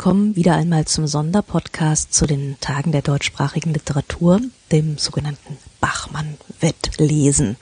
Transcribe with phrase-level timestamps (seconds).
[0.00, 4.40] Willkommen wieder einmal zum Sonderpodcast zu den Tagen der deutschsprachigen Literatur,
[4.72, 7.58] dem sogenannten Bachmann-Wettlesen.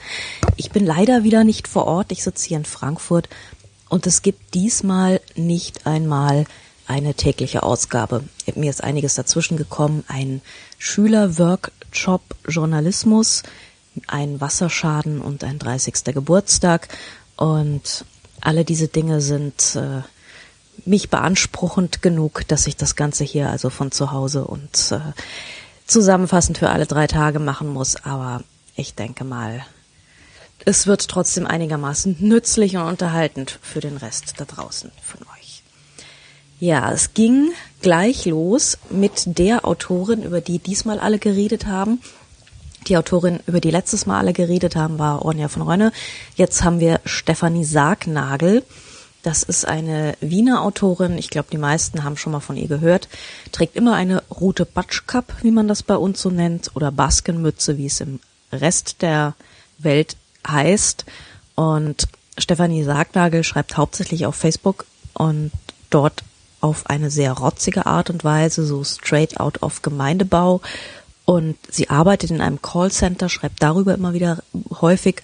[0.55, 3.29] Ich bin leider wieder nicht vor Ort, ich sitze hier in Frankfurt
[3.89, 6.45] und es gibt diesmal nicht einmal
[6.87, 8.23] eine tägliche Ausgabe.
[8.55, 10.41] Mir ist einiges dazwischen gekommen, ein
[10.79, 13.43] Schülerworkshop Journalismus,
[14.07, 16.05] ein Wasserschaden und ein 30.
[16.15, 16.87] Geburtstag
[17.35, 18.05] und
[18.41, 20.03] alle diese Dinge sind äh,
[20.85, 25.01] mich beanspruchend genug, dass ich das Ganze hier also von zu Hause und äh,
[25.87, 27.97] zusammenfassend für alle drei Tage machen muss.
[28.05, 28.43] Aber
[28.77, 29.65] ich denke mal,
[30.65, 35.63] es wird trotzdem einigermaßen nützlich und unterhaltend für den Rest da draußen von euch.
[36.61, 42.01] Ja, es ging gleich los mit der Autorin, über die diesmal alle geredet haben.
[42.89, 45.93] Die Autorin, über die letztes Mal alle geredet haben, war Ronja von Rönne.
[46.37, 48.65] Jetzt haben wir Stefanie Sargnagel.
[49.29, 51.19] Das ist eine Wiener Autorin.
[51.19, 53.11] Ich glaube, die meisten haben schon mal von ihr gehört.
[53.53, 57.85] Trägt immer eine rote Batschkap, wie man das bei uns so nennt, oder Baskenmütze, wie
[57.85, 58.21] es im
[58.53, 59.35] Rest der
[59.77, 61.05] Welt heißt.
[61.57, 65.51] Und Stefanie Sargnagel schreibt hauptsächlich auf Facebook und
[65.91, 66.25] dort
[66.63, 70.63] auf eine sehr rotzige Art und Weise, so straight out of Gemeindebau.
[71.27, 74.43] Und sie arbeitet in einem Callcenter, schreibt darüber immer wieder
[74.81, 75.21] häufig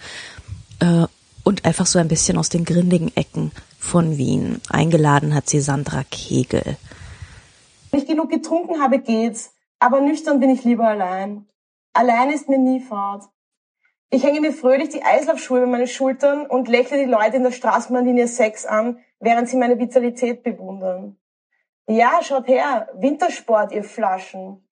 [0.80, 1.06] äh,
[1.42, 3.50] und einfach so ein bisschen aus den grindigen Ecken
[3.84, 4.60] von Wien.
[4.70, 6.76] Eingeladen hat sie Sandra Kegel.
[7.90, 9.54] Wenn ich genug getrunken habe, geht's.
[9.78, 11.46] Aber nüchtern bin ich lieber allein.
[11.92, 13.24] Allein ist mir nie Fahrt.
[14.10, 17.52] Ich hänge mir fröhlich die Eislaufschuhe über meine Schultern und lächle die Leute in der
[17.52, 21.16] Straßenbahnlinie 6 an, während sie meine Vitalität bewundern.
[21.86, 24.66] Ja, schaut her, Wintersport, ihr Flaschen.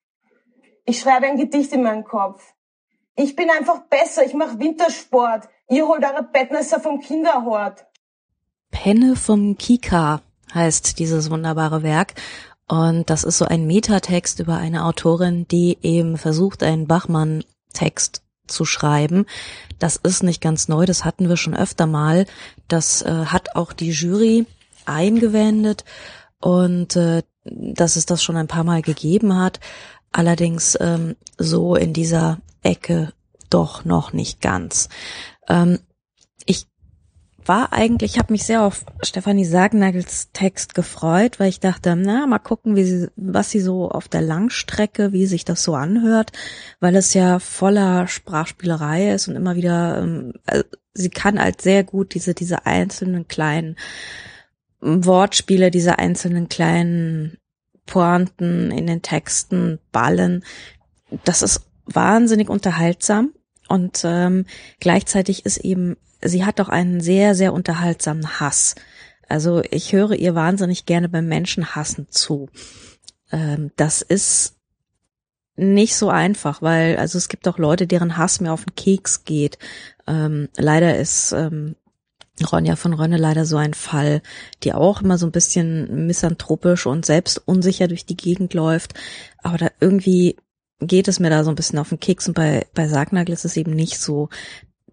[0.85, 2.53] Ich schreibe ein Gedicht in meinen Kopf.
[3.15, 5.47] Ich bin einfach besser, ich mache Wintersport.
[5.69, 7.85] Ihr holt eure Bettnässer vom Kinderhort.
[8.73, 10.21] Penne vom Kika
[10.53, 12.15] heißt dieses wunderbare Werk.
[12.67, 18.65] Und das ist so ein Metatext über eine Autorin, die eben versucht, einen Bachmann-Text zu
[18.65, 19.25] schreiben.
[19.79, 22.25] Das ist nicht ganz neu, das hatten wir schon öfter mal.
[22.67, 24.45] Das äh, hat auch die Jury
[24.85, 25.85] eingewendet
[26.41, 29.59] und äh, dass es das schon ein paar Mal gegeben hat.
[30.11, 33.13] Allerdings ähm, so in dieser Ecke
[33.49, 34.89] doch noch nicht ganz.
[35.47, 35.79] Ähm,
[37.47, 42.25] war eigentlich, ich habe mich sehr auf Stefanie Sagnagels Text gefreut, weil ich dachte, na,
[42.27, 46.31] mal gucken, wie sie, was sie so auf der Langstrecke, wie sich das so anhört,
[46.79, 51.83] weil es ja voller Sprachspielerei ist und immer wieder, ähm, also sie kann halt sehr
[51.83, 53.77] gut diese, diese einzelnen kleinen
[54.79, 57.37] Wortspiele, diese einzelnen kleinen
[57.85, 60.43] Pointen in den Texten ballen.
[61.23, 63.33] Das ist wahnsinnig unterhaltsam
[63.67, 64.45] und ähm,
[64.79, 68.75] gleichzeitig ist eben sie hat doch einen sehr, sehr unterhaltsamen Hass.
[69.27, 72.49] Also ich höre ihr wahnsinnig gerne beim Menschenhassen zu.
[73.31, 74.55] Ähm, das ist
[75.55, 79.23] nicht so einfach, weil also es gibt auch Leute, deren Hass mir auf den Keks
[79.23, 79.57] geht.
[80.07, 81.75] Ähm, leider ist ähm,
[82.51, 84.21] Ronja von Rönne leider so ein Fall,
[84.63, 88.95] die auch immer so ein bisschen misanthropisch und selbst unsicher durch die Gegend läuft.
[89.43, 90.37] Aber da irgendwie
[90.79, 93.45] geht es mir da so ein bisschen auf den Keks und bei, bei Sargnagel ist
[93.45, 94.29] es eben nicht so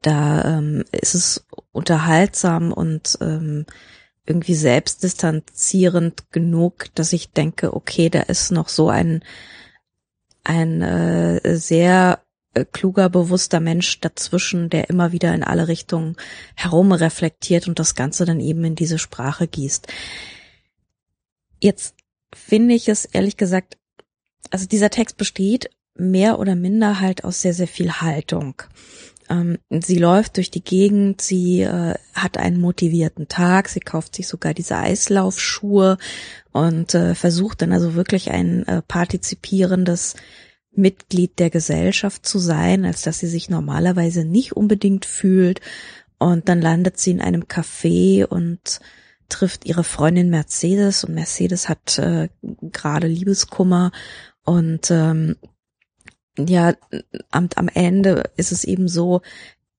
[0.03, 3.67] da ähm, ist es unterhaltsam und ähm,
[4.27, 9.23] irgendwie selbstdistanzierend genug, dass ich denke, okay, da ist noch so ein
[10.45, 12.23] ein äh, sehr
[12.55, 16.17] äh, kluger, bewusster Mensch dazwischen, der immer wieder in alle Richtungen
[16.55, 19.87] herumreflektiert und das Ganze dann eben in diese Sprache gießt.
[21.61, 21.95] Jetzt
[22.35, 23.77] finde ich es ehrlich gesagt,
[24.51, 28.63] also dieser Text besteht mehr oder minder halt aus sehr, sehr viel Haltung.
[29.31, 34.27] Ähm, sie läuft durch die Gegend, sie äh, hat einen motivierten Tag, sie kauft sich
[34.27, 35.97] sogar diese Eislaufschuhe
[36.53, 40.17] und äh, versucht dann also wirklich ein äh, partizipierendes
[40.73, 45.61] Mitglied der Gesellschaft zu sein, als dass sie sich normalerweise nicht unbedingt fühlt.
[46.19, 48.81] Und dann landet sie in einem Café und
[49.29, 53.93] trifft ihre Freundin Mercedes und Mercedes hat äh, gerade Liebeskummer
[54.45, 55.37] und ähm,
[56.47, 56.75] ja,
[57.31, 59.23] am, am Ende ist es eben so,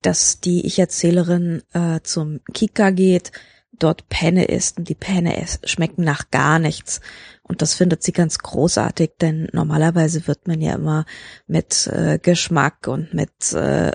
[0.01, 3.31] dass die Ich-Erzählerin äh, zum Kika geht,
[3.71, 7.01] dort Penne isst und die Penne schmecken nach gar nichts.
[7.43, 11.05] Und das findet sie ganz großartig, denn normalerweise wird man ja immer
[11.47, 13.89] mit äh, Geschmack und mit äh,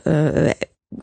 [0.48, 0.54] äh,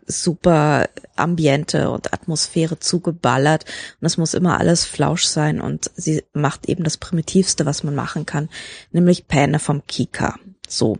[0.05, 3.65] super Ambiente und Atmosphäre zugeballert
[3.99, 7.93] und es muss immer alles flausch sein und sie macht eben das Primitivste, was man
[7.93, 8.49] machen kann,
[8.91, 10.35] nämlich Penne vom Kika.
[10.77, 10.97] So.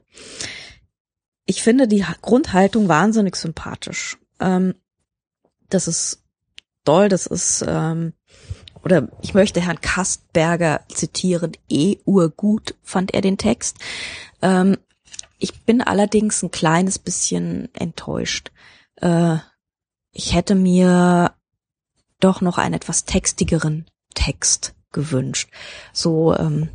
[1.46, 4.18] Ich finde die Grundhaltung wahnsinnig sympathisch.
[4.40, 4.76] Ähm,
[5.70, 6.24] das ist
[6.86, 8.14] toll, das ist ähm,
[8.84, 13.78] oder ich möchte Herrn Kastberger zitieren, eh urgut fand er den Text.
[14.42, 14.78] Ähm,
[15.40, 18.52] ich bin allerdings ein kleines bisschen enttäuscht.
[18.98, 19.38] Äh,
[20.12, 21.34] ich hätte mir
[22.20, 25.50] doch noch einen etwas textigeren Text gewünscht.
[25.92, 26.70] So ähm,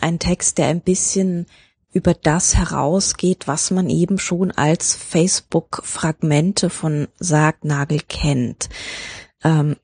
[0.00, 1.46] ein Text, der ein bisschen
[1.92, 8.68] über das herausgeht, was man eben schon als Facebook-Fragmente von Sargnagel kennt.
[9.42, 9.76] Ähm,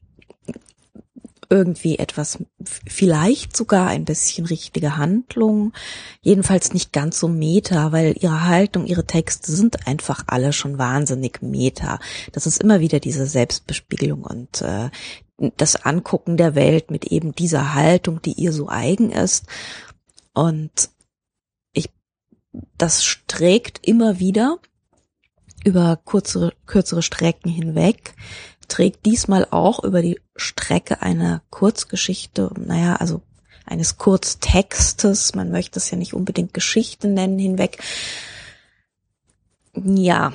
[1.48, 2.38] irgendwie etwas,
[2.86, 5.72] vielleicht sogar ein bisschen richtige Handlung,
[6.20, 11.42] jedenfalls nicht ganz so meta, weil ihre Haltung, ihre Texte sind einfach alle schon wahnsinnig
[11.42, 11.98] meta.
[12.32, 14.90] Das ist immer wieder diese Selbstbespiegelung und äh,
[15.56, 19.46] das Angucken der Welt mit eben dieser Haltung, die ihr so eigen ist.
[20.32, 20.90] Und
[22.78, 24.58] das trägt immer wieder
[25.64, 28.14] über kurzere, kürzere Strecken hinweg,
[28.68, 33.22] trägt diesmal auch über die Strecke einer Kurzgeschichte, naja, also
[33.64, 37.82] eines Kurztextes, man möchte es ja nicht unbedingt Geschichte nennen, hinweg.
[39.74, 40.32] Ja,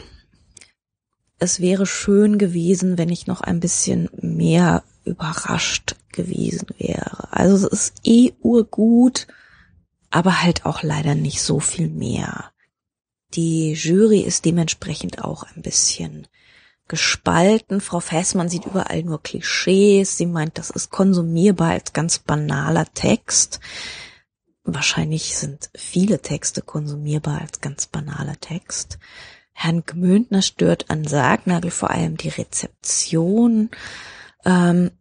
[1.40, 7.32] es wäre schön gewesen, wenn ich noch ein bisschen mehr überrascht gewesen wäre.
[7.32, 9.28] Also es ist eh urgut,
[10.12, 12.52] aber halt auch leider nicht so viel mehr.
[13.34, 16.28] Die Jury ist dementsprechend auch ein bisschen
[16.90, 17.80] gespalten.
[17.80, 20.18] Frau Fessmann sieht überall nur Klischees.
[20.18, 23.62] Sie meint, das ist konsumierbar als ganz banaler Text.
[24.64, 29.00] Wahrscheinlich sind viele Texte konsumierbar als ganz banaler Text.
[29.54, 33.70] Herrn Gmündner stört an Sargnagel vor allem die Rezeption.
[34.44, 34.92] Ähm,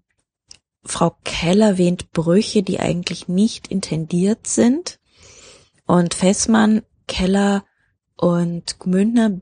[0.85, 5.00] Frau Keller wähnt Brüche, die eigentlich nicht intendiert sind.
[5.91, 7.65] Und Fessmann, Keller
[8.15, 9.41] und Gmündner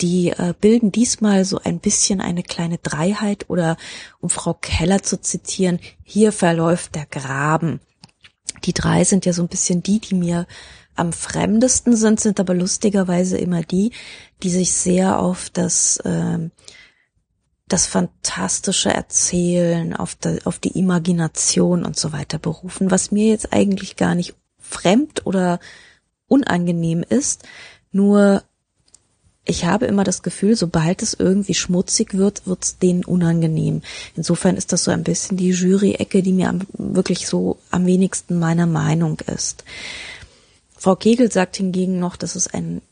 [0.00, 3.76] die äh, bilden diesmal so ein bisschen eine kleine Dreiheit oder
[4.20, 7.80] um Frau Keller zu zitieren, hier verläuft der Graben.
[8.62, 10.46] Die drei sind ja so ein bisschen die, die mir
[10.94, 13.90] am fremdesten sind, sind aber lustigerweise immer die,
[14.44, 16.38] die sich sehr auf das, äh,
[17.66, 23.52] das fantastische Erzählen, auf, die, auf die Imagination und so weiter berufen, was mir jetzt
[23.52, 24.36] eigentlich gar nicht
[24.68, 25.60] fremd oder
[26.28, 27.44] unangenehm ist,
[27.90, 28.42] nur
[29.48, 33.80] ich habe immer das Gefühl, sobald es irgendwie schmutzig wird, wird es denen unangenehm.
[34.14, 38.38] Insofern ist das so ein bisschen die Jury-Ecke, die mir am, wirklich so am wenigsten
[38.38, 39.64] meiner Meinung ist.
[40.76, 42.82] Frau Kegel sagt hingegen noch, das ist ein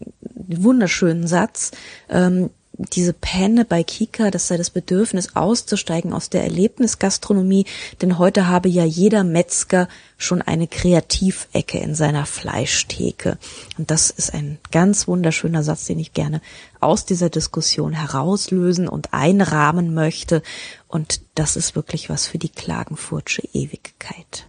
[0.47, 1.73] wunderschönen Satz.
[2.09, 7.65] Ähm, diese Penne bei Kika, das sei das Bedürfnis auszusteigen aus der Erlebnisgastronomie,
[8.03, 9.89] denn heute habe ja jeder Metzger
[10.19, 13.39] schon eine Kreativecke in seiner Fleischtheke.
[13.79, 16.41] Und das ist ein ganz wunderschöner Satz, den ich gerne
[16.81, 20.43] aus dieser Diskussion herauslösen und einrahmen möchte.
[20.89, 24.47] Und das ist wirklich was für die Klagenfurtsche Ewigkeit.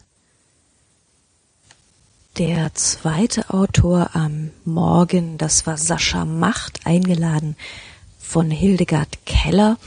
[2.38, 7.56] Der zweite Autor am Morgen, das war Sascha Macht, eingeladen
[8.28, 9.78] von Hildegard Keller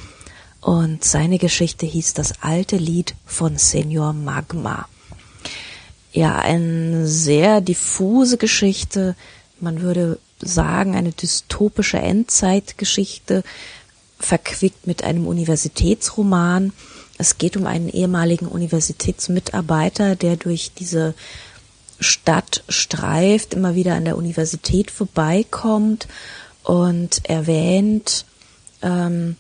[0.62, 4.88] und seine Geschichte hieß das alte Lied von Senior Magma.
[6.12, 9.14] Ja, eine sehr diffuse Geschichte,
[9.60, 13.44] man würde sagen eine dystopische Endzeitgeschichte,
[14.18, 16.72] verquickt mit einem Universitätsroman.
[17.18, 21.14] Es geht um einen ehemaligen Universitätsmitarbeiter, der durch diese
[22.00, 26.08] Stadt streift, immer wieder an der Universität vorbeikommt
[26.64, 28.24] und erwähnt,
[28.82, 29.36] ähm,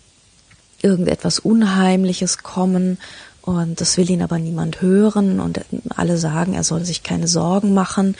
[0.82, 2.98] irgendetwas Unheimliches kommen
[3.42, 5.60] und das will ihn aber niemand hören und
[5.96, 8.16] alle sagen, er soll sich keine Sorgen machen.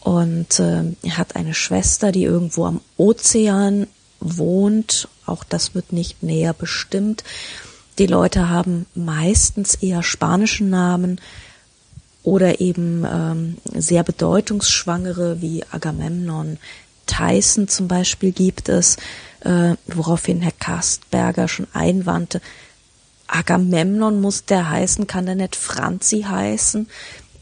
[0.00, 3.86] Und äh, er hat eine Schwester, die irgendwo am Ozean
[4.20, 7.24] wohnt, auch das wird nicht näher bestimmt.
[7.98, 11.20] Die Leute haben meistens eher spanischen Namen
[12.22, 16.58] oder eben ähm, sehr bedeutungsschwangere wie Agamemnon,
[17.06, 18.96] Tyson zum Beispiel gibt es,
[19.44, 22.40] äh, woraufhin Herr Karstberger schon einwandte,
[23.26, 26.88] Agamemnon muss der heißen, kann der nicht Franzi heißen?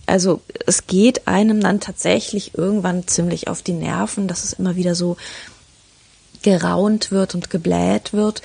[0.07, 4.95] Also es geht einem dann tatsächlich irgendwann ziemlich auf die Nerven, dass es immer wieder
[4.95, 5.17] so
[6.43, 8.43] geraunt wird und gebläht wird.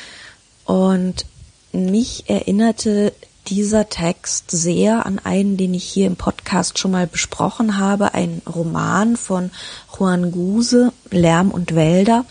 [0.66, 1.26] Und
[1.72, 3.14] mich erinnerte
[3.48, 8.42] dieser Text sehr an einen, den ich hier im Podcast schon mal besprochen habe, ein
[8.46, 9.52] Roman von
[9.98, 12.26] Juan Guse, Lärm und Wälder.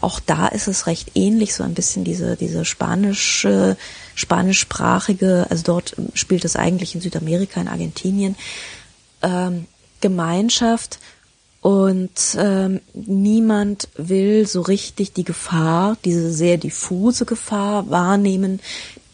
[0.00, 3.76] Auch da ist es recht ähnlich, so ein bisschen diese, diese spanische,
[4.14, 8.36] spanischsprachige, also dort spielt es eigentlich in Südamerika, in Argentinien,
[9.22, 9.66] ähm,
[10.00, 10.98] Gemeinschaft
[11.66, 18.60] und ähm, niemand will so richtig die Gefahr, diese sehr diffuse Gefahr wahrnehmen,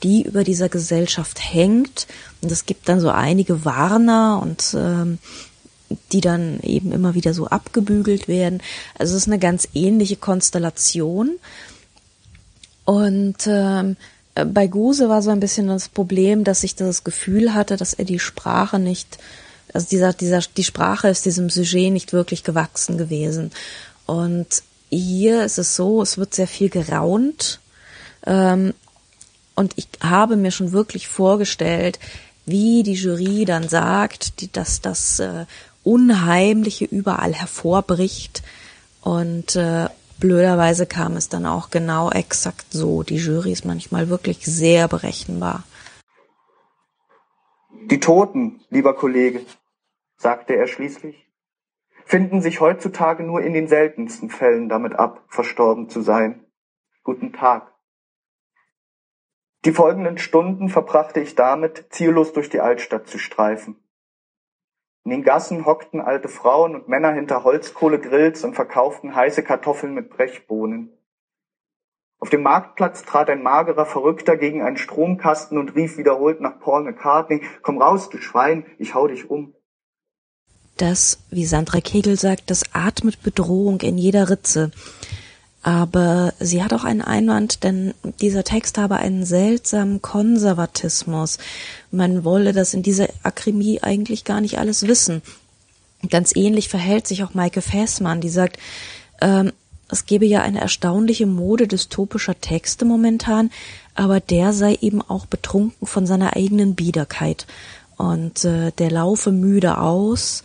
[0.02, 2.06] die über dieser Gesellschaft hängt.
[2.42, 5.18] Und es gibt dann so einige Warner und ähm,
[6.12, 8.62] die dann eben immer wieder so abgebügelt werden.
[8.98, 11.38] Also es ist eine ganz ähnliche Konstellation.
[12.84, 13.96] Und ähm,
[14.34, 18.04] bei Guse war so ein bisschen das Problem, dass ich das Gefühl hatte, dass er
[18.04, 19.18] die Sprache nicht,
[19.72, 23.50] also dieser, dieser, die Sprache ist diesem Sujet nicht wirklich gewachsen gewesen.
[24.06, 27.60] Und hier ist es so, es wird sehr viel geraunt.
[28.26, 28.74] Ähm,
[29.54, 31.98] und ich habe mir schon wirklich vorgestellt,
[32.46, 35.46] wie die Jury dann sagt, die, dass das äh,
[35.84, 38.42] Unheimliche überall hervorbricht.
[39.00, 39.88] Und äh,
[40.20, 43.02] blöderweise kam es dann auch genau exakt so.
[43.02, 45.64] Die Jury ist manchmal wirklich sehr berechenbar.
[47.90, 49.44] Die Toten, lieber Kollege,
[50.16, 51.26] sagte er schließlich,
[52.04, 56.46] finden sich heutzutage nur in den seltensten Fällen damit ab, verstorben zu sein.
[57.02, 57.72] Guten Tag.
[59.64, 63.81] Die folgenden Stunden verbrachte ich damit, ziellos durch die Altstadt zu streifen.
[65.04, 70.10] In den Gassen hockten alte Frauen und Männer hinter Holzkohlegrills und verkauften heiße Kartoffeln mit
[70.10, 70.90] Brechbohnen.
[72.20, 76.84] Auf dem Marktplatz trat ein magerer Verrückter gegen einen Stromkasten und rief wiederholt nach Paul
[76.84, 79.54] McCartney, komm raus, du Schwein, ich hau dich um.
[80.76, 84.70] Das, wie Sandra Kegel sagt, das atmet Bedrohung in jeder Ritze.
[85.62, 91.38] Aber sie hat auch einen Einwand, denn dieser Text habe einen seltsamen Konservatismus.
[91.92, 95.22] Man wolle das in dieser Akrimie eigentlich gar nicht alles wissen.
[96.10, 98.58] Ganz ähnlich verhält sich auch Maike Fessmann, die sagt,
[99.20, 99.52] ähm,
[99.88, 103.50] es gebe ja eine erstaunliche Mode dystopischer Texte momentan,
[103.94, 107.46] aber der sei eben auch betrunken von seiner eigenen Biederkeit.
[107.98, 110.42] Und äh, der laufe müde aus,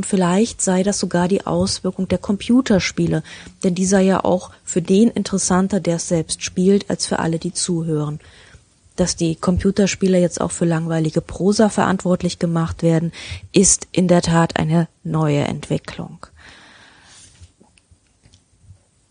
[0.00, 3.22] und vielleicht sei das sogar die Auswirkung der Computerspiele,
[3.62, 7.38] denn die sei ja auch für den interessanter, der es selbst spielt, als für alle,
[7.38, 8.18] die zuhören.
[8.96, 13.12] Dass die Computerspiele jetzt auch für langweilige Prosa verantwortlich gemacht werden,
[13.52, 16.24] ist in der Tat eine neue Entwicklung.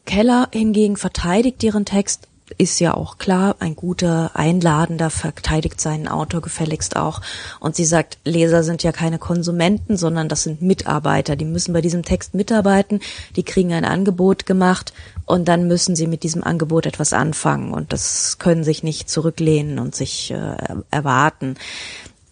[0.05, 2.27] Keller hingegen verteidigt ihren Text
[2.57, 7.21] ist ja auch klar, ein guter Einladender verteidigt seinen Autor gefälligst auch.
[7.59, 11.35] Und sie sagt, Leser sind ja keine Konsumenten, sondern das sind Mitarbeiter.
[11.35, 12.99] Die müssen bei diesem Text mitarbeiten,
[13.35, 14.93] die kriegen ein Angebot gemacht
[15.25, 17.73] und dann müssen sie mit diesem Angebot etwas anfangen.
[17.73, 20.55] Und das können sich nicht zurücklehnen und sich äh,
[20.91, 21.55] erwarten.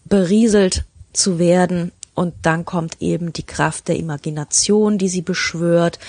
[0.06, 6.00] Berieselt zu werden und dann kommt eben die Kraft der Imagination, die sie beschwört,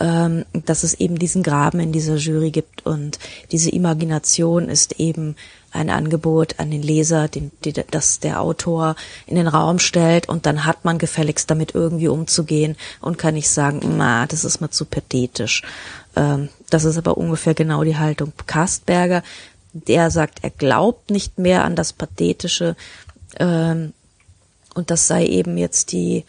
[0.00, 2.86] ähm, dass es eben diesen Graben in dieser Jury gibt.
[2.86, 3.18] Und
[3.52, 5.36] diese Imagination ist eben
[5.70, 8.96] ein Angebot an den Leser, den, die, das der Autor
[9.26, 10.26] in den Raum stellt.
[10.26, 14.62] Und dann hat man gefälligst damit irgendwie umzugehen und kann nicht sagen, na, das ist
[14.62, 15.64] mal zu pathetisch.
[16.16, 19.22] Ähm, das ist aber ungefähr genau die Haltung Kastberger.
[19.74, 22.74] Der sagt, er glaubt nicht mehr an das Pathetische.
[23.38, 23.92] Ähm,
[24.78, 26.24] und das sei eben jetzt die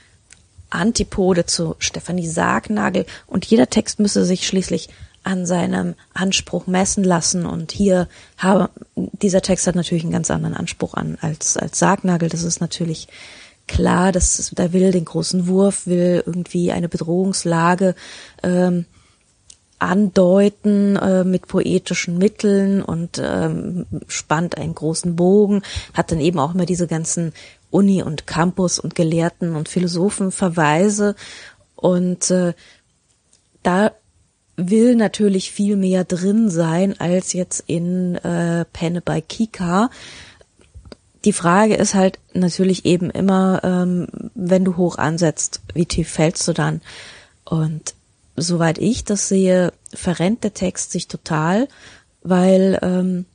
[0.70, 3.06] Antipode zu Stefanie Sargnagel.
[3.28, 4.90] Und jeder Text müsse sich schließlich
[5.24, 7.46] an seinem Anspruch messen lassen.
[7.46, 12.30] Und hier habe dieser Text hat natürlich einen ganz anderen Anspruch an als als Sargnagel.
[12.30, 13.08] Das ist natürlich
[13.68, 17.94] klar dass da will den großen Wurf will irgendwie eine Bedrohungslage
[18.42, 18.86] ähm,
[19.78, 25.62] andeuten äh, mit poetischen Mitteln und ähm, spannt einen großen Bogen,
[25.94, 27.32] hat dann eben auch immer diese ganzen
[27.72, 31.16] Uni und Campus und Gelehrten und Philosophen verweise
[31.76, 32.54] und äh,
[33.64, 33.92] da
[34.56, 39.90] will natürlich viel mehr drin sein als jetzt in äh, Penne bei Kika.
[41.26, 46.48] Die Frage ist halt natürlich eben immer, ähm, wenn du hoch ansetzt, wie tief fällst
[46.48, 46.82] du dann?
[47.46, 47.94] Und
[48.36, 51.68] soweit ich das sehe, verrennt der Text sich total,
[52.22, 53.26] weil ähm,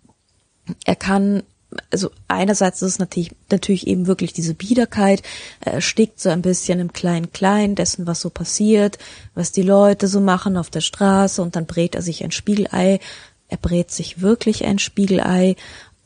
[0.85, 1.43] er kann
[1.91, 5.23] also einerseits ist es natürlich, natürlich eben wirklich diese Biederkeit,
[5.61, 8.99] er erstickt so ein bisschen im Klein-Klein dessen, was so passiert,
[9.35, 13.01] was die Leute so machen auf der Straße und dann brät er sich ein Spiegelei,
[13.49, 15.57] er brät sich wirklich ein Spiegelei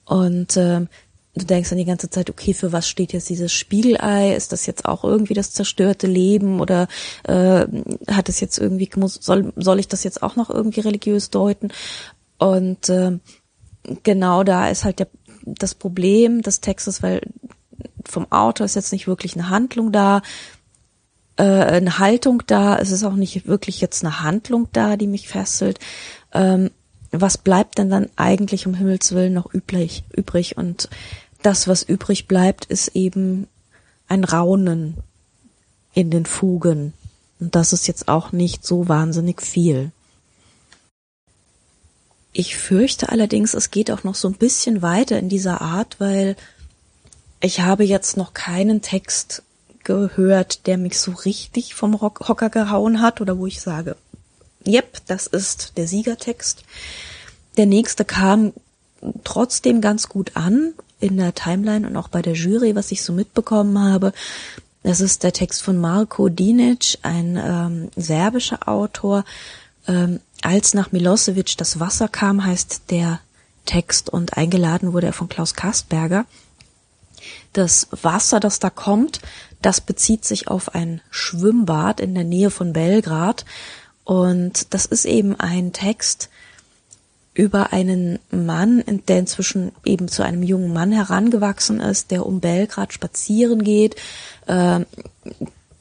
[0.04, 0.87] und äh,
[1.38, 4.34] du denkst dann die ganze Zeit, okay, für was steht jetzt dieses Spiegelei?
[4.34, 6.88] Ist das jetzt auch irgendwie das zerstörte Leben oder
[7.25, 7.66] äh,
[8.10, 11.68] hat es jetzt irgendwie, soll, soll ich das jetzt auch noch irgendwie religiös deuten?
[12.38, 13.18] Und äh,
[14.02, 15.08] genau da ist halt der,
[15.55, 17.23] das Problem des Textes, weil
[18.05, 20.23] vom Autor ist jetzt nicht wirklich eine Handlung da,
[21.37, 25.28] äh, eine Haltung da, es ist auch nicht wirklich jetzt eine Handlung da, die mich
[25.28, 25.78] fesselt.
[26.33, 26.71] Ähm,
[27.11, 30.57] was bleibt denn dann eigentlich um Himmels Willen noch üblich, übrig?
[30.57, 30.88] Und
[31.43, 33.47] das, was übrig bleibt, ist eben
[34.09, 34.97] ein Raunen
[35.95, 36.93] in den Fugen
[37.40, 39.93] Und das ist jetzt auch nicht so wahnsinnig viel.
[42.32, 46.37] Ich fürchte allerdings, es geht auch noch so ein bisschen weiter in dieser Art, weil
[47.40, 49.42] ich habe jetzt noch keinen Text
[49.85, 53.97] gehört, der mich so richtig vom Hocker gehauen hat oder wo ich sage,
[54.66, 56.64] yep, das ist der Siegertext.
[57.56, 58.52] Der nächste kam
[59.25, 63.12] trotzdem ganz gut an in der Timeline und auch bei der Jury, was ich so
[63.12, 64.12] mitbekommen habe.
[64.82, 69.25] Das ist der Text von Marko Dinic, ein ähm, serbischer Autor.
[69.87, 73.21] Ähm, als nach Milosevic das Wasser kam, heißt der
[73.64, 76.25] Text und eingeladen wurde er von Klaus Kastberger.
[77.52, 79.21] Das Wasser, das da kommt,
[79.62, 83.45] das bezieht sich auf ein Schwimmbad in der Nähe von Belgrad.
[84.04, 86.30] Und das ist eben ein Text
[87.35, 92.92] über einen Mann, der inzwischen eben zu einem jungen Mann herangewachsen ist, der um Belgrad
[92.92, 93.97] spazieren geht,
[94.47, 94.80] äh,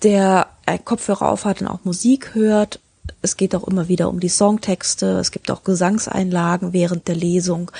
[0.03, 0.47] der
[0.83, 2.79] Kopfhörer aufhat und auch Musik hört.
[3.21, 5.19] Es geht auch immer wieder um die Songtexte.
[5.19, 7.71] Es gibt auch Gesangseinlagen während der Lesung.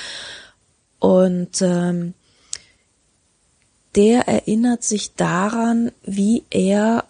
[0.98, 2.14] Und ähm,
[3.94, 7.04] der erinnert sich daran, wie er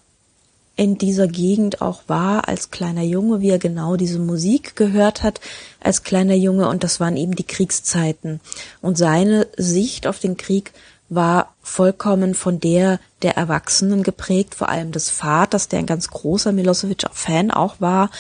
[0.79, 5.41] in dieser Gegend auch war als kleiner Junge, wie er genau diese Musik gehört hat
[5.81, 8.41] als kleiner Junge und das waren eben die Kriegszeiten.
[8.81, 10.73] Und seine Sicht auf den Krieg
[11.09, 16.53] war vollkommen von der der Erwachsenen geprägt, vor allem des Vaters, der ein ganz großer
[16.53, 18.11] Milosevic-Fan auch war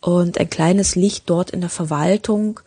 [0.00, 2.60] und ein kleines Licht dort in der Verwaltung.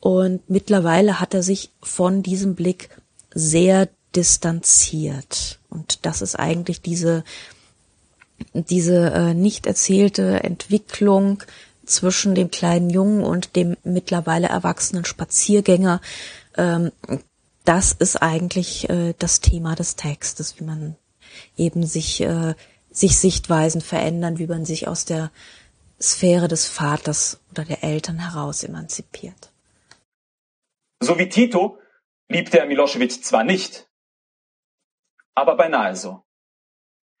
[0.00, 2.90] Und mittlerweile hat er sich von diesem Blick
[3.34, 5.58] sehr distanziert.
[5.70, 7.24] Und das ist eigentlich diese,
[8.54, 11.42] diese äh, nicht erzählte Entwicklung
[11.84, 16.00] zwischen dem kleinen Jungen und dem mittlerweile erwachsenen Spaziergänger.
[16.56, 16.92] Ähm,
[17.64, 20.96] das ist eigentlich äh, das Thema des Textes, wie man
[21.56, 22.54] eben sich, äh,
[22.90, 25.30] sich Sichtweisen verändern, wie man sich aus der
[26.00, 29.52] Sphäre des Vaters oder der Eltern heraus emanzipiert.
[31.00, 31.78] So wie Tito
[32.28, 33.88] liebte er Milosevic zwar nicht,
[35.34, 36.24] aber beinahe so.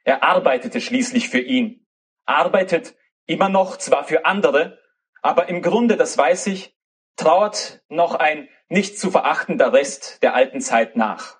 [0.04, 1.86] Er arbeitete schließlich für ihn,
[2.26, 4.78] arbeitet immer noch zwar für andere,
[5.22, 6.76] aber im Grunde, das weiß ich,
[7.16, 11.36] trauert noch ein nicht zu verachtender Rest der alten Zeit nach.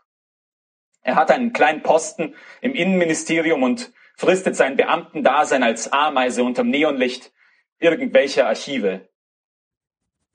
[1.00, 7.32] Er hat einen kleinen Posten im Innenministerium und fristet sein Beamtendasein als Ameise unterm Neonlicht
[7.78, 9.08] irgendwelcher Archive.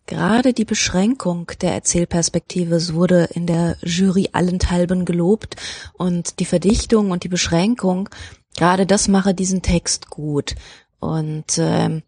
[0.07, 5.55] Gerade die Beschränkung der Erzählperspektive wurde in der Jury allenthalben gelobt
[5.93, 8.09] und die Verdichtung und die Beschränkung,
[8.57, 10.55] gerade das mache diesen Text gut.
[10.99, 12.03] Und ähm,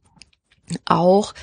[0.86, 1.34] auch,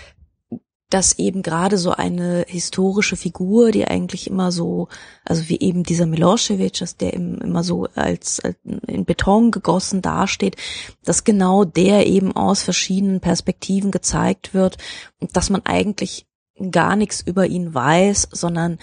[0.90, 4.88] dass eben gerade so eine historische Figur, die eigentlich immer so,
[5.24, 10.56] also wie eben dieser Milosevic, dass der immer so als, als in Beton gegossen dasteht,
[11.04, 14.78] dass genau der eben aus verschiedenen Perspektiven gezeigt wird
[15.20, 16.26] und dass man eigentlich
[16.70, 18.78] gar nichts über ihn weiß, sondern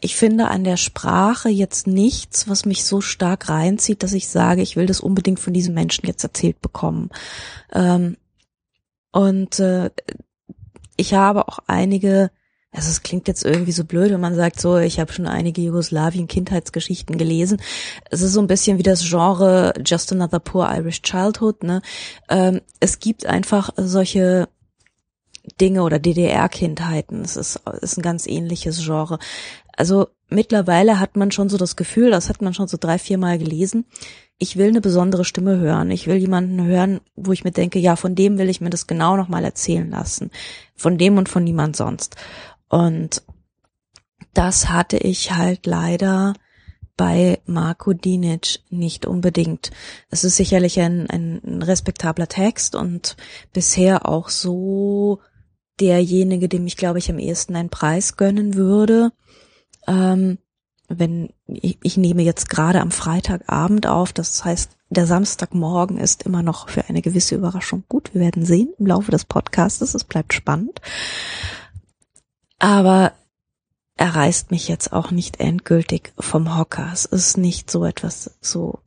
[0.00, 4.62] ich finde an der Sprache jetzt nichts, was mich so stark reinzieht, dass ich sage,
[4.62, 7.10] ich will das unbedingt von diesem Menschen jetzt erzählt bekommen.
[7.72, 8.16] Ähm,
[9.12, 9.90] und äh,
[10.96, 12.30] ich habe auch einige,
[12.76, 15.62] also es klingt jetzt irgendwie so blöd, wenn man sagt so, ich habe schon einige
[15.62, 17.60] Jugoslawien-Kindheitsgeschichten gelesen.
[18.10, 21.62] Es ist so ein bisschen wie das Genre Just Another Poor Irish Childhood.
[21.62, 21.80] Ne?
[22.28, 24.48] Ähm, es gibt einfach solche
[25.58, 27.22] Dinge oder DDR-Kindheiten.
[27.22, 29.18] Es ist, ist ein ganz ähnliches Genre.
[29.74, 33.16] Also mittlerweile hat man schon so das Gefühl, das hat man schon so drei, vier
[33.16, 33.86] Mal gelesen,
[34.38, 35.90] ich will eine besondere Stimme hören.
[35.90, 38.86] Ich will jemanden hören, wo ich mir denke, ja, von dem will ich mir das
[38.86, 40.30] genau nochmal erzählen lassen.
[40.74, 42.16] Von dem und von niemand sonst.
[42.68, 43.22] Und
[44.34, 46.34] das hatte ich halt leider
[46.96, 49.70] bei Marco Dinic nicht unbedingt.
[50.10, 53.16] Es ist sicherlich ein, ein respektabler Text und
[53.52, 55.20] bisher auch so
[55.78, 59.12] derjenige, dem ich glaube ich am ehesten einen Preis gönnen würde.
[59.86, 60.38] Ähm,
[60.88, 66.42] wenn ich, ich nehme jetzt gerade am Freitagabend auf, das heißt, der Samstagmorgen ist immer
[66.42, 68.14] noch für eine gewisse Überraschung gut.
[68.14, 69.94] Wir werden sehen im Laufe des Podcastes.
[69.94, 70.80] Es bleibt spannend.
[72.58, 73.12] Aber
[73.96, 76.90] er reißt mich jetzt auch nicht endgültig vom Hocker.
[76.92, 78.80] Es ist nicht so etwas so,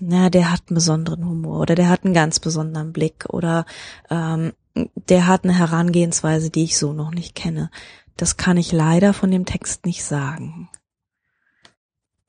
[0.00, 3.64] na, der hat einen besonderen Humor oder der hat einen ganz besonderen Blick oder
[4.10, 7.70] ähm, der hat eine Herangehensweise, die ich so noch nicht kenne.
[8.16, 10.68] Das kann ich leider von dem Text nicht sagen.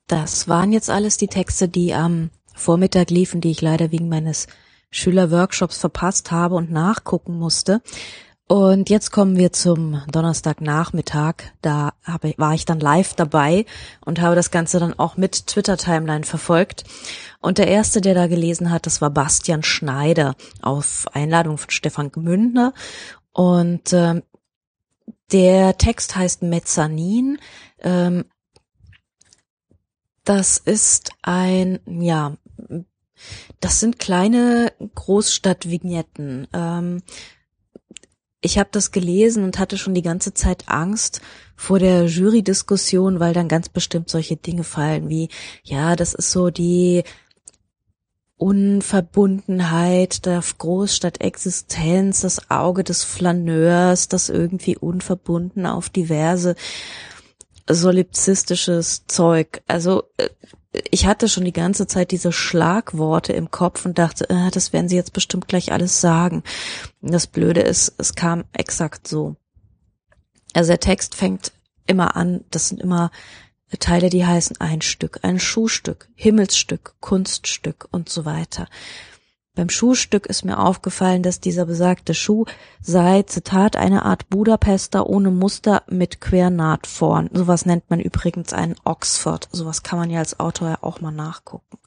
[0.06, 4.46] Das waren jetzt alles die Texte, die am Vormittag liefen, die ich leider wegen meines
[4.90, 7.82] Schülerworkshops verpasst habe und nachgucken musste.
[8.48, 11.34] Und jetzt kommen wir zum Donnerstagnachmittag.
[11.62, 13.66] Da habe, war ich dann live dabei
[14.04, 16.84] und habe das Ganze dann auch mit Twitter-Timeline verfolgt.
[17.40, 22.12] Und der erste, der da gelesen hat, das war Bastian Schneider auf Einladung von Stefan
[22.12, 22.72] Gmündner.
[23.32, 24.22] Und ähm,
[25.32, 27.38] der Text heißt Mezzanin.
[27.80, 28.26] Ähm,
[30.22, 32.36] das ist ein, ja,
[33.58, 36.46] das sind kleine Großstadtvignetten.
[36.52, 37.02] Ähm,
[38.46, 41.20] ich habe das gelesen und hatte schon die ganze Zeit Angst
[41.56, 45.28] vor der Jury-Diskussion, weil dann ganz bestimmt solche Dinge fallen wie,
[45.64, 47.02] ja, das ist so die
[48.36, 56.54] Unverbundenheit der Großstadtexistenz, das Auge des Flaneurs, das irgendwie unverbunden auf diverse
[57.68, 59.60] solipsistisches Zeug.
[59.66, 60.28] Also äh,
[60.90, 64.88] ich hatte schon die ganze Zeit diese Schlagworte im Kopf und dachte, äh, das werden
[64.88, 66.42] sie jetzt bestimmt gleich alles sagen.
[67.00, 69.36] das Blöde ist, es kam exakt so.
[70.54, 71.52] Also der Text fängt
[71.86, 73.10] immer an, das sind immer
[73.78, 78.68] Teile, die heißen ein Stück, ein Schuhstück, Himmelsstück, Kunststück und so weiter.
[79.56, 82.44] Beim Schuhstück ist mir aufgefallen, dass dieser besagte Schuh
[82.82, 87.30] sei, Zitat, eine Art Budapester ohne Muster mit Quernaht vorn.
[87.32, 89.48] Sowas nennt man übrigens einen Oxford.
[89.50, 91.78] Sowas kann man ja als Autor ja auch mal nachgucken.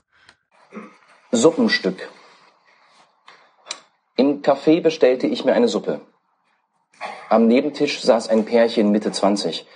[1.31, 2.09] Suppenstück.
[4.15, 6.01] Im Café bestellte ich mir eine Suppe.
[7.29, 9.67] Am Nebentisch saß ein Pärchen Mitte 20.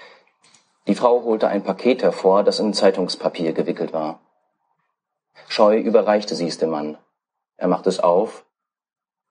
[0.87, 4.19] Die Frau holte ein Paket hervor, das in Zeitungspapier gewickelt war.
[5.47, 6.97] Scheu überreichte sie es dem Mann.
[7.63, 8.45] Er macht es auf.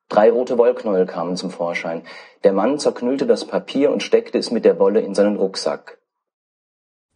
[0.08, 2.02] Drei rote Wollknäuel kamen zum Vorschein.
[2.44, 5.98] Der Mann zerknüllte das Papier und steckte es mit der Wolle in seinen Rucksack.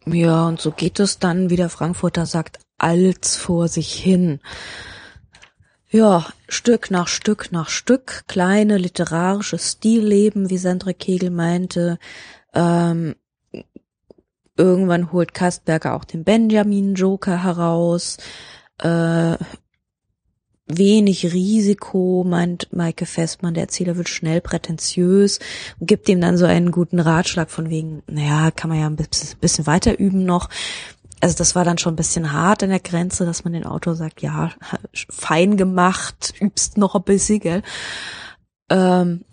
[0.05, 4.41] Ja, und so geht es dann, wie der Frankfurter sagt, als vor sich hin.
[5.89, 11.97] Ja, Stück nach Stück nach Stück, kleine literarische Stilleben, wie Sandra Kegel meinte.
[12.53, 13.15] Ähm,
[14.55, 18.17] irgendwann holt Kastberger auch den Benjamin Joker heraus.
[18.83, 19.37] Äh,
[20.67, 25.39] wenig Risiko, meint Maike Festmann, der Erzähler wird schnell prätentiös
[25.79, 28.95] und gibt ihm dann so einen guten Ratschlag von wegen, naja, kann man ja ein
[28.95, 30.49] bisschen weiter üben noch.
[31.19, 33.95] Also das war dann schon ein bisschen hart in der Grenze, dass man den Autor
[33.95, 34.51] sagt, ja,
[35.09, 37.63] fein gemacht, übst noch ein bisschen, gell.
[38.69, 39.23] Ähm,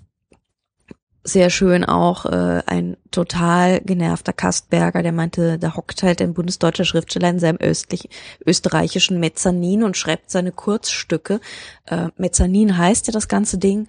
[1.24, 6.84] sehr schön auch äh, ein total genervter Kastberger, der meinte, da hockt halt ein bundesdeutscher
[6.84, 8.10] Schriftsteller in seinem östlich,
[8.46, 11.40] österreichischen Mezzanin und schreibt seine Kurzstücke.
[11.86, 13.88] Äh, Mezzanin heißt ja das ganze Ding.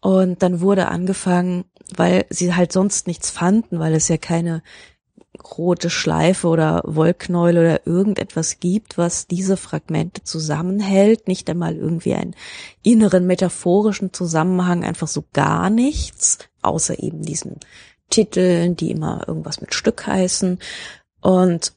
[0.00, 1.64] Und dann wurde angefangen,
[1.96, 4.62] weil sie halt sonst nichts fanden, weil es ja keine
[5.56, 12.36] rote Schleife oder Wollknäuel oder irgendetwas gibt, was diese Fragmente zusammenhält, nicht einmal irgendwie einen
[12.82, 17.56] inneren metaphorischen Zusammenhang, einfach so gar nichts, außer eben diesen
[18.10, 20.58] Titeln, die immer irgendwas mit Stück heißen.
[21.20, 21.72] Und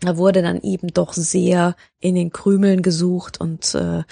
[0.00, 4.02] da wurde dann eben doch sehr in den Krümeln gesucht und äh,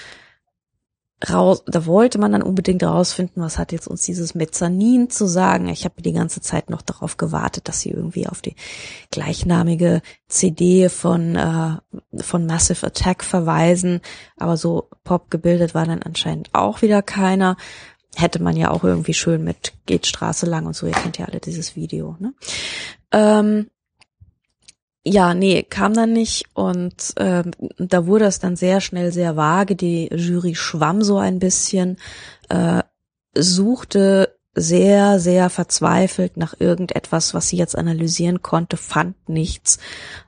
[1.29, 5.69] raus, da wollte man dann unbedingt rausfinden, was hat jetzt uns dieses Mezzanin zu sagen.
[5.69, 8.55] Ich habe die ganze Zeit noch darauf gewartet, dass sie irgendwie auf die
[9.11, 11.77] gleichnamige CD von äh,
[12.23, 14.01] von Massive Attack verweisen,
[14.37, 17.57] aber so pop gebildet war dann anscheinend auch wieder keiner.
[18.18, 20.87] Hätte man ja auch irgendwie schön mit geht Straße lang und so.
[20.87, 22.16] Ihr kennt ja alle dieses Video.
[22.18, 22.35] Ne?
[23.12, 23.70] Ähm,
[25.04, 27.44] ja, nee, kam dann nicht und äh,
[27.78, 29.76] da wurde es dann sehr schnell sehr vage.
[29.76, 31.96] Die Jury schwamm so ein bisschen,
[32.48, 32.83] äh,
[33.35, 39.78] suchte sehr, sehr verzweifelt nach irgendetwas, was sie jetzt analysieren konnte, fand nichts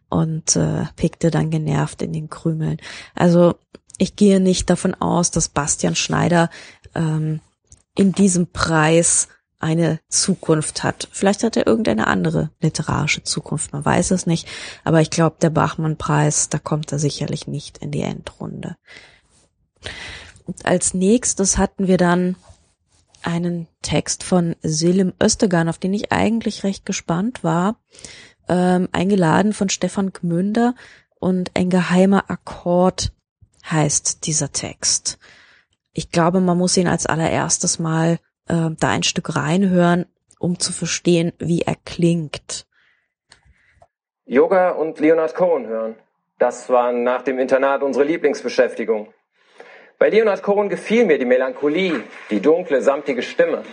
[0.09, 2.79] und äh, pickte dann genervt in den Krümeln.
[3.15, 3.57] Also
[3.99, 6.49] ich gehe nicht davon aus, dass Bastian Schneider
[6.95, 7.41] ähm,
[7.97, 11.09] in diesem Preis eine Zukunft hat.
[11.13, 14.49] Vielleicht hat er irgendeine andere literarische Zukunft, man weiß es nicht.
[14.85, 18.77] Aber ich glaube, der Bachmann-Preis, da kommt er sicherlich nicht in die Endrunde.
[20.47, 22.37] Und als nächstes hatten wir dann
[23.23, 27.77] einen Text von Selim Östegan, auf den ich eigentlich recht gespannt war,
[28.49, 30.75] ähm, eingeladen von Stefan Gmünder
[31.19, 33.13] und ein geheimer Akkord
[33.71, 35.19] heißt dieser Text.
[35.93, 40.07] Ich glaube, man muss ihn als allererstes mal äh, da ein Stück reinhören,
[40.39, 42.67] um zu verstehen, wie er klingt.
[44.25, 45.97] Yoga und Leonard Cohen hören.
[46.39, 49.13] Das waren nach dem Internat unsere Lieblingsbeschäftigung.
[49.99, 53.65] Bei Leonard Cohen gefiel mir die Melancholie, die dunkle, samtige Stimme,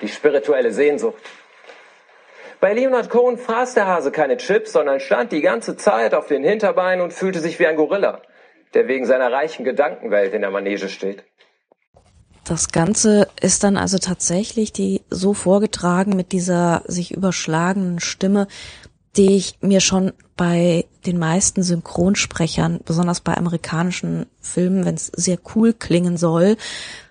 [0.00, 1.22] die spirituelle Sehnsucht.
[2.60, 6.42] Bei Leonard Cohen fraß der Hase keine Chips, sondern stand die ganze Zeit auf den
[6.42, 8.22] Hinterbeinen und fühlte sich wie ein Gorilla,
[8.72, 11.24] der wegen seiner reichen Gedankenwelt in der Manege steht.
[12.48, 18.48] Das Ganze ist dann also tatsächlich die so vorgetragen mit dieser sich überschlagenen Stimme,
[19.18, 25.38] die ich mir schon bei den meisten Synchronsprechern, besonders bei amerikanischen Filmen, wenn es sehr
[25.54, 26.56] cool klingen soll,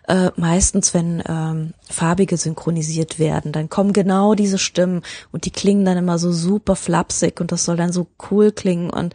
[0.07, 5.85] äh, meistens wenn ähm, farbige synchronisiert werden, dann kommen genau diese Stimmen und die klingen
[5.85, 9.13] dann immer so super flapsig und das soll dann so cool klingen und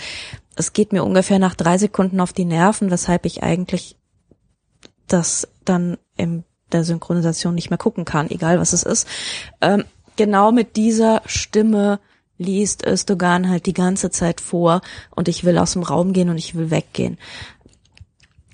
[0.55, 3.97] es geht mir ungefähr nach drei Sekunden auf die Nerven, weshalb ich eigentlich
[5.09, 9.07] das dann in der Synchronisation nicht mehr gucken kann, egal was es ist.
[9.61, 9.85] Ähm,
[10.17, 12.01] genau mit dieser Stimme
[12.39, 16.39] liest Östogan halt die ganze Zeit vor und ich will aus dem Raum gehen und
[16.39, 17.19] ich will weggehen.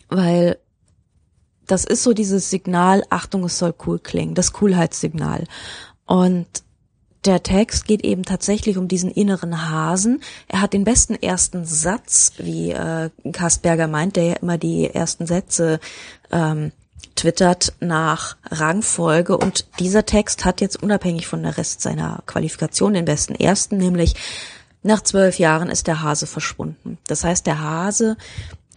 [0.09, 0.59] Weil
[1.67, 5.45] das ist so dieses Signal, Achtung, es soll cool klingen, das Coolheitssignal.
[6.07, 6.47] Und
[7.25, 10.23] der Text geht eben tatsächlich um diesen inneren Hasen.
[10.47, 15.27] Er hat den besten ersten Satz, wie äh, Kastberger meint, der ja immer die ersten
[15.27, 15.81] Sätze
[16.31, 16.73] ähm,
[17.19, 23.05] twittert nach Rangfolge und dieser Text hat jetzt unabhängig von der Rest seiner Qualifikation den
[23.05, 24.15] besten ersten, nämlich
[24.83, 26.99] nach zwölf Jahren ist der Hase verschwunden.
[27.09, 28.17] Das heißt, der Hase,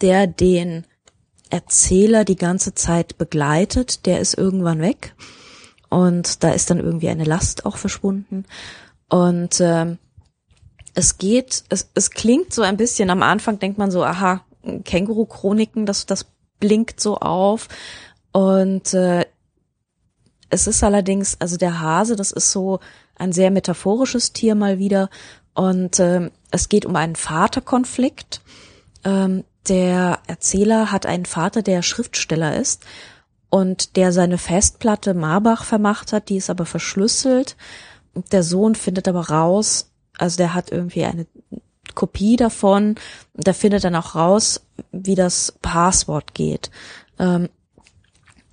[0.00, 0.84] der den
[1.50, 5.14] Erzähler die ganze Zeit begleitet, der ist irgendwann weg
[5.88, 8.44] und da ist dann irgendwie eine Last auch verschwunden
[9.08, 9.98] und ähm,
[10.94, 14.44] es geht, es, es klingt so ein bisschen, am Anfang denkt man so, aha,
[14.84, 16.26] Känguru-Chroniken, das, das
[16.58, 17.68] blinkt so auf
[18.32, 19.26] und äh,
[20.50, 22.80] es ist allerdings, also der Hase, das ist so
[23.16, 25.08] ein sehr metaphorisches Tier mal wieder.
[25.54, 28.42] Und äh, es geht um einen Vaterkonflikt.
[29.04, 32.84] Ähm, der Erzähler hat einen Vater, der Schriftsteller ist
[33.48, 37.56] und der seine Festplatte Marbach vermacht hat, die ist aber verschlüsselt.
[38.32, 41.26] Der Sohn findet aber raus, also der hat irgendwie eine
[41.94, 42.96] Kopie davon,
[43.34, 46.70] der findet dann auch raus, wie das Passwort geht.
[47.18, 47.48] Ähm,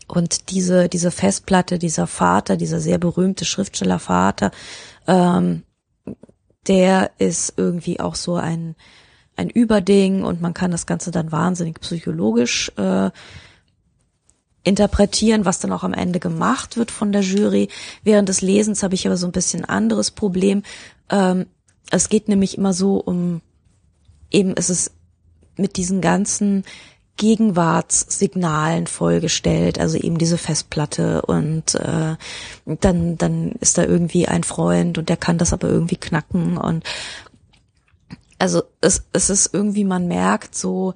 [0.10, 4.52] und diese, diese Festplatte, dieser Vater, dieser sehr berühmte Schriftstellervater,
[5.08, 5.64] ähm,
[6.68, 8.76] der ist irgendwie auch so ein,
[9.36, 13.12] ein Überding und man kann das Ganze dann wahnsinnig psychologisch äh,
[14.64, 17.70] interpretieren, was dann auch am Ende gemacht wird von der Jury.
[18.04, 20.64] Während des Lesens habe ich aber so ein bisschen anderes Problem.
[21.10, 21.46] Ähm,
[21.92, 23.42] es geht nämlich immer so um,
[24.32, 24.92] eben ist es
[25.56, 26.64] mit diesen ganzen
[27.20, 32.16] Gegenwartssignalen vollgestellt, also eben diese Festplatte und äh,
[32.66, 36.86] dann dann ist da irgendwie ein Freund und der kann das aber irgendwie knacken und
[38.40, 40.94] also es es ist irgendwie man merkt so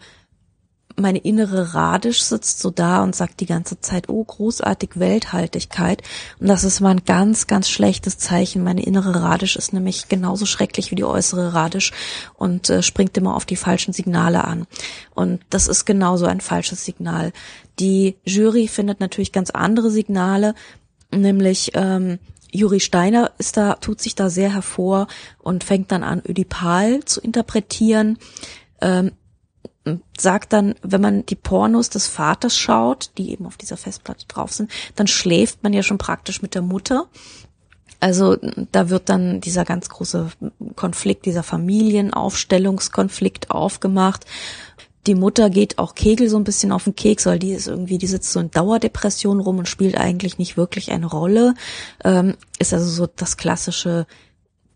[0.95, 6.03] meine innere Radisch sitzt so da und sagt die ganze Zeit, oh, großartig Welthaltigkeit.
[6.39, 8.63] Und das ist mal ein ganz, ganz schlechtes Zeichen.
[8.63, 11.91] Meine innere Radisch ist nämlich genauso schrecklich wie die äußere Radisch
[12.36, 14.67] und äh, springt immer auf die falschen Signale an.
[15.15, 17.34] Und das ist genauso ein falsches Signal.
[17.79, 20.53] Die Jury findet natürlich ganz andere Signale,
[21.12, 22.19] nämlich ähm,
[22.51, 25.08] Juri Steiner ist da, tut sich da sehr hervor
[25.39, 28.19] und fängt dann an, Ödipal zu interpretieren.
[28.79, 29.13] Ähm,
[30.17, 34.53] sagt dann, wenn man die Pornos des Vaters schaut, die eben auf dieser Festplatte drauf
[34.53, 37.07] sind, dann schläft man ja schon praktisch mit der Mutter.
[37.99, 38.37] Also
[38.71, 40.29] da wird dann dieser ganz große
[40.75, 44.25] Konflikt, dieser Familienaufstellungskonflikt aufgemacht.
[45.07, 47.97] Die Mutter geht auch Kegel so ein bisschen auf den Keks, weil die ist irgendwie,
[47.97, 51.55] die sitzt so in Dauerdepression rum und spielt eigentlich nicht wirklich eine Rolle.
[52.03, 54.05] Ähm, ist also so das klassische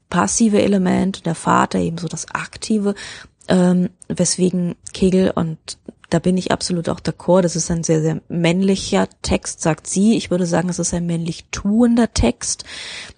[0.09, 2.95] passive Element, der Vater eben so das aktive
[3.47, 5.57] ähm, weswegen Kegel und
[6.09, 7.41] da bin ich absolut auch d'accord.
[7.41, 10.15] Das ist ein sehr, sehr männlicher Text, sagt sie.
[10.15, 12.63] Ich würde sagen, es ist ein männlich tuender Text,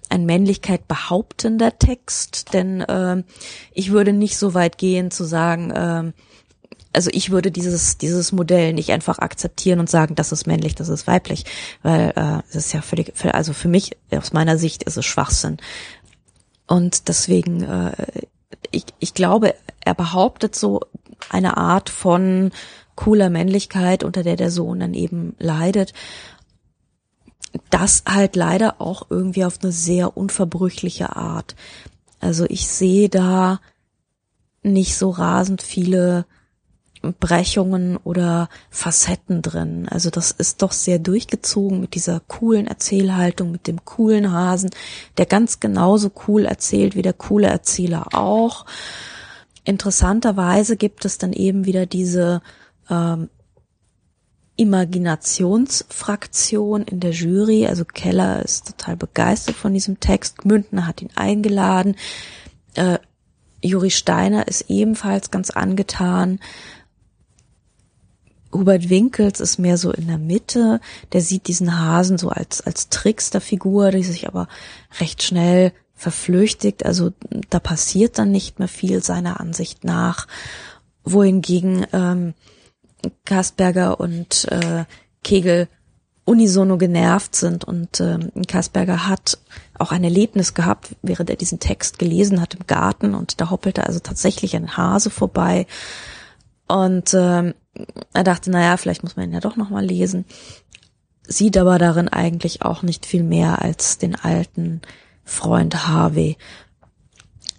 [0.08, 3.22] ein Männlichkeit behauptender Text, denn äh,
[3.72, 6.12] ich würde nicht so weit gehen zu sagen, äh,
[6.92, 10.88] also ich würde dieses dieses Modell nicht einfach akzeptieren und sagen, das ist männlich, das
[10.88, 11.44] ist weiblich,
[11.82, 15.58] weil äh, es ist ja völlig, also für mich aus meiner Sicht ist es Schwachsinn.
[16.66, 17.92] Und deswegen, äh,
[18.70, 20.80] ich, ich glaube, er behauptet so
[21.28, 22.50] eine Art von
[22.94, 25.92] cooler Männlichkeit, unter der der Sohn dann eben leidet.
[27.70, 31.56] Das halt leider auch irgendwie auf eine sehr unverbrüchliche Art.
[32.20, 33.60] Also ich sehe da
[34.62, 36.26] nicht so rasend viele
[37.02, 39.88] Brechungen oder Facetten drin.
[39.88, 44.70] Also das ist doch sehr durchgezogen mit dieser coolen Erzählhaltung, mit dem coolen Hasen,
[45.16, 48.66] der ganz genauso cool erzählt wie der coole Erzähler auch.
[49.64, 52.42] Interessanterweise gibt es dann eben wieder diese
[52.90, 53.30] ähm,
[54.56, 57.66] Imaginationsfraktion in der Jury.
[57.66, 60.44] Also Keller ist total begeistert von diesem Text.
[60.44, 61.96] Mündner hat ihn eingeladen.
[62.74, 62.98] Äh,
[63.62, 66.40] Juri Steiner ist ebenfalls ganz angetan.
[68.52, 70.80] Hubert Winkels ist mehr so in der Mitte.
[71.12, 74.48] Der sieht diesen Hasen so als, als Tricksterfigur, die sich aber
[74.98, 76.84] recht schnell verflüchtigt.
[76.84, 77.12] Also
[77.50, 80.26] da passiert dann nicht mehr viel seiner Ansicht nach.
[81.04, 82.34] Wohingegen ähm,
[83.24, 84.84] Kasperger und äh,
[85.22, 85.68] Kegel
[86.24, 89.38] unisono genervt sind und ähm, Kasperger hat
[89.78, 93.86] auch ein Erlebnis gehabt, während er diesen Text gelesen hat im Garten und da hoppelte
[93.86, 95.66] also tatsächlich ein Hase vorbei
[96.68, 97.54] und ähm,
[98.12, 100.24] er dachte, naja, vielleicht muss man ihn ja doch nochmal lesen,
[101.26, 104.82] sieht aber darin eigentlich auch nicht viel mehr als den alten
[105.24, 106.36] Freund Harvey.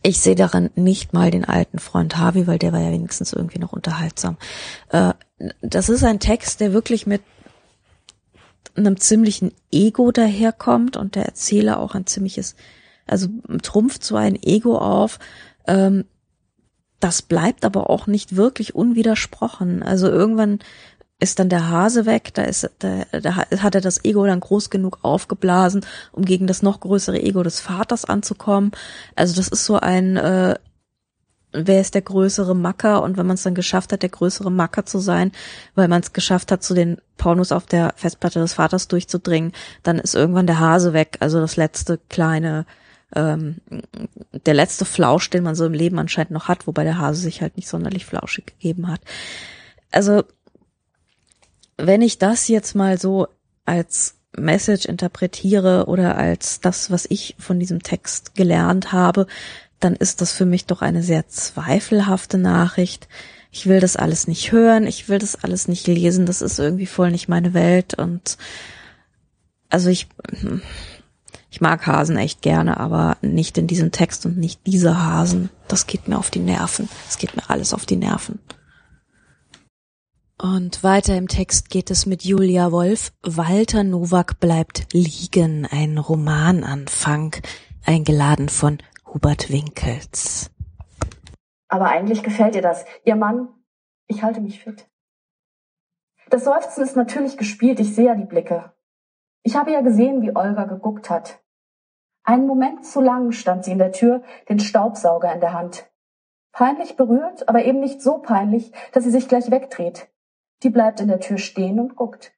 [0.04, 3.60] Ich sehe darin nicht mal den alten Freund Harvey, weil der war ja wenigstens irgendwie
[3.60, 4.38] noch unterhaltsam.
[4.90, 5.14] Äh,
[5.62, 7.22] das ist ein Text, der wirklich mit
[8.76, 12.56] einem ziemlichen Ego daherkommt und der Erzähler auch ein ziemliches,
[13.06, 13.28] also
[13.62, 15.20] trumpft so ein Ego auf.
[15.68, 16.06] Ähm,
[17.02, 19.84] das bleibt aber auch nicht wirklich unwidersprochen.
[19.84, 20.60] Also irgendwann
[21.20, 24.70] ist dann der Hase weg, da ist, da, da hat er das Ego dann groß
[24.70, 28.72] genug aufgeblasen, um gegen das noch größere Ego des Vaters anzukommen.
[29.16, 30.56] Also das ist so ein, äh,
[31.52, 34.86] wer ist der größere Macker und wenn man es dann geschafft hat, der größere Macker
[34.86, 35.32] zu sein,
[35.76, 39.52] weil man es geschafft hat, zu den Pornos auf der Festplatte des Vaters durchzudringen,
[39.84, 42.66] dann ist irgendwann der Hase weg, also das letzte kleine,
[43.16, 43.58] ähm,
[44.46, 47.42] der letzte Flausch, den man so im Leben anscheinend noch hat, wobei der Hase sich
[47.42, 49.02] halt nicht sonderlich flauschig gegeben hat.
[49.92, 50.24] Also
[51.78, 53.28] wenn ich das jetzt mal so
[53.66, 59.28] als Message interpretiere oder als das, was ich von diesem Text gelernt habe,
[59.80, 63.08] dann ist das für mich doch eine sehr zweifelhafte Nachricht.
[63.52, 66.86] Ich will das alles nicht hören, ich will das alles nicht lesen, das ist irgendwie
[66.86, 68.38] voll nicht meine Welt und
[69.70, 70.08] also ich,
[71.52, 75.50] ich mag Hasen echt gerne, aber nicht in diesem Text und nicht diese Hasen.
[75.68, 76.88] Das geht mir auf die Nerven.
[77.10, 78.40] Es geht mir alles auf die Nerven.
[80.42, 83.12] Und weiter im Text geht es mit Julia Wolf.
[83.22, 87.36] Walter Nowak bleibt liegen, ein Romananfang,
[87.86, 90.50] eingeladen von Hubert Winkels.
[91.68, 92.86] Aber eigentlich gefällt ihr das.
[93.04, 93.50] Ihr Mann,
[94.08, 94.88] ich halte mich fit.
[96.30, 98.72] Das Seufzen ist natürlich gespielt, ich sehe ja die Blicke.
[99.44, 101.42] Ich habe ja gesehen, wie Olga geguckt hat.
[102.24, 105.90] Einen Moment zu lang stand sie in der Tür, den Staubsauger in der Hand.
[106.52, 110.10] Peinlich berührt, aber eben nicht so peinlich, dass sie sich gleich wegdreht.
[110.64, 112.34] Die bleibt in der Tür stehen und guckt.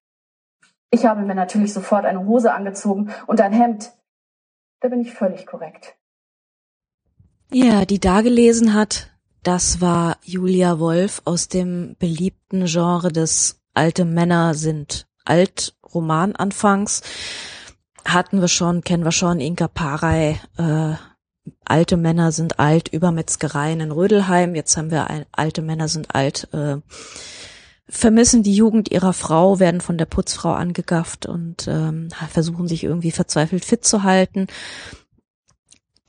[0.91, 3.91] Ich habe mir natürlich sofort eine Hose angezogen und ein Hemd.
[4.79, 5.97] Da bin ich völlig korrekt.
[7.51, 9.11] Ja, die da gelesen hat,
[9.41, 17.01] das war Julia Wolf aus dem beliebten Genre des alte Männer sind alt Roman anfangs.
[18.05, 20.95] Hatten wir schon, kennen wir schon, Inka Parei, äh,
[21.65, 24.55] alte Männer sind alt, Übermetzgereien in Rödelheim.
[24.55, 26.77] Jetzt haben wir ein, alte Männer sind alt, äh,
[27.87, 33.11] vermissen die Jugend ihrer Frau, werden von der Putzfrau angegafft und ähm, versuchen sich irgendwie
[33.11, 34.47] verzweifelt fit zu halten.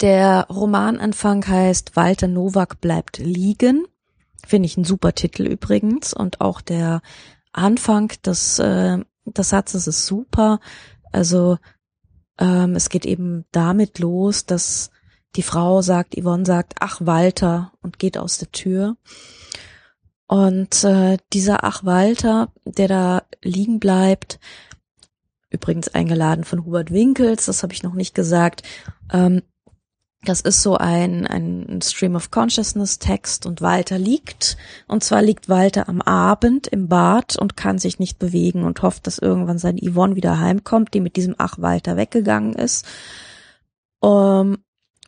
[0.01, 3.87] Der Romananfang heißt Walter Nowak bleibt liegen.
[4.47, 6.13] Finde ich ein super Titel übrigens.
[6.13, 7.01] Und auch der
[7.55, 10.61] Anfang des, äh, des Satzes ist super.
[11.13, 11.59] Also
[12.39, 14.91] ähm, es geht eben damit los, dass
[15.37, 18.97] die Frau sagt, Yvonne sagt, ach Walter und geht aus der Tür.
[20.27, 24.41] Und äh, dieser Ach Walter, der da liegen bleibt,
[25.51, 28.63] übrigens eingeladen von Hubert Winkels, das habe ich noch nicht gesagt,
[29.13, 29.43] ähm,
[30.25, 34.57] Das ist so ein, ein Stream of Consciousness Text und Walter liegt.
[34.89, 39.07] Und zwar liegt Walter am Abend im Bad und kann sich nicht bewegen und hofft,
[39.07, 42.87] dass irgendwann sein Yvonne wieder heimkommt, die mit diesem Ach Walter weggegangen ist.
[44.01, 44.59] Um,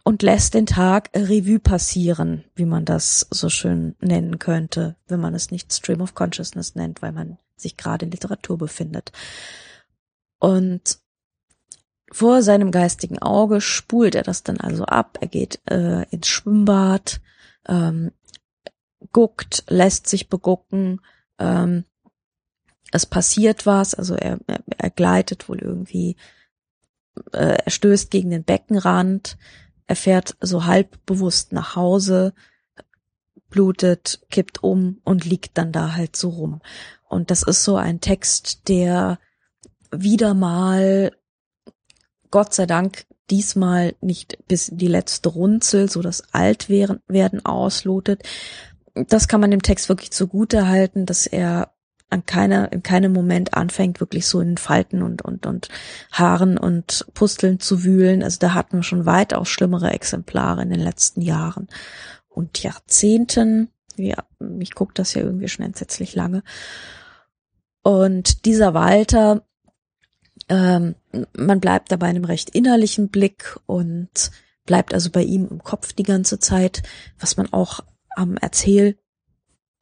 [0.05, 5.35] und lässt den Tag Revue passieren, wie man das so schön nennen könnte, wenn man
[5.35, 9.11] es nicht Stream of Consciousness nennt, weil man sich gerade in Literatur befindet.
[10.39, 11.01] Und
[12.13, 15.19] vor seinem geistigen Auge spult er das dann also ab.
[15.21, 17.21] Er geht äh, ins Schwimmbad,
[17.67, 18.13] ähm,
[19.13, 21.01] guckt, lässt sich begucken.
[21.39, 21.85] Ähm,
[22.93, 26.17] es passiert was, also er, er, er gleitet wohl irgendwie,
[27.33, 29.37] äh, er stößt gegen den Beckenrand,
[29.87, 32.33] er fährt so halb bewusst nach Hause,
[33.51, 36.61] blutet, kippt um und liegt dann da halt so rum.
[37.09, 39.19] Und das ist so ein Text, der
[39.91, 41.13] wieder mal,
[42.37, 48.25] Gott sei Dank, diesmal nicht bis die letzte Runzel, so das Altwerden auslotet.
[48.95, 51.73] Das kann man dem Text wirklich zugute halten, dass er
[52.11, 55.71] an keiner, in keinem Moment anfängt, wirklich so in Falten und, und, und
[56.13, 58.23] Haaren und Pusteln zu wühlen.
[58.23, 61.69] Also da hatten wir schon weitaus schlimmere Exemplare in den letzten Jahren
[62.29, 63.71] und Jahrzehnten.
[63.97, 66.43] Ja, mich guckt das ja irgendwie schon entsetzlich lange.
[67.83, 69.41] Und dieser Walter,
[70.51, 70.97] ähm,
[71.37, 74.31] man bleibt dabei einem recht innerlichen Blick und
[74.67, 76.83] bleibt also bei ihm im Kopf die ganze Zeit,
[77.19, 77.81] was man auch
[78.17, 78.99] am Erzähl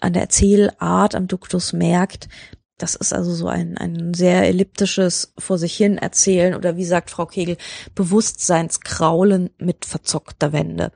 [0.01, 2.29] an der Erzählart am Duktus merkt.
[2.77, 7.11] Das ist also so ein, ein sehr elliptisches vor sich hin erzählen oder wie sagt
[7.11, 7.57] Frau Kegel,
[7.95, 10.93] Bewusstseinskraulen mit verzockter Wende.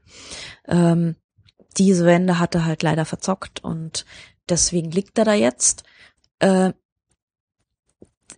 [0.67, 1.17] Ähm,
[1.79, 4.05] diese Wende hatte halt leider verzockt und
[4.49, 5.85] deswegen liegt er da jetzt.
[6.41, 6.73] Äh,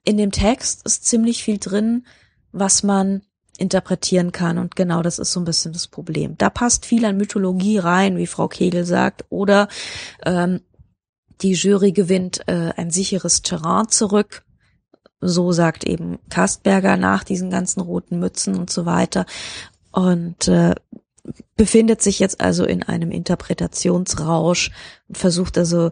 [0.04, 2.06] in dem Text ist ziemlich viel drin,
[2.52, 3.22] was man
[3.58, 4.58] interpretieren kann.
[4.58, 6.36] Und genau das ist so ein bisschen das Problem.
[6.38, 9.68] Da passt viel an Mythologie rein, wie Frau Kegel sagt, oder
[10.24, 10.60] ähm,
[11.42, 14.44] die Jury gewinnt äh, ein sicheres Terrain zurück.
[15.20, 19.26] So sagt eben Kastberger nach diesen ganzen roten Mützen und so weiter.
[19.92, 20.74] Und äh,
[21.56, 24.70] befindet sich jetzt also in einem Interpretationsrausch
[25.08, 25.90] und versucht also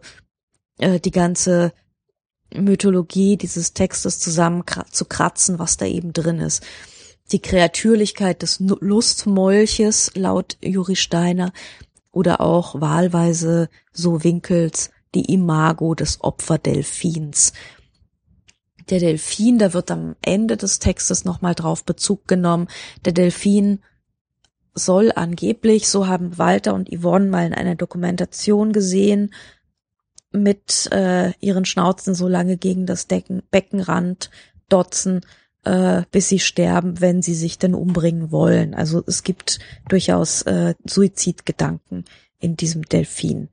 [0.78, 1.72] äh, die ganze
[2.54, 6.64] Mythologie dieses Textes zusammen zu kratzen, was da eben drin ist
[7.32, 11.52] die Kreatürlichkeit des Lustmolches laut Juri Steiner
[12.10, 17.52] oder auch wahlweise so Winkels die Imago des Opferdelfins.
[18.90, 22.68] Der Delfin, da wird am Ende des Textes nochmal drauf Bezug genommen.
[23.04, 23.80] Der Delfin
[24.72, 29.34] soll angeblich, so haben Walter und Yvonne mal in einer Dokumentation gesehen,
[30.32, 34.30] mit äh, ihren Schnauzen so lange gegen das Decken, Beckenrand
[34.68, 35.22] dotzen,
[35.64, 38.74] äh, bis sie sterben, wenn sie sich denn umbringen wollen.
[38.74, 39.58] Also es gibt
[39.88, 42.04] durchaus äh, Suizidgedanken
[42.38, 43.48] in diesem Delfin.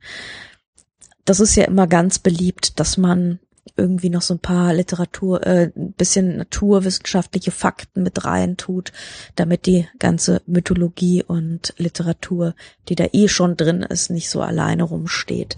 [1.24, 3.40] Das ist ja immer ganz beliebt, dass man
[3.76, 8.92] irgendwie noch so ein paar Literatur, äh, ein bisschen naturwissenschaftliche Fakten mit rein tut,
[9.34, 12.54] damit die ganze Mythologie und Literatur,
[12.88, 15.56] die da eh schon drin ist, nicht so alleine rumsteht.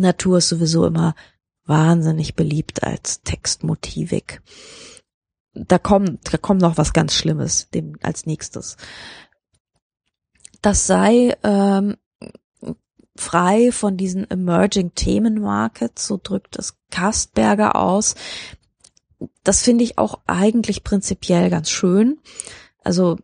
[0.00, 1.14] Natur ist sowieso immer
[1.64, 4.42] wahnsinnig beliebt als Textmotivik
[5.66, 8.76] da kommt, da kommt noch was ganz Schlimmes dem als nächstes.
[10.62, 11.96] Das sei ähm,
[13.16, 18.14] frei von diesen emerging Themenmarkets, so drückt es Kastberger aus.
[19.42, 22.18] Das finde ich auch eigentlich prinzipiell ganz schön.
[22.84, 23.18] Also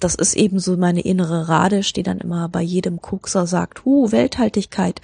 [0.00, 4.12] das ist eben so meine innere Radisch, die dann immer bei jedem Kuxer sagt, huh,
[4.12, 5.00] Welthaltigkeit.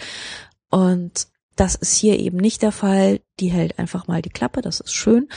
[0.71, 3.21] Und das ist hier eben nicht der Fall.
[3.41, 5.29] Die hält einfach mal die Klappe, das ist schön.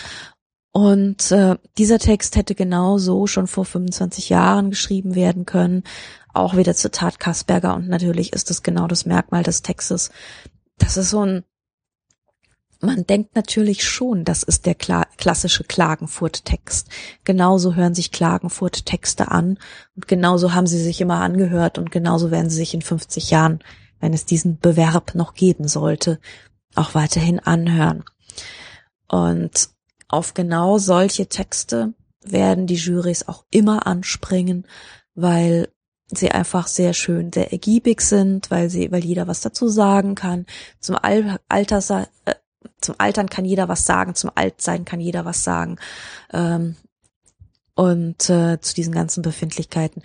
[0.72, 5.84] Und äh, dieser Text hätte genauso schon vor 25 Jahren geschrieben werden können.
[6.34, 7.76] Auch wieder Zitat Kasperger.
[7.76, 10.12] Und natürlich ist das genau das Merkmal des Textes.
[10.78, 11.44] Das ist so ein,
[12.80, 16.90] man denkt natürlich schon, das ist der kla klassische Klagenfurt-Text.
[17.24, 19.58] Genauso hören sich Klagenfurt-Texte an.
[19.96, 21.78] Und genauso haben sie sich immer angehört.
[21.78, 23.60] Und genauso werden sie sich in 50 Jahren,
[24.00, 26.20] wenn es diesen Bewerb noch geben sollte,
[26.76, 28.04] auch weiterhin anhören.
[29.08, 29.70] Und
[30.08, 34.68] auf genau solche Texte werden die Jurys auch immer anspringen,
[35.16, 35.70] weil
[36.10, 40.46] sie einfach sehr schön, sehr ergiebig sind, weil sie, weil jeder was dazu sagen kann.
[40.80, 42.34] Zum Al Alter, äh,
[42.80, 45.78] zum Altern kann jeder was sagen, zum Altsein kann jeder was sagen.
[46.34, 46.76] Ähm,
[47.76, 50.02] und äh, zu diesen ganzen Befindlichkeiten.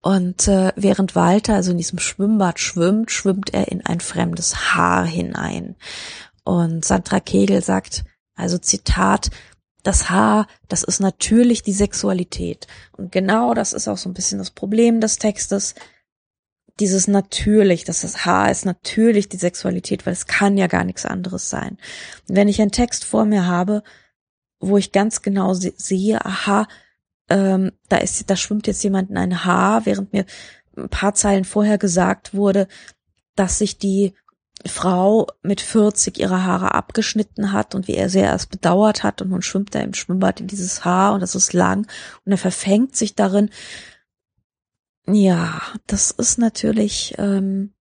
[0.00, 5.04] Und äh, während Walter also in diesem Schwimmbad schwimmt, schwimmt er in ein fremdes Haar
[5.04, 5.76] hinein.
[6.44, 9.30] Und Sandra Kegel sagt, also Zitat,
[9.82, 12.66] das Haar, das ist natürlich die Sexualität.
[12.92, 15.74] Und genau das ist auch so ein bisschen das Problem des Textes.
[16.80, 21.04] Dieses natürlich, dass das Haar ist natürlich die Sexualität, weil es kann ja gar nichts
[21.04, 21.78] anderes sein.
[22.26, 23.82] Wenn ich einen Text vor mir habe,
[24.60, 26.66] wo ich ganz genau sehe, aha,
[27.28, 30.24] ähm, da ist, da schwimmt jetzt jemand in ein Haar, während mir
[30.76, 32.68] ein paar Zeilen vorher gesagt wurde,
[33.34, 34.14] dass sich die
[34.66, 39.30] Frau mit 40 ihre Haare abgeschnitten hat und wie er sie erst bedauert hat und
[39.30, 41.86] nun schwimmt er im Schwimmbad in dieses Haar und das ist lang
[42.24, 43.50] und er verfängt sich darin.
[45.10, 47.72] Ja, das ist natürlich, ähm,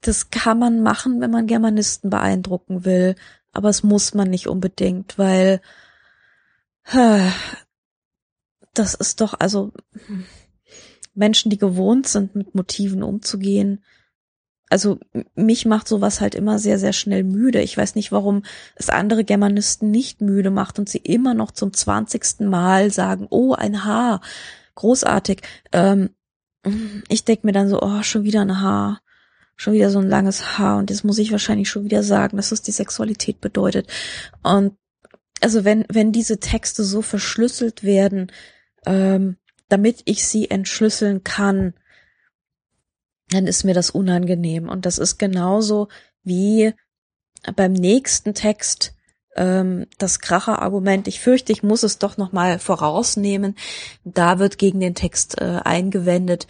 [0.00, 3.14] das kann man machen, wenn man Germanisten beeindrucken will,
[3.52, 5.60] aber es muss man nicht unbedingt, weil
[6.92, 7.30] äh,
[8.74, 9.72] das ist doch, also
[11.14, 13.84] Menschen, die gewohnt sind, mit Motiven umzugehen,
[14.68, 14.98] also
[15.36, 17.60] mich macht sowas halt immer sehr, sehr schnell müde.
[17.60, 18.42] Ich weiß nicht, warum
[18.74, 23.52] es andere Germanisten nicht müde macht und sie immer noch zum zwanzigsten Mal sagen, oh,
[23.52, 24.20] ein Haar,
[24.74, 25.42] großartig.
[25.72, 26.10] Ähm,
[27.08, 29.00] ich denk mir dann so, oh, schon wieder ein Haar,
[29.56, 32.52] schon wieder so ein langes Haar und jetzt muss ich wahrscheinlich schon wieder sagen, dass
[32.52, 33.88] es die Sexualität bedeutet.
[34.42, 34.76] Und
[35.40, 38.32] also wenn, wenn diese Texte so verschlüsselt werden,
[38.86, 39.36] ähm,
[39.68, 41.74] damit ich sie entschlüsseln kann,
[43.28, 44.68] dann ist mir das unangenehm.
[44.68, 45.88] Und das ist genauso
[46.22, 46.72] wie
[47.56, 48.94] beim nächsten Text
[49.36, 51.08] ähm, das Kracher-Argument.
[51.08, 53.56] Ich fürchte, ich muss es doch nochmal vorausnehmen.
[54.04, 56.46] Da wird gegen den Text äh, eingewendet,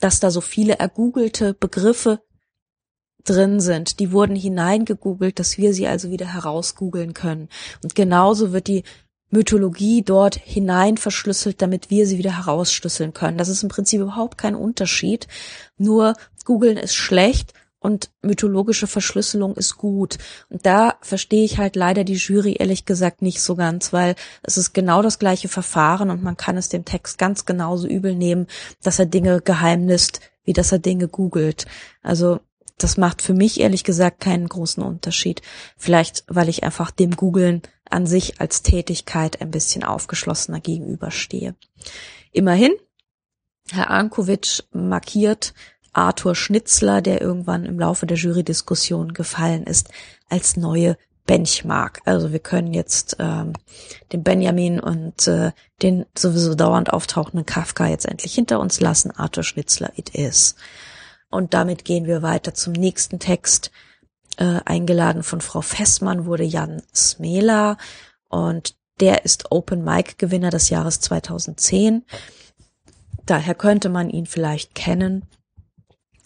[0.00, 2.20] dass da so viele ergoogelte Begriffe
[3.24, 4.00] drin sind.
[4.00, 7.48] Die wurden hineingegoogelt, dass wir sie also wieder herausgoogeln können.
[7.82, 8.84] Und genauso wird die
[9.30, 13.36] Mythologie dort hinein verschlüsselt, damit wir sie wieder herausschlüsseln können.
[13.36, 15.28] Das ist im Prinzip überhaupt kein Unterschied.
[15.76, 20.18] Nur googeln ist schlecht und mythologische Verschlüsselung ist gut.
[20.48, 24.56] Und da verstehe ich halt leider die Jury ehrlich gesagt nicht so ganz, weil es
[24.56, 28.46] ist genau das gleiche Verfahren und man kann es dem Text ganz genauso übel nehmen,
[28.82, 31.66] dass er Dinge geheimnist, wie dass er Dinge googelt.
[32.02, 32.40] Also
[32.78, 35.42] das macht für mich ehrlich gesagt keinen großen Unterschied.
[35.76, 41.54] Vielleicht, weil ich einfach dem Googlen an sich als Tätigkeit ein bisschen aufgeschlossener gegenüberstehe.
[42.32, 42.72] Immerhin,
[43.70, 45.54] Herr Ankovic markiert
[45.92, 49.88] Arthur Schnitzler, der irgendwann im Laufe der Jurydiskussion gefallen ist,
[50.28, 52.00] als neue Benchmark.
[52.04, 53.52] Also wir können jetzt ähm,
[54.12, 59.10] den Benjamin und äh, den sowieso dauernd auftauchenden Kafka jetzt endlich hinter uns lassen.
[59.10, 60.56] Arthur Schnitzler, it is.
[61.30, 63.70] Und damit gehen wir weiter zum nächsten Text,
[64.38, 67.76] äh, eingeladen von Frau Fessmann wurde Jan Smela
[68.28, 72.04] und der ist Open Mic Gewinner des Jahres 2010.
[73.26, 75.26] Daher könnte man ihn vielleicht kennen.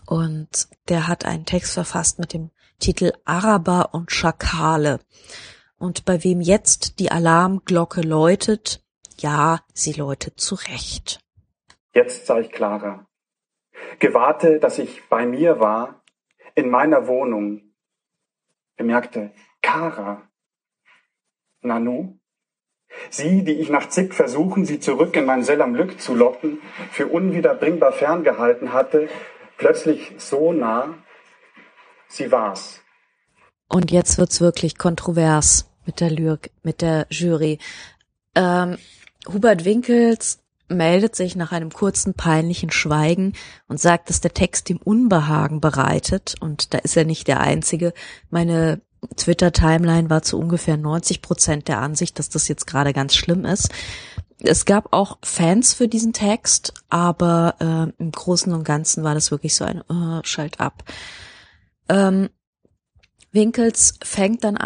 [0.06, 5.00] Und der hat einen Text verfasst mit dem Titel Araber und Schakale.
[5.78, 8.82] Und bei wem jetzt die Alarmglocke läutet,
[9.18, 11.20] ja, sie läutet zurecht.
[11.94, 13.06] Jetzt sah ich klarer.
[13.98, 16.02] Gewahrte, dass ich bei mir war,
[16.54, 17.74] in meiner Wohnung,
[18.76, 20.22] bemerkte Kara.
[21.60, 22.18] Nanu?
[23.10, 27.06] Sie, die ich nach zig Versuchen, sie zurück in mein Selam Lück zu locken, für
[27.06, 29.08] unwiederbringbar ferngehalten hatte,
[29.62, 30.92] plötzlich so nah,
[32.08, 32.80] sie war's.
[33.68, 37.58] Und jetzt wird's wirklich kontrovers mit der Lyrik, mit der Jury.
[38.34, 38.76] Ähm,
[39.32, 43.34] Hubert Winkels meldet sich nach einem kurzen peinlichen Schweigen
[43.68, 46.34] und sagt, dass der Text ihm Unbehagen bereitet.
[46.40, 47.94] Und da ist er nicht der Einzige.
[48.30, 48.80] Meine
[49.16, 53.68] Twitter-Timeline war zu ungefähr 90 Prozent der Ansicht, dass das jetzt gerade ganz schlimm ist.
[54.44, 59.30] Es gab auch Fans für diesen Text, aber äh, im Großen und Ganzen war das
[59.30, 60.84] wirklich so ein uh, Schalt ab.
[61.88, 62.28] Ähm,
[63.32, 64.58] Winkels fängt dann,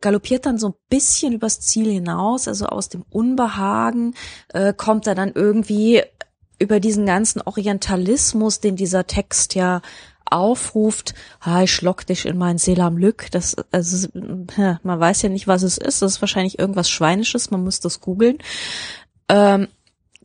[0.00, 4.14] galoppiert dann so ein bisschen übers Ziel hinaus, also aus dem Unbehagen
[4.52, 6.02] äh, kommt er dann irgendwie
[6.60, 9.82] über diesen ganzen Orientalismus, den dieser Text ja
[10.24, 14.08] aufruft, ha, ich schlock dich in mein Selam Lück, das, also,
[14.82, 18.00] man weiß ja nicht, was es ist, das ist wahrscheinlich irgendwas Schweinisches, man muss das
[18.00, 18.38] googeln,
[19.32, 19.68] ähm,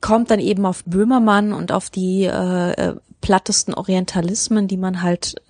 [0.01, 5.41] kommt dann eben auf Böhmermann und auf die äh, äh plattesten Orientalismen, die man halt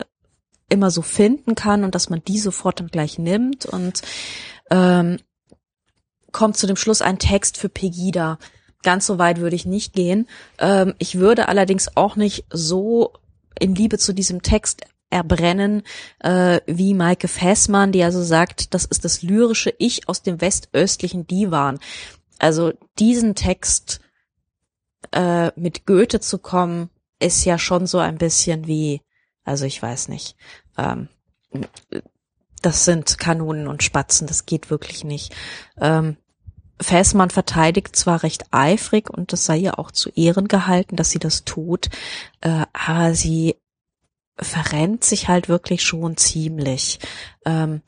[0.70, 4.02] immer so finden kann und dass man die sofort dann gleich nimmt und
[4.72, 5.18] ähm,
[6.32, 8.40] kommt zu dem Schluss ein Text für Pegida.
[8.84, 10.28] Ganz so weit würde ich nicht gehen.
[10.60, 13.14] Ähm, ich würde allerdings auch nicht so
[13.60, 15.84] in Liebe zu diesem Text erbrennen,
[16.20, 21.28] äh, wie Maike Fessmann, die also sagt, das ist das lyrische Ich aus dem westöstlichen
[21.28, 21.80] Divan.
[22.40, 24.00] Also diesen Text
[25.12, 29.02] äh, mit Goethe zu kommen, ist ja schon so ein bisschen wie
[29.48, 30.36] also ich weiß nicht.
[30.78, 31.08] Ähm,
[32.62, 35.34] das sind Kanonen und Spatzen, das geht wirklich nicht.
[35.80, 36.18] Ähm,
[36.82, 41.20] Fäßmann verteidigt zwar recht eifrig und das sei ihr auch zu Ehren gehalten, dass sie
[41.20, 41.90] das tut,
[42.42, 43.56] äh, aber sie
[44.38, 47.00] verrennt sich halt wirklich schon ziemlich.
[47.46, 47.82] Ähm,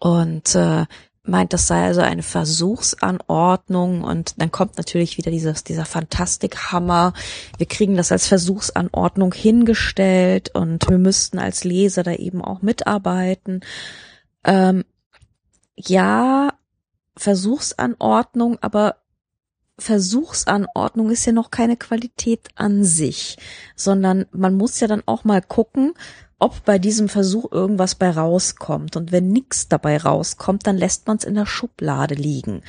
[0.00, 0.86] und äh,
[1.28, 7.12] meint, das sei also eine Versuchsanordnung und dann kommt natürlich wieder dieses, dieser Fantastikhammer.
[7.58, 13.60] Wir kriegen das als Versuchsanordnung hingestellt und wir müssten als Leser da eben auch mitarbeiten.
[14.44, 14.84] Ähm,
[15.76, 16.52] ja,
[17.16, 18.96] Versuchsanordnung, aber
[19.78, 23.36] Versuchsanordnung ist ja noch keine Qualität an sich,
[23.74, 25.92] sondern man muss ja dann auch mal gucken,
[26.38, 28.96] ob bei diesem Versuch irgendwas bei rauskommt.
[28.96, 32.62] Und wenn nichts dabei rauskommt, dann lässt man es in der Schublade liegen.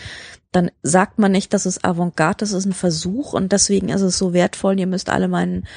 [0.52, 4.18] Dann sagt man nicht, das ist Avantgarde, das ist ein Versuch und deswegen ist es
[4.18, 5.68] so wertvoll, ihr müsst alle meinen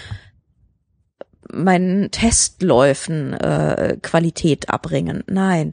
[1.52, 5.24] meinen Testläufen äh, Qualität abbringen.
[5.26, 5.72] Nein,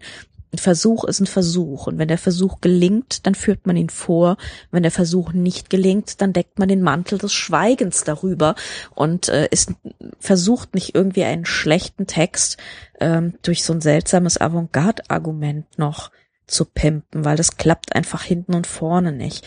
[0.57, 1.87] ein Versuch ist ein Versuch.
[1.87, 4.37] Und wenn der Versuch gelingt, dann führt man ihn vor.
[4.71, 8.55] Wenn der Versuch nicht gelingt, dann deckt man den Mantel des Schweigens darüber
[8.95, 9.73] und äh, ist
[10.19, 12.57] versucht nicht irgendwie einen schlechten Text
[12.99, 16.11] ähm, durch so ein seltsames Avantgarde-Argument noch
[16.47, 19.45] zu pimpen, weil das klappt einfach hinten und vorne nicht.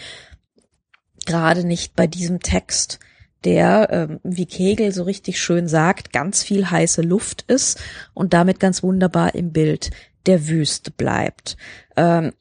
[1.27, 3.01] Gerade nicht bei diesem Text
[3.45, 7.81] der, ähm, wie Kegel so richtig schön sagt, ganz viel heiße Luft ist
[8.15, 9.91] und damit ganz wunderbar im Bild
[10.27, 11.57] der Wüste bleibt.
[11.97, 12.33] Ähm,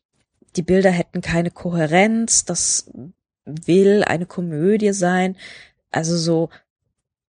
[0.56, 2.92] die Bilder hätten keine Kohärenz, das
[3.46, 5.36] will eine Komödie sein.
[5.92, 6.50] Also so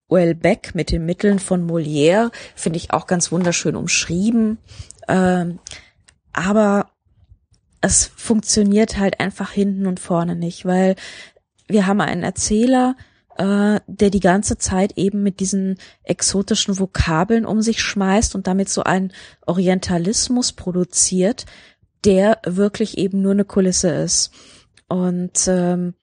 [0.08, 4.58] Beck mit den Mitteln von Molière finde ich auch ganz wunderschön umschrieben.
[5.06, 5.60] Ähm,
[6.32, 6.90] aber
[7.80, 10.96] es funktioniert halt einfach hinten und vorne nicht, weil
[11.68, 12.96] wir haben einen Erzähler,
[13.40, 18.68] äh, der die ganze Zeit eben mit diesen exotischen Vokabeln um sich schmeißt und damit
[18.68, 19.12] so einen
[19.46, 21.46] Orientalismus produziert,
[22.04, 24.30] der wirklich eben nur eine Kulisse ist.
[24.88, 25.94] Und ähm,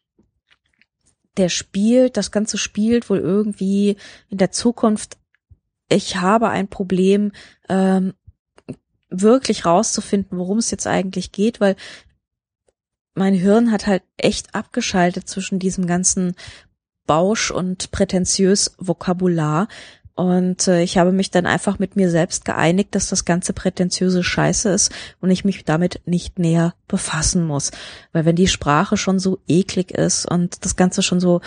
[1.37, 3.97] der spielt, das Ganze spielt wohl irgendwie
[4.29, 5.17] in der Zukunft.
[5.89, 7.33] Ich habe ein Problem,
[7.69, 8.15] ähm,
[9.11, 11.75] wirklich rauszufinden, worum es jetzt eigentlich geht, weil
[13.13, 16.35] mein Hirn hat halt echt abgeschaltet zwischen diesem ganzen
[17.07, 19.67] Bausch und prätentiös Vokabular.
[20.15, 24.23] Und äh, ich habe mich dann einfach mit mir selbst geeinigt, dass das ganze prätentiöse
[24.23, 24.91] Scheiße ist
[25.21, 27.71] und ich mich damit nicht näher befassen muss.
[28.13, 31.41] Weil wenn die Sprache schon so eklig ist und das Ganze schon so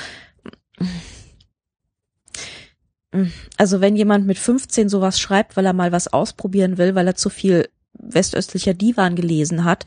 [3.57, 7.17] also wenn jemand mit 15 sowas schreibt, weil er mal was ausprobieren will, weil er
[7.17, 9.85] zu viel westöstlicher Divan gelesen hat,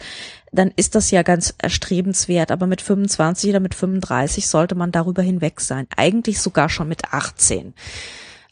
[0.53, 2.51] dann ist das ja ganz erstrebenswert.
[2.51, 5.87] Aber mit 25 oder mit 35 sollte man darüber hinweg sein.
[5.97, 7.73] Eigentlich sogar schon mit 18.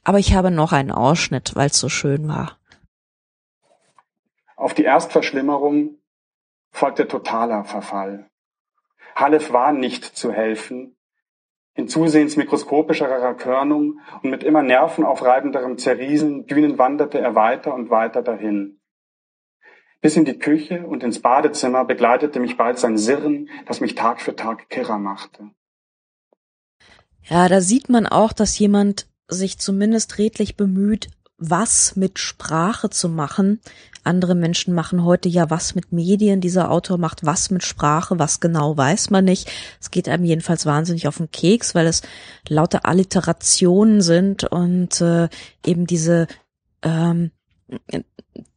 [0.04, 2.58] Aber ich habe noch einen Ausschnitt, weil es so schön war.
[4.56, 5.98] Auf die Erstverschlimmerung
[6.72, 8.30] folgte totaler Verfall.
[9.16, 10.96] Halef war nicht zu helfen.
[11.74, 18.22] In zusehends mikroskopischerer Körnung und mit immer nervenaufreibenderem Zerrieseln Dünen wanderte er weiter und weiter
[18.22, 18.81] dahin.
[20.02, 24.20] Bis in die Küche und ins Badezimmer begleitete mich bald sein Sirren, das mich Tag
[24.20, 25.52] für Tag kirrer machte.
[27.30, 33.10] Ja, da sieht man auch, dass jemand sich zumindest redlich bemüht, was mit Sprache zu
[33.10, 33.60] machen.
[34.04, 36.42] Andere Menschen machen heute ja was mit Medien.
[36.42, 38.20] Dieser Autor macht was mit Sprache.
[38.20, 39.52] Was genau weiß man nicht.
[39.80, 42.02] Es geht einem jedenfalls wahnsinnig auf den Keks, weil es
[42.48, 45.30] lauter Alliterationen sind und äh,
[45.66, 46.28] eben diese
[46.84, 47.32] ähm,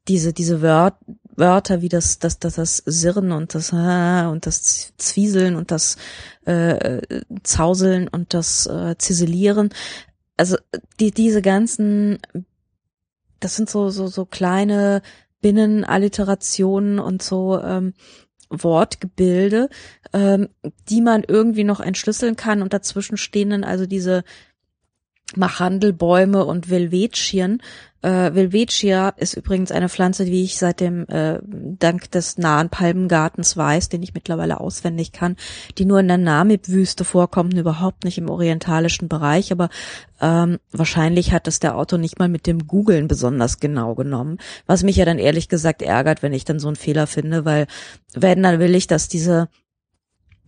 [0.09, 0.99] diese diese Wörter
[1.37, 5.97] Wörter wie das, das, das, das Sirren und das und das Zwieseln und das
[6.45, 7.01] äh,
[7.43, 9.71] Zauseln und das äh, Ziselieren.
[10.37, 10.57] Also
[11.01, 12.19] die, diese ganzen,
[13.41, 15.03] das sind so, so, so kleine
[15.41, 17.95] Binnenalliterationen und so ähm,
[18.51, 19.69] Wortgebilde,
[20.13, 20.49] ähm,
[20.89, 24.25] die man irgendwie noch entschlüsseln kann und dazwischen stehen dann also diese
[25.37, 27.61] Machandelbäume und Velvetschien,
[28.05, 33.57] äh, Velvetia ist übrigens eine Pflanze, die ich seit dem äh, dank des nahen Palmengartens
[33.57, 35.37] weiß, den ich mittlerweile auswendig kann,
[35.79, 39.71] die nur in der Namib-Wüste vorkommt, überhaupt nicht im orientalischen Bereich, aber
[40.21, 44.83] ähm, wahrscheinlich hat es der Autor nicht mal mit dem Googlen besonders genau genommen, was
[44.83, 47.67] mich ja dann ehrlich gesagt ärgert, wenn ich dann so einen Fehler finde, weil
[48.13, 49.49] wenn, dann will ich, dass diese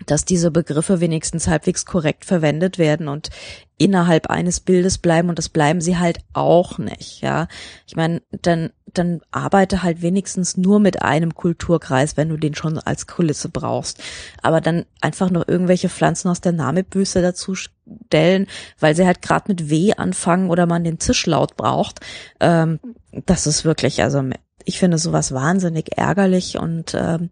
[0.05, 3.31] dass diese Begriffe wenigstens halbwegs korrekt verwendet werden und
[3.79, 7.49] innerhalb eines Bildes bleiben und das bleiben sie halt auch nicht, ja.
[7.87, 12.79] Ich meine, dann dann arbeite halt wenigstens nur mit einem Kulturkreis, wenn du den schon
[12.79, 14.03] als Kulisse brauchst.
[14.43, 18.47] Aber dann einfach noch irgendwelche Pflanzen aus der Namibwüste dazu stellen,
[18.81, 22.01] weil sie halt gerade mit W anfangen oder man den Zischlaut braucht,
[22.41, 22.81] ähm,
[23.25, 24.23] das ist wirklich, also
[24.65, 27.31] ich finde sowas wahnsinnig ärgerlich und ähm,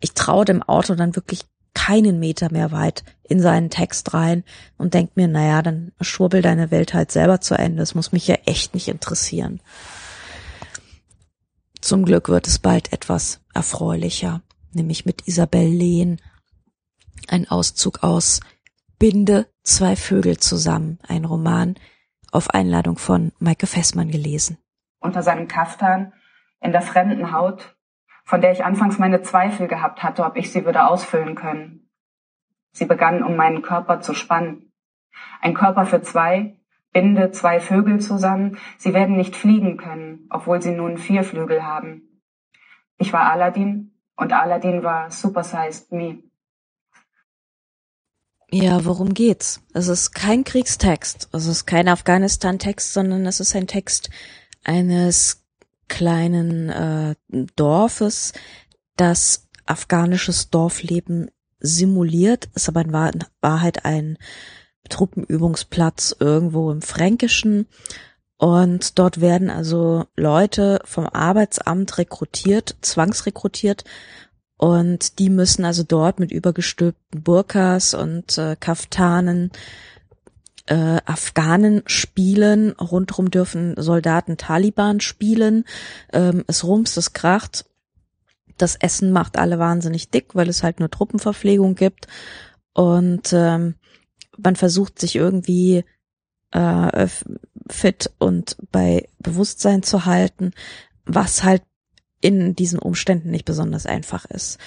[0.00, 1.42] ich traue dem Autor dann wirklich
[1.74, 4.44] keinen Meter mehr weit in seinen Text rein
[4.78, 7.78] und denk mir, naja, dann schwurbel deine Welt halt selber zu Ende.
[7.78, 9.60] Das muss mich ja echt nicht interessieren.
[11.80, 14.40] Zum Glück wird es bald etwas erfreulicher,
[14.72, 16.20] nämlich mit Isabel Lehn.
[17.28, 18.40] Ein Auszug aus
[18.98, 21.74] Binde zwei Vögel zusammen, ein Roman
[22.30, 24.58] auf Einladung von Maike Fessmann gelesen.
[25.00, 26.12] Unter seinem Kaftan,
[26.60, 27.73] in der fremden Haut,
[28.24, 31.88] von der ich anfangs meine Zweifel gehabt hatte, ob ich sie würde ausfüllen können.
[32.72, 34.72] Sie begann, um meinen Körper zu spannen.
[35.40, 36.56] Ein Körper für zwei,
[36.92, 42.22] binde zwei Vögel zusammen, sie werden nicht fliegen können, obwohl sie nun vier Flügel haben.
[42.98, 46.22] Ich war Aladdin und Aladdin war Supersized Me.
[48.50, 49.62] Ja, worum geht's?
[49.72, 54.10] Es ist kein Kriegstext, es ist kein Afghanistan-Text, sondern es ist ein Text
[54.62, 55.43] eines
[55.88, 57.14] kleinen äh,
[57.56, 58.32] Dorfes,
[58.96, 61.30] das afghanisches Dorfleben
[61.60, 64.18] simuliert, ist aber in Wahrheit ein
[64.88, 67.66] Truppenübungsplatz irgendwo im Fränkischen.
[68.36, 73.84] Und dort werden also Leute vom Arbeitsamt rekrutiert, zwangsrekrutiert.
[74.58, 79.50] Und die müssen also dort mit übergestülpten Burkas und äh, Kaftanen
[80.66, 85.64] äh, Afghanen spielen, rundrum dürfen Soldaten Taliban spielen,
[86.12, 87.66] ähm, es rumst, es kracht.
[88.56, 92.06] Das Essen macht alle wahnsinnig dick, weil es halt nur Truppenverpflegung gibt.
[92.72, 93.74] Und ähm,
[94.38, 95.84] man versucht sich irgendwie
[96.52, 97.08] äh,
[97.68, 100.52] fit und bei Bewusstsein zu halten,
[101.04, 101.62] was halt
[102.20, 104.58] in diesen Umständen nicht besonders einfach ist.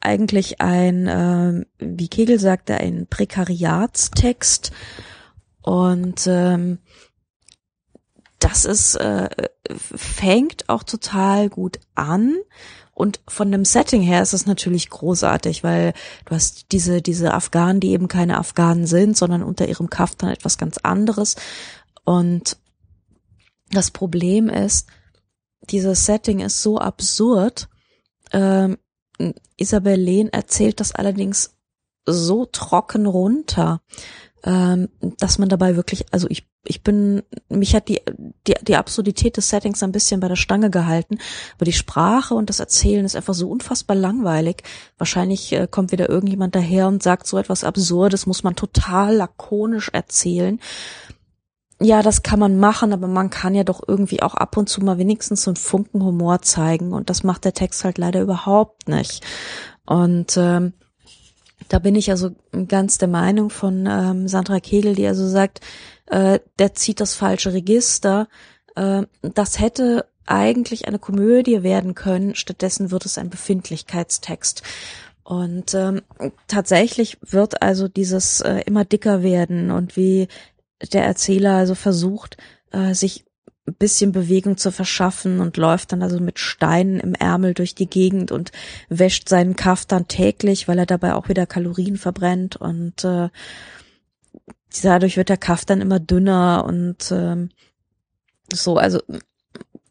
[0.00, 4.72] Eigentlich ein, äh, wie Kegel sagte, ein Prekariatstext,
[5.66, 6.78] und ähm,
[8.38, 9.28] das ist äh,
[9.76, 12.36] fängt auch total gut an.
[12.92, 15.92] Und von dem Setting her ist es natürlich großartig, weil
[16.24, 20.56] du hast diese, diese Afghanen, die eben keine Afghanen sind, sondern unter ihrem Kaftan etwas
[20.56, 21.34] ganz anderes.
[22.04, 22.56] Und
[23.70, 24.86] das Problem ist,
[25.68, 27.68] dieses Setting ist so absurd.
[28.30, 28.78] Ähm,
[29.56, 31.56] Isabel Lehn erzählt das allerdings
[32.04, 33.80] so trocken runter
[34.46, 34.88] ähm,
[35.18, 38.00] dass man dabei wirklich, also ich, ich bin, mich hat die,
[38.46, 41.18] die, die Absurdität des Settings ein bisschen bei der Stange gehalten,
[41.56, 44.62] aber die Sprache und das Erzählen ist einfach so unfassbar langweilig.
[44.98, 49.90] Wahrscheinlich äh, kommt wieder irgendjemand daher und sagt so etwas Absurdes, muss man total lakonisch
[49.92, 50.60] erzählen.
[51.80, 54.80] Ja, das kann man machen, aber man kann ja doch irgendwie auch ab und zu
[54.80, 58.88] mal wenigstens so einen Funken Humor zeigen und das macht der Text halt leider überhaupt
[58.88, 59.26] nicht.
[59.84, 60.72] Und ähm,
[61.68, 62.30] da bin ich also
[62.68, 65.60] ganz der Meinung von ähm, Sandra Kegel, die also sagt,
[66.06, 68.28] äh, der zieht das falsche Register.
[68.74, 74.62] Äh, das hätte eigentlich eine Komödie werden können, stattdessen wird es ein Befindlichkeitstext.
[75.22, 76.02] Und ähm,
[76.46, 80.28] tatsächlich wird also dieses äh, immer dicker werden und wie
[80.92, 82.36] der Erzähler also versucht,
[82.70, 83.25] äh, sich
[83.72, 88.30] bisschen Bewegung zu verschaffen und läuft dann also mit Steinen im Ärmel durch die Gegend
[88.30, 88.52] und
[88.88, 93.28] wäscht seinen Kaff dann täglich, weil er dabei auch wieder Kalorien verbrennt und äh,
[94.82, 97.50] dadurch wird der Kaff dann immer dünner und ähm,
[98.52, 99.00] so, also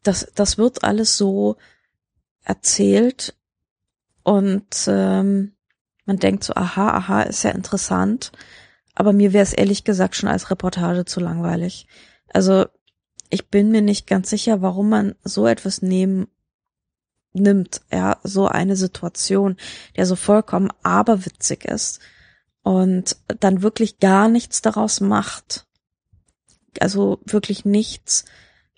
[0.03, 1.57] das, das wird alles so
[2.43, 3.35] erzählt
[4.23, 5.53] und ähm,
[6.05, 8.31] man denkt so, aha, aha, ist ja interessant,
[8.93, 11.87] aber mir wäre es ehrlich gesagt schon als Reportage zu langweilig.
[12.31, 12.65] Also
[13.35, 16.27] ich bin mir nicht ganz sicher, warum man so etwas nehmen
[17.33, 19.57] nimmt, ja, so eine Situation,
[19.97, 21.99] der so vollkommen aberwitzig ist
[22.63, 25.67] und dann wirklich gar nichts daraus macht.
[26.79, 28.23] Also wirklich nichts.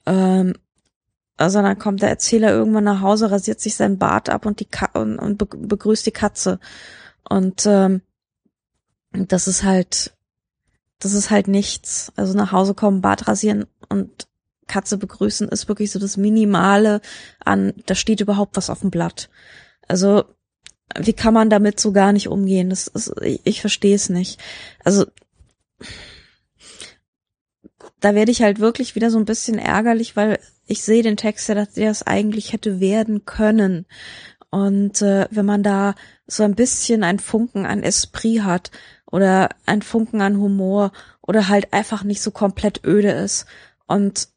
[0.08, 0.56] Ähm,
[1.38, 4.66] also dann kommt der Erzähler irgendwann nach Hause, rasiert sich sein Bart ab und die
[4.66, 6.60] Ka und, und begrüßt die Katze.
[7.30, 8.02] Und ähm,
[9.12, 10.18] das ist halt,
[10.98, 12.12] das ist halt nichts.
[12.16, 14.27] Also nach Hause kommen, Bart rasieren und
[14.68, 17.02] Katze begrüßen ist wirklich so das Minimale
[17.44, 19.30] an, da steht überhaupt was auf dem Blatt.
[19.88, 20.26] Also,
[20.98, 22.70] wie kann man damit so gar nicht umgehen?
[22.70, 24.40] Das ist, ich, ich verstehe es nicht.
[24.84, 25.06] Also,
[28.00, 31.50] da werde ich halt wirklich wieder so ein bisschen ärgerlich, weil ich sehe den Text,
[31.50, 33.86] der, der es eigentlich hätte werden können.
[34.50, 35.96] Und äh, wenn man da
[36.26, 38.72] so ein bisschen ein Funken an Esprit hat
[39.06, 40.92] oder ein Funken an Humor
[41.22, 43.46] oder halt einfach nicht so komplett öde ist
[43.88, 44.30] und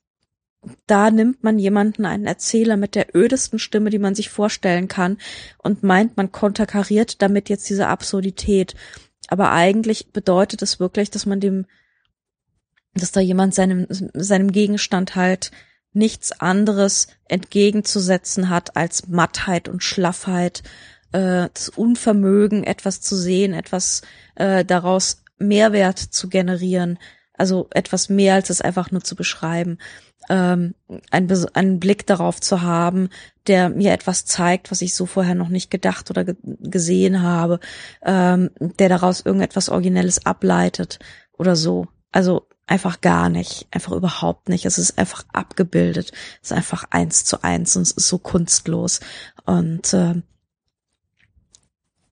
[0.87, 5.19] da nimmt man jemanden, einen Erzähler mit der ödesten Stimme, die man sich vorstellen kann
[5.59, 8.75] und meint, man konterkariert damit jetzt diese Absurdität.
[9.29, 11.67] Aber eigentlich bedeutet es wirklich, dass man dem,
[12.95, 15.51] dass da jemand seinem, seinem Gegenstand halt
[15.93, 20.63] nichts anderes entgegenzusetzen hat als Mattheit und Schlaffheit,
[21.13, 24.03] äh, das Unvermögen, etwas zu sehen, etwas
[24.35, 26.99] äh, daraus Mehrwert zu generieren,
[27.33, 29.79] also etwas mehr als es einfach nur zu beschreiben,
[30.31, 30.75] ähm,
[31.11, 33.11] einen, einen Blick darauf zu haben,
[33.49, 37.59] der mir etwas zeigt, was ich so vorher noch nicht gedacht oder ge gesehen habe,
[38.03, 41.01] ähm, der daraus irgendetwas Originelles ableitet
[41.37, 41.89] oder so.
[42.13, 44.65] Also einfach gar nicht, einfach überhaupt nicht.
[44.65, 49.01] Es ist einfach abgebildet, es ist einfach eins zu eins und es ist so kunstlos.
[49.45, 50.23] Und äh,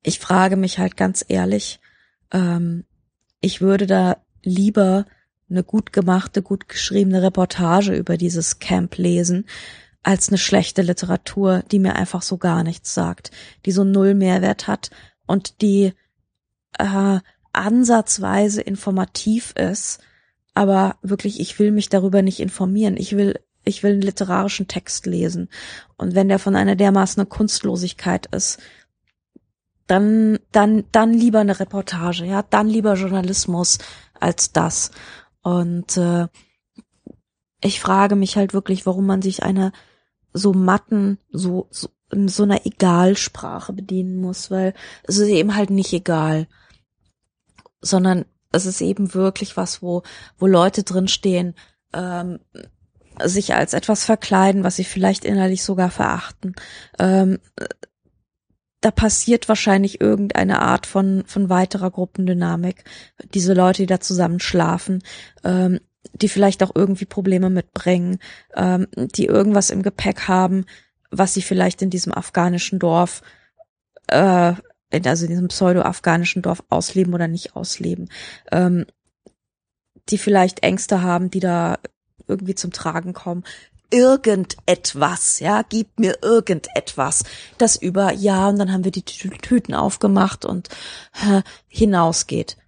[0.03, 1.79] ich frage mich halt ganz ehrlich,
[2.33, 2.85] ähm,
[3.41, 5.07] ich würde da lieber
[5.51, 9.47] eine gut gemachte, gut geschriebene Reportage über dieses Camp lesen,
[10.03, 13.31] als eine schlechte Literatur, die mir einfach so gar nichts sagt,
[13.67, 14.91] die so null Mehrwert hat
[15.27, 15.93] und die
[16.79, 17.21] äh,
[17.53, 20.01] ansatzweise informativ ist,
[20.55, 22.97] aber wirklich, ich will mich darüber nicht informieren.
[22.97, 25.49] Ich will, ich will einen literarischen Text lesen.
[25.97, 28.59] Und wenn der von einer dermaßen Kunstlosigkeit ist,
[29.87, 33.79] dann, dann, dann lieber eine Reportage, ja, dann lieber Journalismus
[34.21, 34.91] als das.
[35.43, 36.29] Und äh,
[37.63, 39.73] ich frage mich halt wirklich, warum man sich einer
[40.33, 44.75] so matten, so, so in so einer Egalsprache bedienen muss, weil
[45.05, 46.47] es ist eben halt nicht egal,
[47.81, 50.03] sondern es ist eben wirklich was, wo,
[50.39, 51.55] wo Leute drinstehen,
[51.93, 52.41] ähm,
[53.23, 56.55] sich als etwas verkleiden, was sie vielleicht innerlich sogar verachten.
[56.99, 57.41] Ähm,
[58.81, 62.85] da passiert wahrscheinlich irgendeine Art von, von weiterer Gruppendynamik.
[63.35, 65.03] Diese Leute, die da zusammen schlafen,
[65.45, 65.81] ähm,
[66.13, 68.19] die vielleicht auch irgendwie Probleme mitbringen,
[68.55, 70.65] ähm, die irgendwas im Gepäck haben,
[71.11, 73.23] was sie vielleicht in diesem afghanischen Dorf
[74.09, 74.55] äh,
[74.91, 78.09] also in diesem pseudo-afghanischen Dorf ausleben oder nicht ausleben,
[78.51, 78.87] ähm,
[80.09, 81.79] die vielleicht Ängste haben, die da
[82.27, 83.45] irgendwie zum Tragen kommen.
[83.91, 87.25] Irgendetwas, ja, gib mir irgendetwas,
[87.57, 90.69] das über, ja, und dann haben wir die Tüten aufgemacht und
[91.27, 92.59] äh, hinausgeht.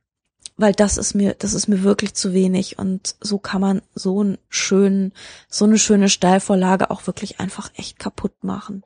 [0.56, 4.20] Weil das ist mir, das ist mir wirklich zu wenig und so kann man so
[4.20, 5.12] einen schönen,
[5.48, 8.84] so eine schöne Steilvorlage auch wirklich einfach echt kaputt machen.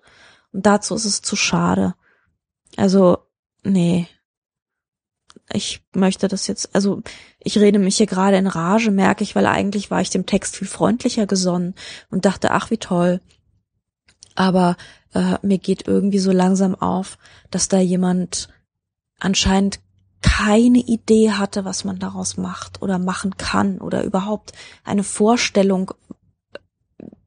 [0.53, 1.95] Und dazu ist es zu schade.
[2.77, 3.19] Also,
[3.65, 4.09] nee.
[5.53, 7.03] Ich möchte das jetzt, also
[7.39, 10.57] ich rede mich hier gerade in Rage, merke ich, weil eigentlich war ich dem Text
[10.57, 11.75] viel freundlicher gesonnen
[12.11, 13.21] und dachte, ach wie toll.
[14.35, 14.77] Aber
[15.13, 17.19] äh, mir geht irgendwie so langsam auf,
[17.51, 18.49] dass da jemand
[19.21, 19.81] anscheinend
[20.23, 25.93] keine Idee hatte, was man daraus macht oder machen kann oder überhaupt eine Vorstellung,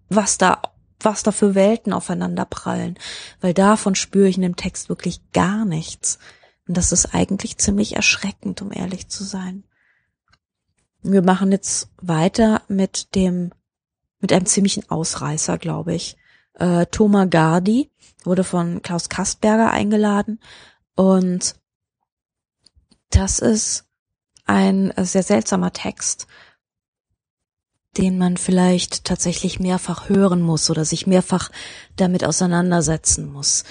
[0.10, 0.62] was da
[1.00, 2.98] was da für Welten aufeinander prallen,
[3.40, 6.18] weil davon spüre ich in dem Text wirklich gar nichts.
[6.68, 9.64] Und das ist eigentlich ziemlich erschreckend, um ehrlich zu sein.
[11.02, 13.52] Wir machen jetzt weiter mit dem,
[14.20, 16.18] mit einem ziemlichen Ausreißer, glaube ich.
[16.54, 17.92] Äh, Thomas Gardi
[18.24, 20.40] wurde von Klaus Kastberger eingeladen
[20.96, 21.56] und
[23.10, 23.86] das ist
[24.46, 26.28] ein sehr seltsamer Text
[27.98, 31.50] den man vielleicht tatsächlich mehrfach hören muss oder sich mehrfach
[31.96, 33.64] damit auseinandersetzen muss.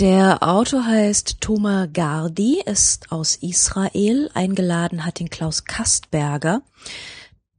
[0.00, 6.62] Der Autor heißt Thomas Gardi, ist aus Israel, eingeladen hat ihn Klaus Kastberger.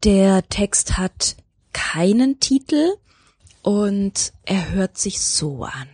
[0.04, 1.36] Der Text hat
[1.74, 2.96] keinen Titel
[3.62, 5.90] und er hört sich so an.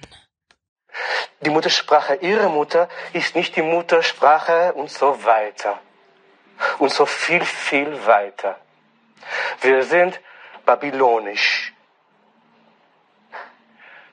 [1.42, 5.78] Die Muttersprache ihrer Mutter ist nicht die Muttersprache und so weiter.
[6.80, 8.58] Und so viel, viel weiter.
[9.60, 10.20] Wir sind
[10.66, 11.74] babylonisch.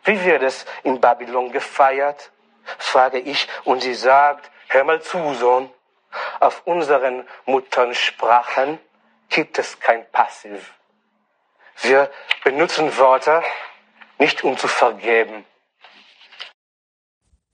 [0.07, 2.31] Wie wird es in Babylon gefeiert?
[2.79, 5.71] frage ich und sie sagt, hör mal zu, Sohn,
[6.41, 8.79] auf unseren Muttersprachen
[9.29, 10.75] gibt es kein Passiv.
[11.83, 12.11] Wir
[12.43, 13.43] benutzen Wörter
[14.19, 15.45] nicht um zu vergeben.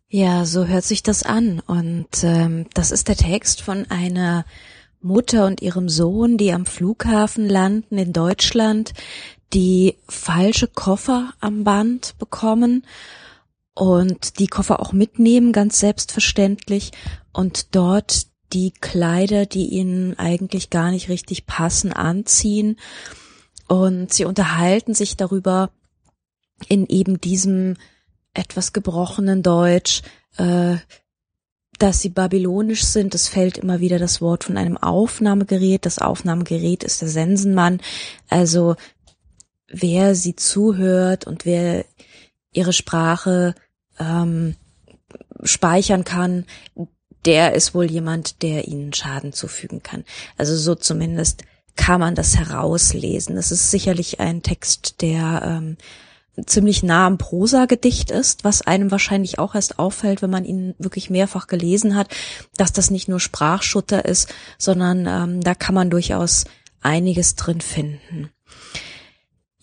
[0.09, 1.61] Ja, so hört sich das an.
[1.67, 4.45] Und ähm, das ist der Text von einer
[5.01, 8.93] Mutter und ihrem Sohn, die am Flughafen landen in Deutschland,
[9.53, 12.87] die falsche Koffer am Band bekommen
[13.75, 16.93] und die Koffer auch mitnehmen, ganz selbstverständlich,
[17.33, 22.77] und dort die Kleider, die ihnen eigentlich gar nicht richtig passen, anziehen.
[23.69, 25.71] Und sie unterhalten sich darüber
[26.69, 27.77] in eben diesem
[28.35, 30.03] etwas gebrochenen Deutsch,
[30.37, 30.77] äh,
[31.79, 33.15] dass sie babylonisch sind.
[33.15, 35.87] Es fällt immer wieder das Wort von einem Aufnahmegerät.
[35.87, 37.81] Das Aufnahmegerät ist der Sensenmann.
[38.29, 38.77] Also
[39.73, 41.85] wer sie zuhört und wer
[42.53, 43.55] ihre Sprache
[43.99, 44.55] ähm,
[45.43, 46.45] speichern kann,
[47.25, 50.05] der ist wohl jemand, der ihnen Schaden zufügen kann.
[50.37, 51.45] Also so zumindest
[51.77, 53.37] kann man das herauslesen.
[53.37, 55.77] Es ist sicherlich ein Text, der ähm,
[56.47, 61.11] ziemlich nah am Prosa-Gedicht ist, was einem wahrscheinlich auch erst auffällt, wenn man ihn wirklich
[61.11, 62.09] mehrfach gelesen hat,
[62.57, 66.45] dass das nicht nur Sprachschutter ist, sondern ähm, da kann man durchaus
[66.81, 68.31] einiges drin finden.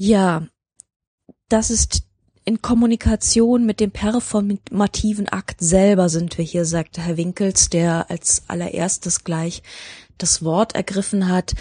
[0.01, 0.47] Ja,
[1.49, 2.03] das ist
[2.45, 8.43] in Kommunikation mit dem performativen Akt selber sind wir hier, sagte Herr Winkels, der als
[8.47, 9.61] allererstes gleich
[10.17, 11.53] das Wort ergriffen hat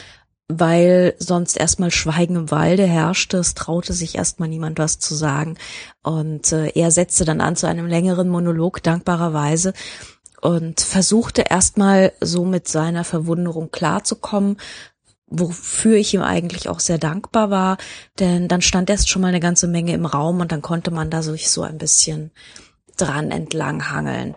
[0.49, 3.36] weil sonst erstmal Schweigen im Walde herrschte.
[3.36, 5.59] Es traute sich erstmal niemand was zu sagen.
[6.03, 9.74] Und äh, er setzte dann an zu einem längeren Monolog, dankbarerweise,
[10.41, 14.57] und versuchte erstmal so mit seiner Verwunderung klarzukommen,
[15.31, 17.76] wofür ich ihm eigentlich auch sehr dankbar war,
[18.18, 21.11] denn dann stand erst schon mal eine ganze Menge im Raum und dann konnte man
[21.11, 22.31] da sich so ein bisschen
[22.97, 24.35] dran entlang hangeln.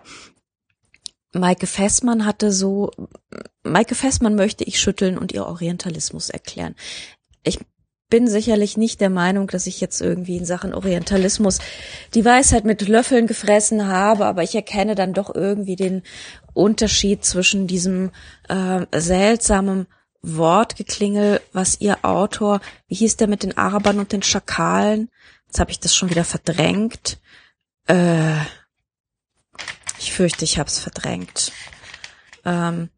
[1.34, 2.90] Maike Fessmann hatte so,
[3.62, 6.74] Maike Fessmann möchte ich schütteln und ihr Orientalismus erklären.
[7.42, 7.58] Ich
[8.10, 11.60] bin sicherlich nicht der Meinung, dass ich jetzt irgendwie in Sachen Orientalismus
[12.12, 16.02] die Weisheit mit Löffeln gefressen habe, aber ich erkenne dann doch irgendwie den
[16.52, 18.10] Unterschied zwischen diesem
[18.50, 19.86] äh, seltsamen
[20.22, 25.10] Wortgeklingel, was ihr Autor, wie hieß der mit den Arabern und den Schakalen?
[25.46, 27.18] Jetzt habe ich das schon wieder verdrängt.
[27.86, 28.40] Äh,
[29.98, 31.52] ich fürchte, ich habe es verdrängt.
[32.44, 32.88] Ähm,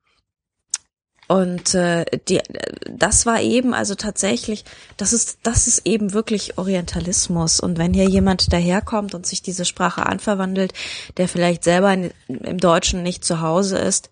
[1.26, 2.40] und äh, die,
[2.90, 4.64] das war eben also tatsächlich,
[4.98, 7.60] das ist, das ist eben wirklich Orientalismus.
[7.60, 10.74] Und wenn hier jemand daherkommt und sich diese Sprache anverwandelt,
[11.16, 14.10] der vielleicht selber in, im Deutschen nicht zu Hause ist,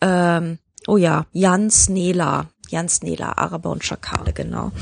[0.00, 4.72] ähm, oh ja, Jans Nela, Jans Nela, Araber und Schakale, genau.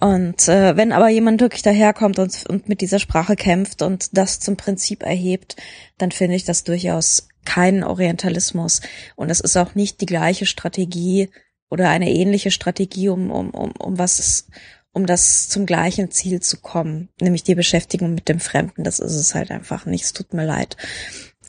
[0.00, 4.38] Und äh, wenn aber jemand wirklich daherkommt und, und mit dieser Sprache kämpft und das
[4.38, 5.56] zum Prinzip erhebt,
[5.98, 8.80] dann finde ich das durchaus keinen Orientalismus.
[9.16, 11.30] Und es ist auch nicht die gleiche Strategie
[11.68, 14.48] oder eine ähnliche Strategie, um, um, um, um was es,
[14.92, 18.84] um das zum gleichen Ziel zu kommen, nämlich die Beschäftigung mit dem Fremden.
[18.84, 20.04] Das ist es halt einfach nicht.
[20.04, 20.76] Es tut mir leid.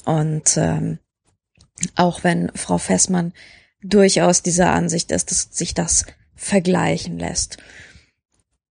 [0.06, 0.98] Und ähm,
[1.96, 3.34] auch wenn Frau Fessmann
[3.82, 6.06] durchaus dieser Ansicht ist, dass sich das
[6.36, 7.58] vergleichen lässt.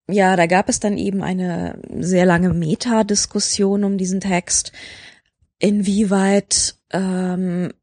[0.10, 4.72] Ja, da gab es dann eben eine sehr lange Metadiskussion um diesen Text,
[5.60, 7.74] inwieweit ähm,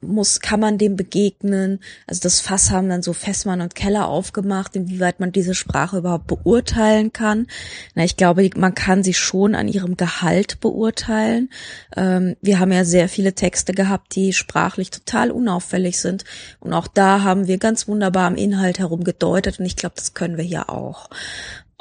[0.00, 1.80] muss, kann man dem begegnen?
[2.06, 6.26] Also das Fass haben dann so Fessmann und Keller aufgemacht, inwieweit man diese Sprache überhaupt
[6.26, 7.46] beurteilen kann.
[7.94, 11.50] Na, ich glaube, man kann sie schon an ihrem Gehalt beurteilen.
[11.96, 16.24] Ähm, wir haben ja sehr viele Texte gehabt, die sprachlich total unauffällig sind.
[16.60, 19.58] Und auch da haben wir ganz wunderbar am Inhalt herumgedeutet.
[19.58, 21.10] Und ich glaube, das können wir hier auch.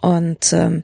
[0.01, 0.83] Und ähm,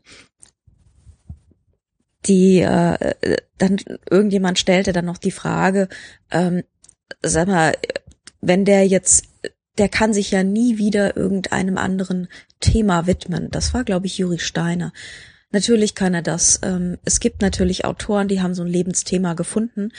[2.27, 3.15] die äh,
[3.57, 3.77] dann
[4.09, 5.87] irgendjemand stellte dann noch die Frage,
[6.31, 6.63] ähm,
[7.21, 7.73] sag mal,
[8.41, 9.25] wenn der jetzt,
[9.77, 12.27] der kann sich ja nie wieder irgendeinem anderen
[12.59, 13.49] Thema widmen.
[13.51, 14.93] Das war, glaube ich, Juri Steiner.
[15.51, 16.59] Natürlich kann er das.
[16.63, 19.91] Ähm, es gibt natürlich Autoren, die haben so ein Lebensthema gefunden.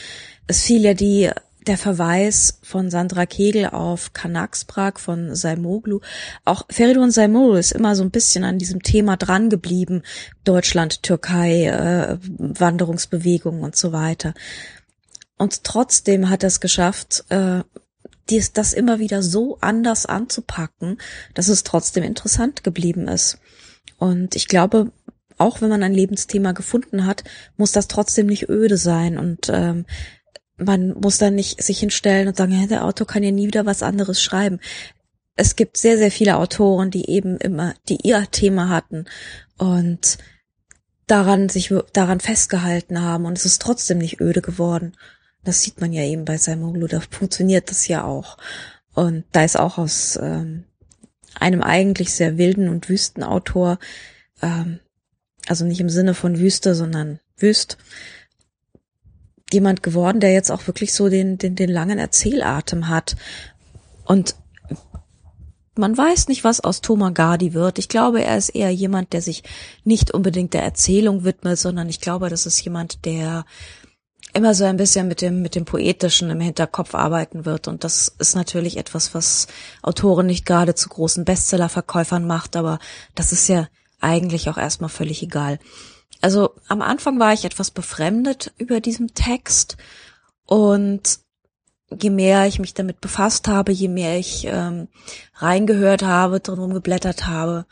[0.47, 1.31] Es fiel ja die
[1.67, 6.01] der Verweis von Sandra Kegel auf Kanaksprag von Saimoglu.
[6.45, 10.03] Auch Feridun Saimoglu ist immer so ein bisschen an diesem Thema dran geblieben.
[10.45, 14.35] Deutschland, Türkei, äh, Wanderungsbewegungen und so weiter.
[15.39, 17.63] Und trotzdem hat er es geschafft, äh,
[18.29, 20.99] dies, das immer wieder so anders anzupacken,
[21.35, 23.39] dass es trotzdem interessant geblieben ist.
[23.99, 24.93] Und ich glaube,
[25.39, 27.25] auch wenn man ein Lebensthema gefunden hat,
[27.57, 29.85] muss das trotzdem nicht öde sein und ähm,
[30.59, 33.83] man muss dann nicht sich hinstellen und sagen, der Autor kann ja nie wieder was
[33.83, 34.61] anderes schreiben.
[35.35, 39.05] Es gibt sehr, sehr viele Autoren, die eben immer, die ihr Thema hatten
[39.59, 40.17] und
[41.07, 44.97] daran sich daran festgehalten haben und es ist trotzdem nicht öde geworden.
[45.47, 48.37] Das sieht man ja eben bei Saimoglu, da funktioniert das ja auch.
[48.95, 50.65] Und da ist auch aus ähm,
[51.39, 53.79] einem eigentlich sehr wilden und wüsten Autor,
[54.43, 54.81] ähm,
[55.47, 57.79] also nicht im Sinne von Wüste, sondern wüst,
[59.53, 63.17] jemand geworden, der jetzt auch wirklich so den, den, den langen Erzählatem hat.
[64.05, 64.35] Und
[65.77, 67.79] man weiß nicht, was aus Thomas Gardi wird.
[67.79, 69.45] Ich glaube, er ist eher jemand, der sich
[69.85, 73.45] nicht unbedingt der Erzählung widmet, sondern ich glaube, das ist jemand, der
[74.37, 77.69] immer so ein bisschen mit dem, mit dem Poetischen im Hinterkopf arbeiten wird.
[77.69, 79.47] Und das ist natürlich etwas, was
[79.83, 82.79] Autoren nicht gerade zu großen Bestsellerverkäufern macht, aber
[83.15, 83.67] das ist ja
[83.99, 85.59] eigentlich auch erstmal völlig egal.
[86.21, 89.79] Also am Anfang war ich etwas befremdet über diesen Text
[90.45, 91.19] und
[91.99, 94.89] je mehr ich mich damit befasst habe, je mehr ich ähm,
[95.37, 97.65] reingehört habe, drum geblättert habe,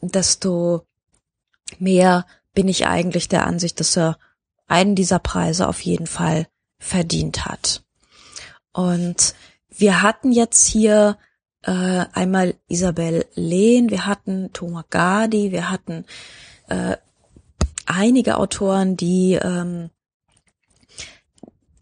[0.00, 0.86] desto
[1.78, 4.18] mehr bin ich eigentlich der Ansicht, dass er
[4.66, 6.46] einen dieser Preise auf jeden Fall
[6.78, 7.82] verdient hat.
[8.72, 9.34] Und
[9.70, 11.18] wir hatten jetzt hier
[11.62, 16.04] äh, einmal Isabel Lehn, wir hatten Thomas Gadi, wir hatten
[16.68, 16.96] äh,
[17.86, 19.90] einige Autoren, die ähm,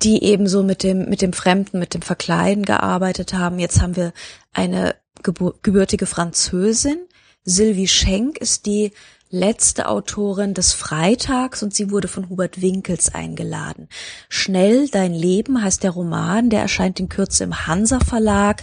[0.02, 3.58] die eben so mit dem mit dem Fremden, mit dem Verkleiden gearbeitet haben.
[3.58, 4.12] Jetzt haben wir
[4.52, 6.98] eine gebürtige Französin.
[7.44, 8.92] Sylvie Schenk ist die
[9.34, 13.88] letzte Autorin des Freitags und sie wurde von Hubert Winkels eingeladen.
[14.28, 18.62] Schnell dein Leben heißt der Roman, der erscheint in Kürze im Hansa Verlag.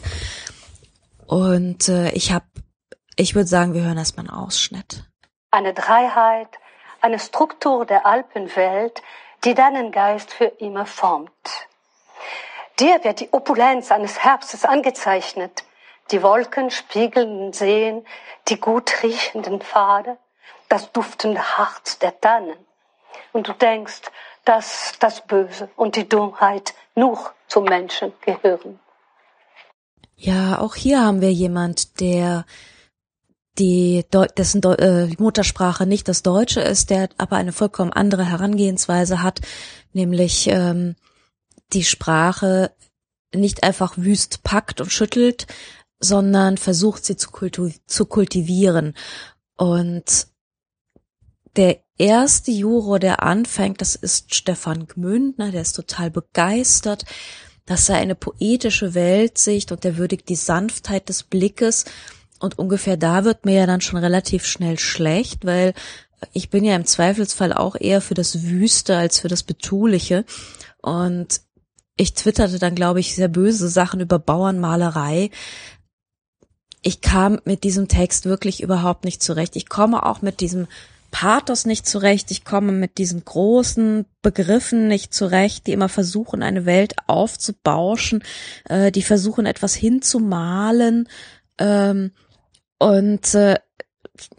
[1.27, 2.45] Und äh, ich habe,
[3.17, 5.03] ich würde sagen, wir hören erstmal einen Ausschnitt.
[5.51, 6.47] Eine Dreiheit,
[7.01, 9.01] eine Struktur der Alpenwelt,
[9.43, 11.31] die deinen Geist für immer formt.
[12.79, 15.65] Dir wird die Opulenz eines Herbstes angezeichnet,
[16.11, 18.05] die Wolken spiegelnden Seen,
[18.47, 20.17] die gut riechenden Pfade,
[20.71, 22.57] das duftende Harz der Tannen.
[23.33, 24.01] Und du denkst,
[24.45, 28.79] dass das Böse und die Dummheit nur zum Menschen gehören.
[30.15, 32.45] Ja, auch hier haben wir jemand, der
[33.57, 34.05] die
[34.37, 39.41] dessen äh, Muttersprache nicht das Deutsche ist, der aber eine vollkommen andere Herangehensweise hat,
[39.91, 40.95] nämlich ähm,
[41.73, 42.71] die Sprache
[43.33, 45.47] nicht einfach wüst packt und schüttelt,
[45.99, 47.29] sondern versucht sie zu,
[47.85, 48.95] zu kultivieren.
[49.57, 50.30] Und
[51.55, 57.05] der erste Juror, der anfängt, das ist Stefan Gmündner, der ist total begeistert,
[57.65, 61.85] dass er eine poetische Weltsicht und der würdigt die Sanftheit des Blickes.
[62.39, 65.73] Und ungefähr da wird mir ja dann schon relativ schnell schlecht, weil
[66.33, 70.25] ich bin ja im Zweifelsfall auch eher für das Wüste als für das Betuliche.
[70.81, 71.41] Und
[71.97, 75.29] ich twitterte dann, glaube ich, sehr böse Sachen über Bauernmalerei,
[76.81, 79.55] ich kam mit diesem Text wirklich überhaupt nicht zurecht.
[79.55, 80.67] Ich komme auch mit diesem
[81.11, 82.31] Pathos nicht zurecht.
[82.31, 88.23] Ich komme mit diesen großen Begriffen nicht zurecht, die immer versuchen, eine Welt aufzubauschen,
[88.69, 91.07] äh, die versuchen, etwas hinzumalen.
[91.57, 92.11] Ähm,
[92.79, 93.59] und äh,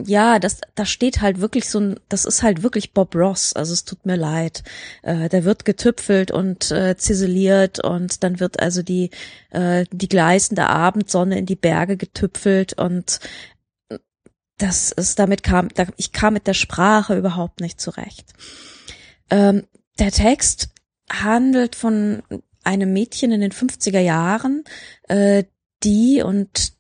[0.04, 3.52] ja, das, da steht halt wirklich so ein, das ist halt wirklich Bob Ross.
[3.54, 4.62] Also es tut mir leid.
[5.02, 9.10] Äh, der wird getüpfelt und äh, ziseliert und dann wird also die
[9.50, 13.20] äh, die gleißende Abendsonne in die Berge getüpfelt und
[14.62, 18.32] das ist damit kam, da, ich kam mit der Sprache überhaupt nicht zurecht.
[19.28, 19.64] Ähm,
[19.98, 20.68] der Text
[21.10, 22.22] handelt von
[22.62, 24.62] einem Mädchen in den 50er Jahren,
[25.08, 25.44] äh,
[25.82, 26.74] die und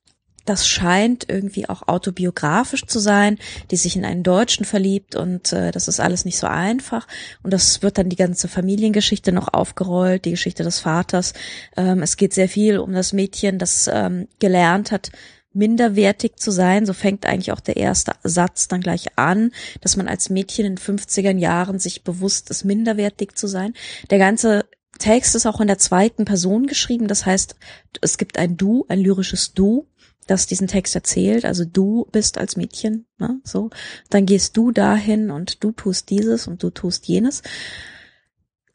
[0.44, 3.38] das scheint irgendwie auch autobiografisch zu sein,
[3.70, 7.06] die sich in einen Deutschen verliebt und äh, das ist alles nicht so einfach.
[7.42, 11.32] Und das wird dann die ganze Familiengeschichte noch aufgerollt, die Geschichte des Vaters.
[11.76, 15.12] Ähm, es geht sehr viel um das Mädchen, das ähm, gelernt hat,
[15.54, 16.86] minderwertig zu sein.
[16.86, 20.78] So fängt eigentlich auch der erste Satz dann gleich an, dass man als Mädchen in
[20.78, 23.74] 50er Jahren sich bewusst ist, minderwertig zu sein.
[24.10, 24.64] Der ganze
[24.98, 27.08] Text ist auch in der zweiten Person geschrieben.
[27.08, 27.56] Das heißt,
[28.00, 29.86] es gibt ein Du, ein lyrisches Du
[30.26, 33.70] das diesen Text erzählt, also du bist als Mädchen, ne, so,
[34.10, 37.42] dann gehst du dahin und du tust dieses und du tust jenes.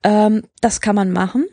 [0.04, 1.46] Ähm, das kann man machen.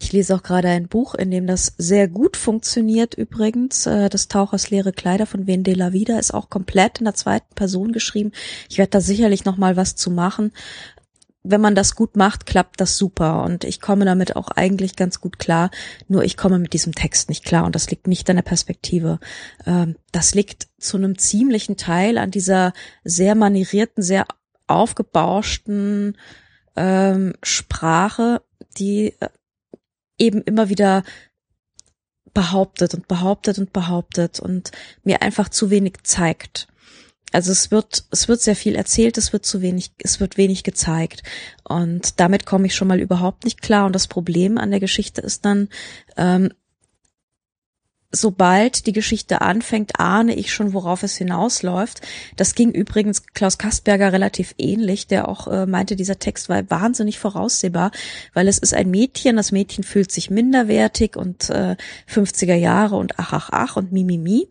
[0.00, 3.86] Ich lese auch gerade ein Buch, in dem das sehr gut funktioniert übrigens.
[3.86, 7.54] Äh, das Tauchers leere Kleider von Wen la Vida ist auch komplett in der zweiten
[7.54, 8.32] Person geschrieben.
[8.68, 10.52] Ich werde da sicherlich noch mal was zu machen
[11.42, 15.20] wenn man das gut macht, klappt das super und ich komme damit auch eigentlich ganz
[15.20, 15.70] gut klar.
[16.06, 19.18] Nur ich komme mit diesem Text nicht klar und das liegt nicht an der Perspektive.
[19.66, 22.72] Ähm, das liegt zu einem ziemlichen Teil an dieser
[23.04, 24.26] sehr manierierten, sehr
[24.66, 26.16] aufgebauschten
[26.76, 28.42] ähm, Sprache,
[28.76, 29.28] die äh,
[30.20, 31.02] eben immer wieder
[32.32, 34.70] behauptet und behauptet und behauptet und
[35.02, 36.68] mir einfach zu wenig zeigt.
[37.32, 40.64] Also es wird, es wird sehr viel erzählt, es wird zu wenig, es wird wenig
[40.64, 41.22] gezeigt.
[41.64, 43.86] Und damit komme ich schon mal überhaupt nicht klar.
[43.86, 45.68] Und das Problem an der Geschichte ist dann,
[46.16, 46.50] ähm,
[48.12, 52.00] sobald die Geschichte anfängt, ahne ich schon, worauf es hinausläuft.
[52.36, 57.18] Das ging übrigens Klaus Kastberger relativ ähnlich, der auch äh, meinte, dieser Text war wahnsinnig
[57.18, 57.92] voraussehbar,
[58.34, 61.76] weil es ist ein Mädchen, das Mädchen fühlt sich minderwertig und äh,
[62.12, 64.48] 50er Jahre und ach, ach, ach und mi, mi, mi.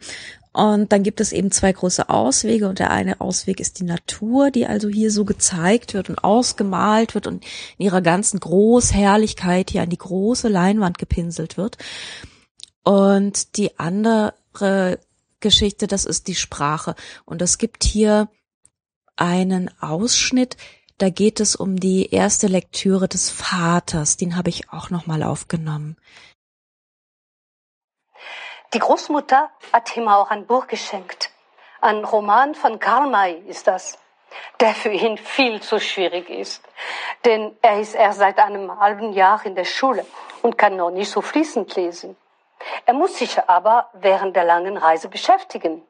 [0.51, 4.49] Und dann gibt es eben zwei große Auswege und der eine Ausweg ist die Natur,
[4.51, 7.45] die also hier so gezeigt wird und ausgemalt wird und
[7.77, 11.77] in ihrer ganzen Großherrlichkeit hier an die große Leinwand gepinselt wird.
[12.89, 14.33] Und die andere
[15.39, 16.95] Geschichte, das ist die Sprache.
[17.23, 18.29] Und es gibt hier
[19.15, 20.57] einen Ausschnitt,
[20.97, 25.97] da geht es um die erste Lektüre des Vaters, den habe ich auch nochmal aufgenommen.
[28.73, 31.29] Die Großmutter hat ihm auch ein Buch geschenkt.
[31.81, 33.99] Ein Roman von Karl May ist das,
[34.59, 36.63] der für ihn viel zu schwierig ist.
[37.23, 40.07] Denn er ist erst seit einem halben Jahr in der Schule
[40.41, 42.17] und kann noch nicht so fließend lesen.
[42.85, 45.83] Er muss sich aber während der langen Reise beschäftigen.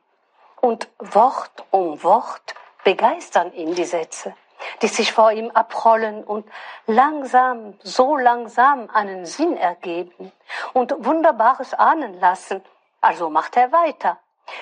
[0.62, 4.34] Und Wort um Wort begeistern ihn die Sätze,
[4.82, 6.46] die sich vor ihm abrollen und
[6.86, 10.32] langsam, so langsam einen Sinn ergeben
[10.74, 12.62] und Wunderbares ahnen lassen.
[13.02, 14.20] Also macht er weiter.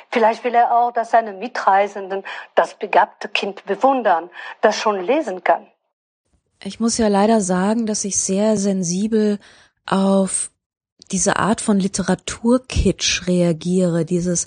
[0.10, 2.24] Vielleicht will er auch, dass seine Mitreisenden
[2.56, 4.30] das begabte Kind bewundern,
[4.62, 5.66] das schon lesen kann.
[6.64, 9.40] Ich muss ja leider sagen, dass ich sehr sensibel
[9.86, 10.52] auf
[11.08, 14.46] diese Art von Literaturkitsch reagiere, dieses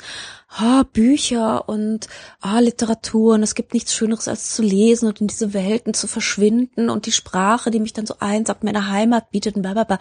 [0.49, 2.09] ah, Bücher und
[2.41, 6.07] ah, Literatur und es gibt nichts Schöneres als zu lesen und in diese Welten zu
[6.07, 9.99] verschwinden und die Sprache, die mich dann so einsagt, meine Heimat bietet und bla.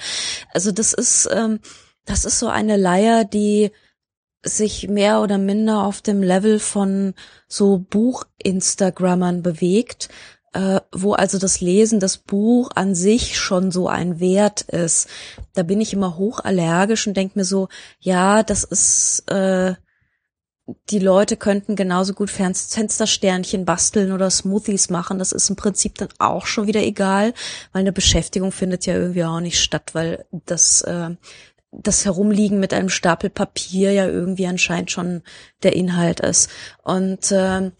[0.53, 1.59] Also das ist, ähm,
[2.05, 3.71] das ist so eine Leier, die
[4.43, 7.13] sich mehr oder minder auf dem Level von
[7.47, 10.09] so Buch-Instagrammern bewegt,
[10.53, 15.07] äh, wo also das Lesen, das Buch an sich schon so ein Wert ist.
[15.53, 17.69] Da bin ich immer hochallergisch und denke mir so,
[17.99, 19.75] ja, das ist, äh,
[20.89, 25.17] die Leute könnten genauso gut Fenstersternchen basteln oder Smoothies machen.
[25.17, 27.33] Das ist im Prinzip dann auch schon wieder egal,
[27.71, 31.15] weil eine Beschäftigung findet ja irgendwie auch nicht statt, weil das äh,
[31.71, 35.21] das Herumliegen mit einem Stapel Papier ja irgendwie anscheinend schon
[35.61, 36.49] der Inhalt ist.
[36.83, 37.71] Und äh,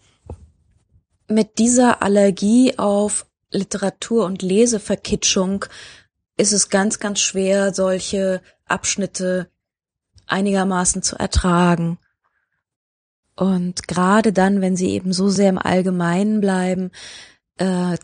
[1.30, 5.64] mit dieser Allergie auf Literatur und Leseverkitschung
[6.36, 9.50] ist es ganz, ganz schwer, solche Abschnitte
[10.26, 11.98] einigermaßen zu ertragen.
[13.36, 16.90] Und gerade dann, wenn sie eben so sehr im Allgemeinen bleiben,
[17.56, 17.96] äh,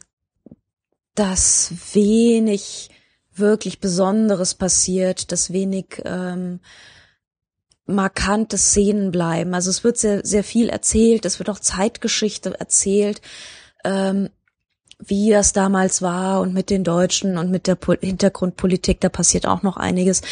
[1.15, 2.91] dass wenig
[3.35, 6.61] wirklich Besonderes passiert, dass wenig ähm,
[7.87, 9.55] markante Szenen bleiben.
[9.55, 13.21] Also es wird sehr, sehr viel erzählt, es wird auch Zeitgeschichte erzählt,
[13.85, 14.31] ähm,
[14.99, 19.47] wie das damals war und mit den Deutschen und mit der Pol Hintergrundpolitik, da passiert
[19.47, 20.23] auch noch einiges.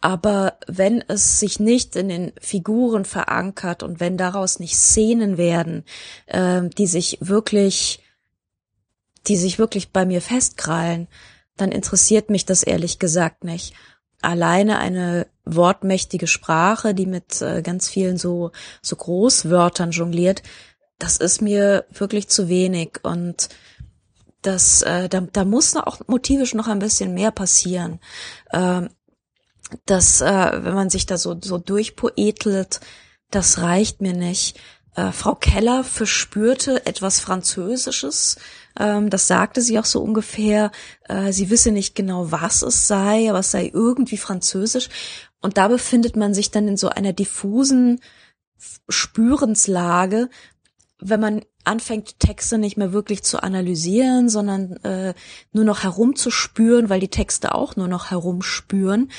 [0.00, 5.84] Aber wenn es sich nicht in den Figuren verankert und wenn daraus nicht Szenen werden,
[6.26, 8.00] äh, die sich wirklich,
[9.26, 11.08] die sich wirklich bei mir festkrallen,
[11.56, 13.74] dann interessiert mich das ehrlich gesagt nicht.
[14.20, 18.50] Alleine eine wortmächtige Sprache, die mit äh, ganz vielen so,
[18.82, 20.42] so Großwörtern jongliert,
[20.98, 23.48] das ist mir wirklich zu wenig und
[24.42, 28.00] das, äh, da, da muss auch motivisch noch ein bisschen mehr passieren.
[28.52, 28.88] Ähm,
[29.86, 32.80] das, äh, wenn man sich da so, so durchpoetelt,
[33.30, 34.58] das reicht mir nicht.
[35.12, 38.38] Frau Keller verspürte etwas Französisches.
[38.78, 40.70] Ähm, das sagte sie auch so ungefähr.
[41.08, 44.88] Äh, sie wisse nicht genau, was es sei, aber es sei irgendwie französisch.
[45.46, 48.00] Und da befindet man sich dann in so einer diffusen
[48.88, 50.28] Spürenslage,
[50.98, 55.14] wenn man anfängt, Texte nicht mehr wirklich zu analysieren, sondern äh,
[55.52, 59.12] nur noch herumzuspüren, weil die Texte auch nur noch herumspüren,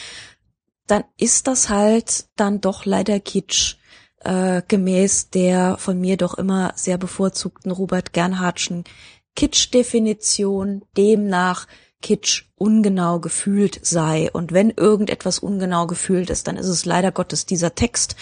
[0.86, 3.78] dann ist das halt dann doch leider Kitsch
[4.20, 8.84] äh, gemäß der von mir doch immer sehr bevorzugten Robert Gernhardtschen
[9.38, 11.68] Kitsch-Definition, demnach
[12.02, 14.30] Kitsch ungenau gefühlt sei.
[14.32, 18.16] Und wenn irgendetwas ungenau gefühlt ist, dann ist es leider Gottes dieser Text.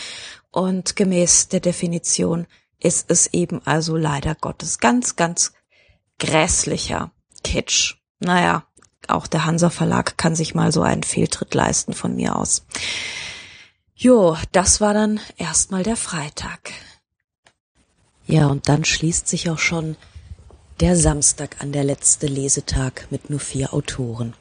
[0.52, 2.48] Und gemäß der Definition
[2.80, 5.54] ist es eben also leider Gottes ganz, ganz
[6.20, 7.12] grässlicher
[7.44, 7.96] Kitsch.
[8.20, 8.66] Naja,
[9.08, 12.66] auch der Hansa Verlag kann sich mal so einen Fehltritt leisten von mir aus.
[13.96, 16.72] Jo, das war dann erstmal der Freitag.
[18.26, 19.96] Ja, und dann schließt sich auch schon
[20.80, 24.34] der Samstag an, der letzte Lesetag mit nur vier Autoren.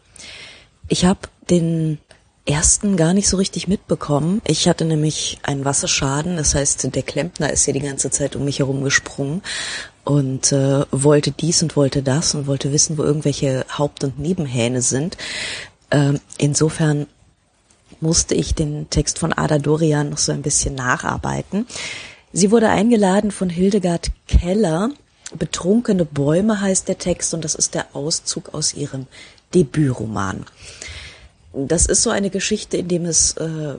[0.89, 1.21] Ich habe
[1.51, 1.99] den
[2.47, 4.43] ersten gar nicht so richtig mitbekommen.
[4.47, 8.45] Ich hatte nämlich einen Wasserschaden, das heißt, der Klempner ist ja die ganze Zeit um
[8.45, 9.43] mich herum gesprungen
[10.05, 14.83] und äh, wollte dies und wollte das und wollte wissen, wo irgendwelche Haupt- und Nebenhähne
[14.83, 15.17] sind.
[15.91, 17.07] Ähm, insofern
[18.01, 21.67] musste ich den Text von Ada Dorian noch so ein bisschen nacharbeiten.
[22.33, 24.91] Sie wurde eingeladen von Hildegard Keller.
[25.39, 29.07] Betrunkene Bäume heißt der Text und das ist der Auszug aus ihrem
[29.55, 30.45] Debütroman.
[31.53, 33.75] Das ist so eine Geschichte, in dem es äh,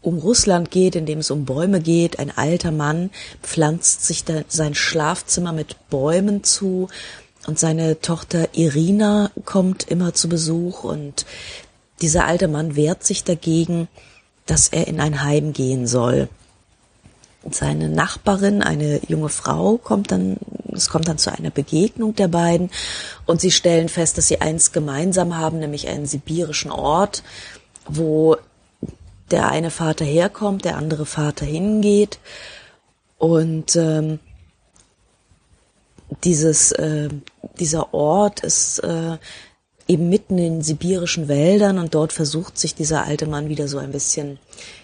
[0.00, 2.18] um Russland geht, in dem es um Bäume geht.
[2.18, 3.10] Ein alter Mann
[3.42, 6.88] pflanzt sich sein Schlafzimmer mit Bäumen zu
[7.46, 11.26] und seine Tochter Irina kommt immer zu Besuch und
[12.00, 13.88] dieser alte Mann wehrt sich dagegen,
[14.46, 16.28] dass er in ein Heim gehen soll.
[17.50, 20.36] Seine Nachbarin, eine junge Frau, kommt dann,
[20.72, 22.70] es kommt dann zu einer Begegnung der beiden
[23.24, 27.22] und sie stellen fest, dass sie eins gemeinsam haben, nämlich einen sibirischen Ort,
[27.86, 28.36] wo
[29.30, 32.18] der eine Vater herkommt, der andere Vater hingeht
[33.16, 34.18] und ähm,
[36.24, 37.08] dieses äh,
[37.58, 39.18] dieser Ort ist äh,
[39.86, 43.92] eben mitten in sibirischen Wäldern und dort versucht sich dieser alte Mann wieder so ein
[43.92, 44.38] bisschen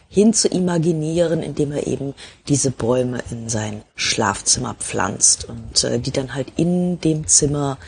[0.08, 2.14] hin zu imaginieren, indem er eben
[2.48, 7.78] diese Bäume in sein Schlafzimmer pflanzt und äh, die dann halt in dem Zimmer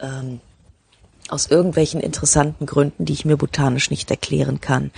[0.00, 0.40] ähm,
[1.28, 4.90] aus irgendwelchen interessanten Gründen, die ich mir botanisch nicht erklären kann,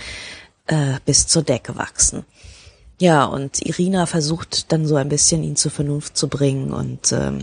[0.67, 2.25] äh, bis zur Decke wachsen.
[2.97, 7.39] Ja, und Irina versucht dann so ein bisschen ihn zur Vernunft zu bringen und ähm,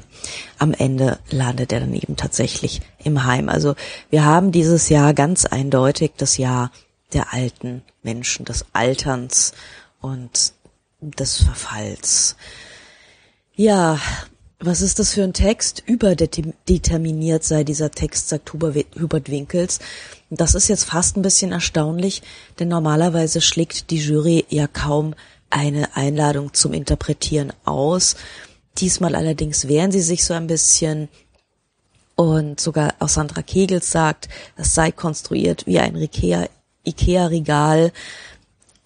[0.59, 3.51] am Ende landet er dann eben tatsächlich im Heim.
[3.51, 3.75] Also
[4.09, 6.71] wir haben dieses Jahr ganz eindeutig das Jahr
[7.13, 9.53] der alten Menschen, des Alterns
[10.01, 10.53] und
[11.01, 12.37] des Verfalls.
[13.55, 13.99] Ja,
[14.59, 15.83] was ist das für ein Text?
[15.85, 19.81] Überdeterminiert sei dieser Text, sagt Hubert Winkels.
[20.31, 22.23] Das ist jetzt fast ein bisschen erstaunlich,
[22.59, 25.15] denn normalerweise schlägt die Jury ja kaum
[25.51, 28.17] eine Einladung zum Interpretieren aus.
[28.79, 31.09] Diesmal allerdings wehren sie sich so ein bisschen
[32.15, 36.49] und sogar auch Sandra Kegels sagt, es sei konstruiert wie ein Ikea,
[36.85, 37.93] Ikea-Regal,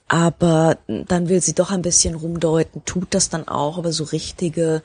[0.09, 4.82] aber dann will sie doch ein bisschen rumdeuten, tut das dann auch, aber so richtige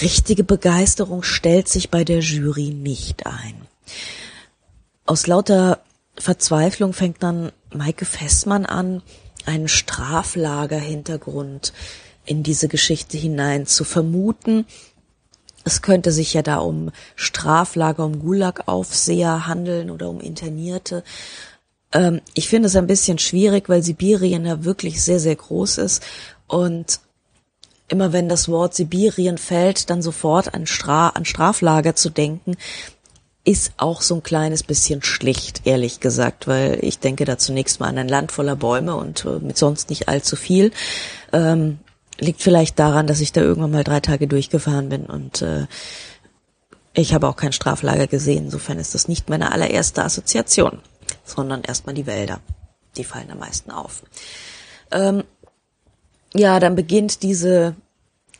[0.00, 3.66] richtige Begeisterung stellt sich bei der Jury nicht ein.
[5.06, 5.80] Aus lauter
[6.16, 9.02] Verzweiflung fängt dann Maike Fessmann an,
[9.46, 11.72] einen Straflager-Hintergrund
[12.26, 14.66] in diese Geschichte hinein zu vermuten.
[15.64, 21.02] Es könnte sich ja da um Straflager, um Gulag-Aufseher handeln oder um Internierte.
[21.92, 26.02] Ähm, ich finde es ein bisschen schwierig, weil Sibirien ja wirklich sehr, sehr groß ist
[26.46, 27.00] und
[27.88, 32.56] immer wenn das Wort Sibirien fällt, dann sofort an, Stra an Straflager zu denken,
[33.44, 37.88] ist auch so ein kleines bisschen schlicht, ehrlich gesagt, weil ich denke da zunächst mal
[37.88, 40.72] an ein Land voller Bäume und äh, mit sonst nicht allzu viel.
[41.32, 41.78] Ähm,
[42.18, 45.66] liegt vielleicht daran, dass ich da irgendwann mal drei Tage durchgefahren bin und äh,
[46.92, 48.46] ich habe auch kein Straflager gesehen.
[48.46, 50.80] Insofern ist das nicht meine allererste Assoziation,
[51.24, 52.40] sondern erstmal die Wälder.
[52.96, 54.02] Die fallen am meisten auf.
[54.90, 55.24] Ähm,
[56.34, 57.74] ja, dann beginnt diese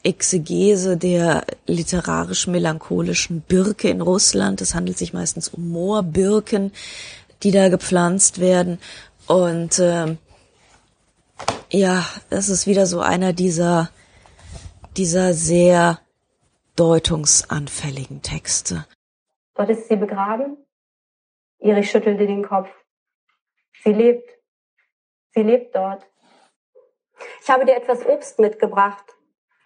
[0.03, 4.61] Exegese der literarisch-melancholischen Birke in Russland.
[4.61, 6.73] Es handelt sich meistens um Moorbirken,
[7.43, 8.79] die da gepflanzt werden.
[9.27, 10.17] Und äh,
[11.71, 13.91] ja, das ist wieder so einer dieser,
[14.97, 16.01] dieser sehr
[16.77, 18.87] deutungsanfälligen Texte.
[19.55, 20.57] Dort ist sie begraben.
[21.61, 22.69] Erich schüttelte den Kopf.
[23.85, 24.31] Sie lebt.
[25.35, 26.07] Sie lebt dort.
[27.43, 29.05] Ich habe dir etwas Obst mitgebracht,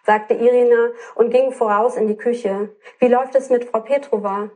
[0.05, 2.75] sagte Irina und ging voraus in die Küche.
[2.99, 4.51] Wie läuft es mit Frau Petrova?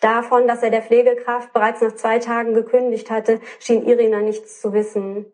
[0.00, 4.72] Davon, dass er der Pflegekraft bereits nach zwei Tagen gekündigt hatte, schien Irina nichts zu
[4.72, 5.26] wissen.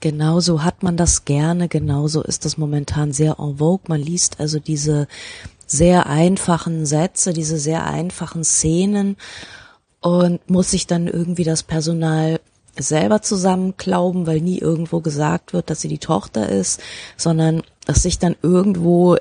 [0.00, 3.84] Genauso hat man das gerne, genauso ist das momentan sehr en vogue.
[3.88, 5.08] Man liest also diese
[5.66, 9.18] sehr einfachen Sätze, diese sehr einfachen Szenen
[10.00, 12.40] und muss sich dann irgendwie das Personal
[12.78, 16.80] selber zusammenklauben, weil nie irgendwo gesagt wird, dass sie die Tochter ist,
[17.16, 19.16] sondern dass sich dann irgendwo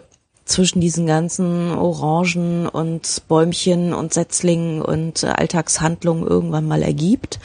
[0.46, 7.40] zwischen diesen ganzen Orangen und Bäumchen und Setzlingen und Alltagshandlungen irgendwann mal ergibt.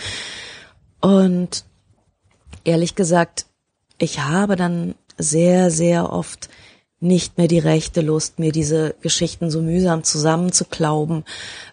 [1.00, 1.64] Und
[2.64, 3.46] ehrlich gesagt,
[3.98, 6.48] ich habe dann sehr, sehr oft
[7.00, 11.24] nicht mehr die rechte Lust, mir diese Geschichten so mühsam zusammenzuklauben,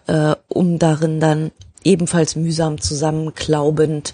[0.06, 1.52] äh, um darin dann
[1.84, 4.12] ebenfalls mühsam zusammenklaubend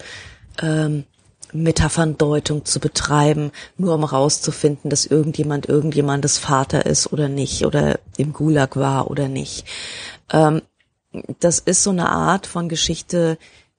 [0.62, 1.05] ähm,
[1.52, 8.32] Metapherndeutung zu betreiben, nur um rauszufinden, dass irgendjemand irgendjemandes Vater ist oder nicht oder im
[8.32, 9.64] Gulag war oder nicht.
[10.30, 10.62] Ähm,
[11.40, 13.39] das ist so eine Art von Geschichte,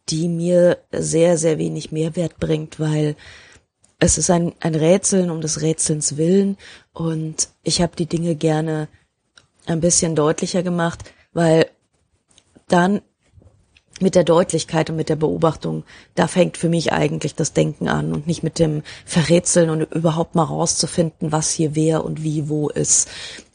[0.09, 3.15] die mir sehr, sehr wenig Mehrwert bringt, weil
[3.99, 6.57] es ist ein, ein Rätseln um des Rätselns willen
[6.93, 8.87] und ich habe die Dinge gerne
[9.65, 11.03] ein bisschen deutlicher gemacht,
[11.33, 11.67] weil
[12.67, 13.01] dann
[13.99, 15.83] mit der Deutlichkeit und mit der Beobachtung,
[16.15, 20.35] da fängt für mich eigentlich das Denken an und nicht mit dem Verrätseln und überhaupt
[20.35, 23.09] mal rauszufinden, was hier wer und wie wo ist.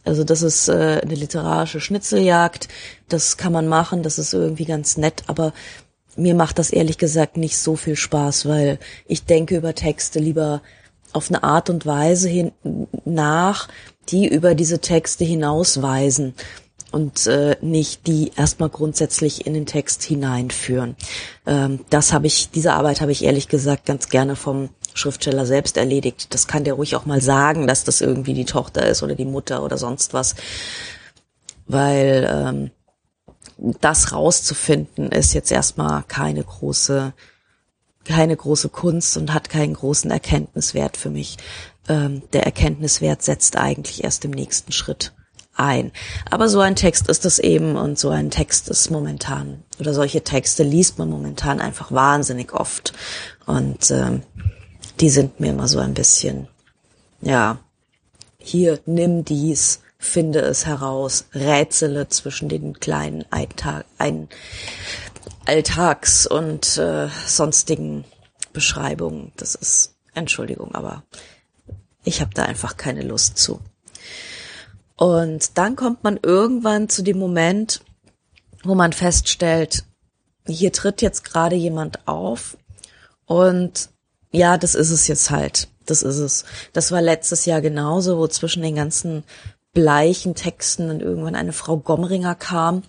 [0.05, 2.69] Also das ist äh, eine literarische Schnitzeljagd,
[3.09, 5.55] das kann man machen, das ist irgendwie ganz nett, aber
[6.17, 10.63] mir macht das ehrlich gesagt nicht so viel Spaß, weil ich denke über Texte lieber
[11.13, 12.53] auf eine Art und Weise hin
[13.05, 13.69] nach,
[14.09, 16.35] die über diese Texte hinausweisen
[16.95, 20.95] und äh, nicht die erstmal grundsätzlich in den Text hineinführen.
[21.45, 25.77] Ähm, das habe ich, diese Arbeit habe ich ehrlich gesagt ganz gerne vom Schriftsteller selbst
[25.77, 26.33] erledigt.
[26.33, 29.25] Das kann der ruhig auch mal sagen, dass das irgendwie die Tochter ist oder die
[29.25, 30.37] Mutter oder sonst was.
[31.67, 32.71] Weil ähm,
[33.57, 37.13] das rauszufinden ist jetzt erstmal keine große,
[38.05, 41.37] keine große Kunst und hat keinen großen Erkenntniswert für mich.
[41.89, 45.13] Ähm, der Erkenntniswert setzt eigentlich erst im nächsten Schritt
[45.57, 45.93] ein.
[46.31, 50.23] Aber so ein Text ist es eben und so ein Text ist momentan oder solche
[50.23, 52.93] Texte liest man momentan einfach wahnsinnig oft
[53.47, 54.21] und äh,
[55.01, 56.49] die sind mir immer so ein bisschen
[57.21, 57.59] ja
[58.39, 64.29] hier nimm dies finde es heraus rätsele zwischen den kleinen Alltag, ein
[65.47, 68.05] Alltags und äh, sonstigen
[68.53, 71.03] Beschreibungen das ist Entschuldigung aber
[72.05, 73.61] ich habe da einfach keine Lust zu
[74.97, 77.81] und dann kommt man irgendwann zu dem Moment,
[78.63, 79.85] wo man feststellt,
[80.47, 82.57] hier tritt jetzt gerade jemand auf
[83.27, 83.89] und
[84.31, 85.69] ja, das ist es jetzt halt.
[85.87, 86.45] Das ist es.
[86.73, 89.23] Das war letztes Jahr genauso, wo zwischen den ganzen
[89.75, 92.83] bleichen Texten dann irgendwann eine Frau Gomringer kam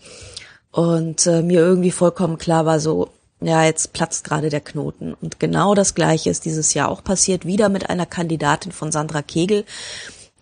[0.71, 3.09] und äh, mir irgendwie vollkommen klar war so,
[3.41, 5.13] ja, jetzt platzt gerade der Knoten.
[5.13, 9.21] Und genau das Gleiche ist dieses Jahr auch passiert, wieder mit einer Kandidatin von Sandra
[9.21, 9.65] Kegel,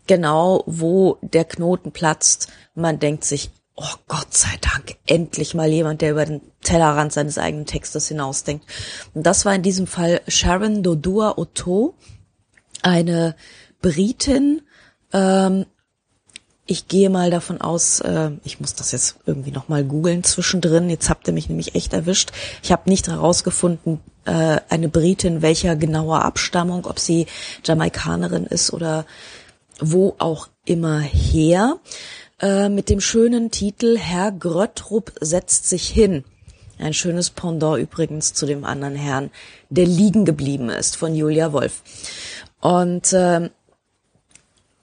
[0.07, 2.49] genau wo der Knoten platzt.
[2.75, 7.37] Man denkt sich, oh Gott sei Dank, endlich mal jemand, der über den Tellerrand seines
[7.37, 8.65] eigenen Textes hinausdenkt.
[9.13, 11.95] Und das war in diesem Fall Sharon Dodua Otto,
[12.81, 13.35] eine
[13.81, 14.61] Britin.
[15.11, 15.65] Ähm,
[16.65, 20.89] ich gehe mal davon aus, äh, ich muss das jetzt irgendwie nochmal googeln zwischendrin.
[20.89, 22.31] Jetzt habt ihr mich nämlich echt erwischt.
[22.61, 27.27] Ich habe nicht herausgefunden, äh, eine Britin welcher genauer Abstammung, ob sie
[27.65, 29.05] Jamaikanerin ist oder
[29.79, 31.79] wo auch immer her,
[32.39, 36.23] äh, mit dem schönen Titel Herr Gröttrup setzt sich hin.
[36.79, 39.31] Ein schönes Pendant übrigens zu dem anderen Herrn,
[39.69, 41.83] der liegen geblieben ist, von Julia Wolf.
[42.61, 43.49] Und äh,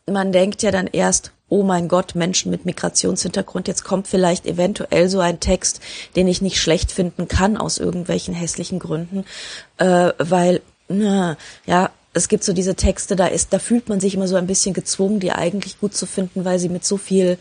[0.07, 5.09] man denkt ja dann erst, oh mein Gott, Menschen mit Migrationshintergrund, jetzt kommt vielleicht eventuell
[5.11, 5.81] so ein Text,
[6.17, 9.25] den ich nicht schlecht finden kann aus irgendwelchen hässlichen Gründen,
[9.77, 11.37] äh, weil, na,
[11.67, 14.47] ja, es gibt so diese Texte, da ist, da fühlt man sich immer so ein
[14.47, 17.39] bisschen gezwungen, die eigentlich gut zu finden, weil sie mit so viel,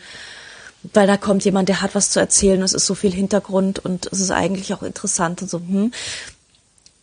[0.94, 4.08] weil da kommt jemand, der hat was zu erzählen, es ist so viel Hintergrund und
[4.12, 5.92] es ist eigentlich auch interessant und so, hm.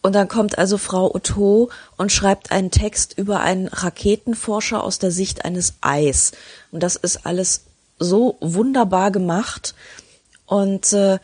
[0.06, 5.10] Und dann kommt also Frau Otto und schreibt einen Text über einen Raketenforscher aus der
[5.10, 6.30] Sicht eines Eis.
[6.70, 7.64] Und das ist alles
[7.98, 9.74] so wunderbar gemacht.
[10.44, 11.18] Und äh,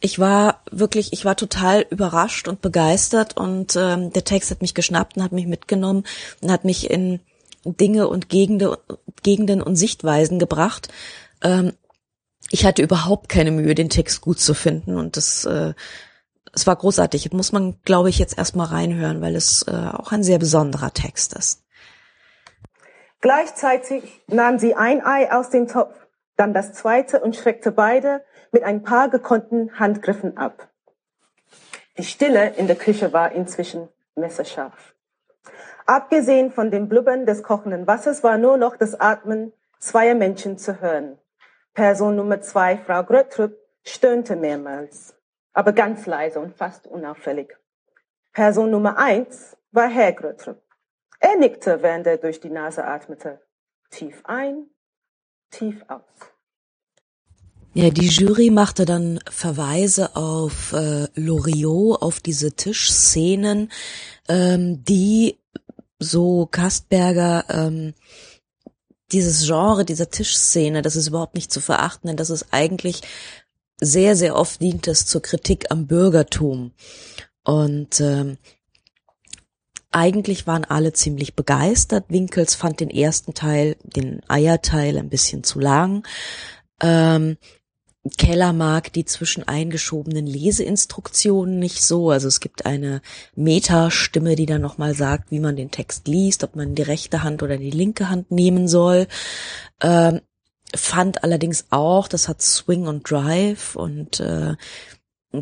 [0.00, 4.72] ich war wirklich, ich war total überrascht und begeistert und ähm, der Text hat mich
[4.72, 6.04] geschnappt und hat mich mitgenommen
[6.40, 7.20] und hat mich in
[7.66, 8.78] Dinge und Gegende,
[9.22, 10.88] Gegenden und Sichtweisen gebracht.
[11.42, 11.74] Ähm,
[12.50, 15.74] ich hatte überhaupt keine Mühe, den Text gut zu finden und das, äh,
[16.56, 17.24] es war großartig.
[17.24, 20.92] Das muss man, glaube ich, jetzt erstmal reinhören, weil es äh, auch ein sehr besonderer
[20.92, 21.62] Text ist.
[23.20, 25.94] Gleichzeitig nahm sie ein Ei aus dem Topf,
[26.36, 28.22] dann das zweite und schreckte beide
[28.52, 30.68] mit ein paar gekonnten Handgriffen ab.
[31.98, 34.94] Die Stille in der Küche war inzwischen messerscharf.
[35.86, 40.80] Abgesehen von dem Blubbern des kochenden Wassers war nur noch das Atmen zweier Menschen zu
[40.80, 41.18] hören.
[41.74, 43.52] Person Nummer zwei, Frau Gröttrup,
[43.82, 45.15] stöhnte mehrmals,
[45.56, 47.56] aber ganz leise und fast unauffällig.
[48.34, 50.60] Person Nummer eins war Herr Gröttrup.
[51.18, 53.40] Er nickte, während er durch die Nase atmete.
[53.88, 54.66] Tief ein,
[55.50, 56.02] tief aus.
[57.72, 63.72] Ja, die Jury machte dann Verweise auf äh, Loriot, auf diese Tischszenen,
[64.28, 65.38] ähm, die
[65.98, 67.94] so Kastberger ähm,
[69.10, 73.00] dieses Genre dieser Tischszene, das ist überhaupt nicht zu verachten, denn das ist eigentlich
[73.80, 76.72] sehr, sehr oft dient es zur Kritik am Bürgertum.
[77.44, 78.38] Und ähm,
[79.90, 82.06] eigentlich waren alle ziemlich begeistert.
[82.08, 86.06] Winkels fand den ersten Teil, den Eierteil, ein bisschen zu lang.
[86.80, 87.36] Ähm,
[88.18, 92.10] Keller mag die zwischen eingeschobenen Leseinstruktionen nicht so.
[92.10, 93.00] Also es gibt eine
[93.34, 97.42] Metastimme, die dann nochmal sagt, wie man den Text liest, ob man die rechte Hand
[97.42, 99.06] oder die linke Hand nehmen soll.
[99.82, 100.20] Ähm,
[100.76, 104.56] fand allerdings auch, das hat Swing und Drive und äh,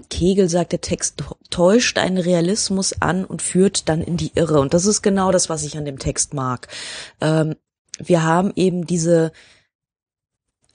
[0.08, 4.60] Kegel sagt, der Text täuscht einen Realismus an und führt dann in die Irre.
[4.60, 6.68] Und das ist genau das, was ich an dem Text mag.
[7.20, 7.56] Ähm,
[7.98, 9.32] wir haben eben diese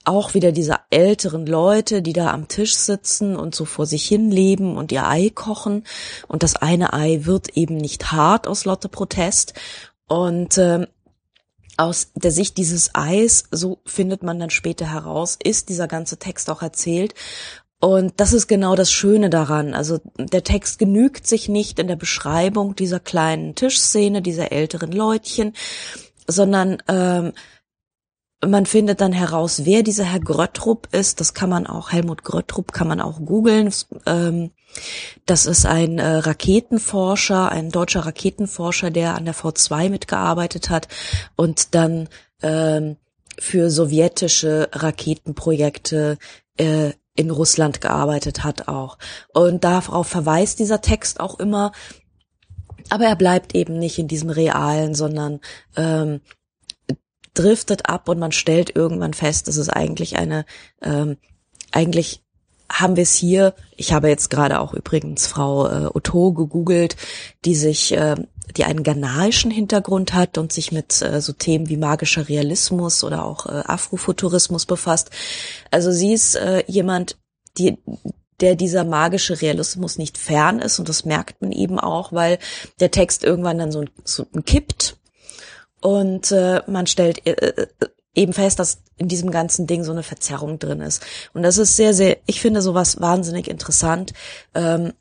[0.04, 4.30] auch wieder diese älteren Leute, die da am Tisch sitzen und so vor sich hin
[4.30, 5.84] leben und ihr Ei kochen.
[6.26, 9.52] Und das eine Ei wird eben nicht hart aus Lotte Protest.
[10.08, 10.86] Und äh,
[11.80, 16.50] aus der Sicht dieses Eis, so findet man dann später heraus, ist dieser ganze Text
[16.50, 17.14] auch erzählt.
[17.80, 19.72] Und das ist genau das Schöne daran.
[19.72, 25.54] Also der Text genügt sich nicht in der Beschreibung dieser kleinen Tischszene, dieser älteren Leutchen,
[26.26, 27.32] sondern ähm,
[28.46, 31.20] man findet dann heraus, wer dieser Herr Gröttrup ist.
[31.20, 33.72] Das kann man auch, Helmut Gröttrup kann man auch googeln.
[34.06, 34.50] Ähm,
[35.26, 40.88] das ist ein äh, Raketenforscher, ein deutscher Raketenforscher, der an der V2 mitgearbeitet hat
[41.36, 42.08] und dann
[42.42, 42.96] ähm,
[43.38, 46.18] für sowjetische Raketenprojekte
[46.56, 48.96] äh, in Russland gearbeitet hat auch.
[49.34, 51.72] Und darauf verweist dieser Text auch immer,
[52.88, 55.40] aber er bleibt eben nicht in diesem Realen, sondern
[55.76, 56.20] ähm,
[57.40, 60.44] driftet ab und man stellt irgendwann fest, dass es eigentlich eine,
[60.82, 61.16] ähm,
[61.72, 62.22] eigentlich
[62.70, 66.96] haben wir es hier, ich habe jetzt gerade auch übrigens Frau äh, Otto gegoogelt,
[67.44, 68.14] die sich, äh,
[68.56, 73.24] die einen ghanaischen Hintergrund hat und sich mit äh, so Themen wie magischer Realismus oder
[73.24, 75.10] auch äh, Afrofuturismus befasst.
[75.70, 77.16] Also sie ist äh, jemand,
[77.58, 77.78] die,
[78.40, 82.38] der dieser magische Realismus nicht fern ist und das merkt man eben auch, weil
[82.78, 84.99] der Text irgendwann dann so, so kippt
[85.80, 87.66] und äh, man stellt äh, äh,
[88.14, 91.02] eben fest, dass in diesem ganzen Ding so eine Verzerrung drin ist.
[91.32, 94.12] Und das ist sehr, sehr, ich finde sowas wahnsinnig interessant,
[94.54, 94.92] ähm,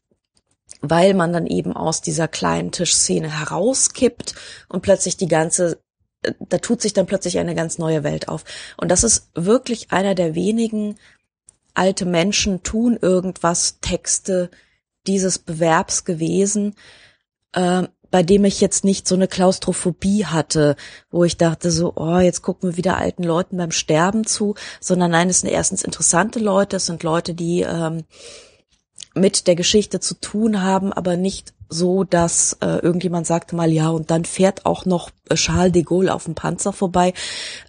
[0.82, 4.36] weil man dann eben aus dieser kleinen Tischszene herauskippt
[4.70, 5.82] und plötzlich die ganze,
[6.22, 8.46] äh, da tut sich dann plötzlich eine ganz neue Welt auf.
[8.78, 10.96] Und das ist wirklich einer der wenigen
[11.74, 14.50] alte Menschen tun irgendwas Texte
[15.08, 16.76] dieses Bewerbs gewesen,
[17.54, 20.76] äh, bei dem ich jetzt nicht so eine Klaustrophobie hatte,
[21.12, 25.12] wo ich dachte so, oh, jetzt gucken wir wieder alten Leuten beim Sterben zu, sondern
[25.12, 28.04] nein, es sind erstens interessante Leute, es sind Leute, die ähm,
[29.14, 33.90] mit der Geschichte zu tun haben, aber nicht so, dass äh, irgendjemand sagte mal, ja,
[33.90, 37.14] und dann fährt auch noch Charles de Gaulle auf dem Panzer vorbei.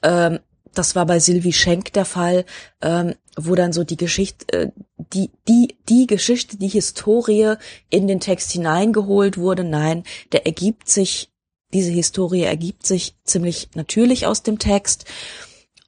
[0.03, 0.41] Ähm,
[0.75, 2.45] das war bei Sylvie Schenk der Fall,
[2.81, 4.71] ähm, wo dann so die Geschichte, äh,
[5.13, 7.55] die, die, die Geschichte, die Historie
[7.89, 9.65] in den Text hineingeholt wurde.
[9.65, 11.31] Nein, der ergibt sich,
[11.73, 15.05] diese Historie ergibt sich ziemlich natürlich aus dem Text.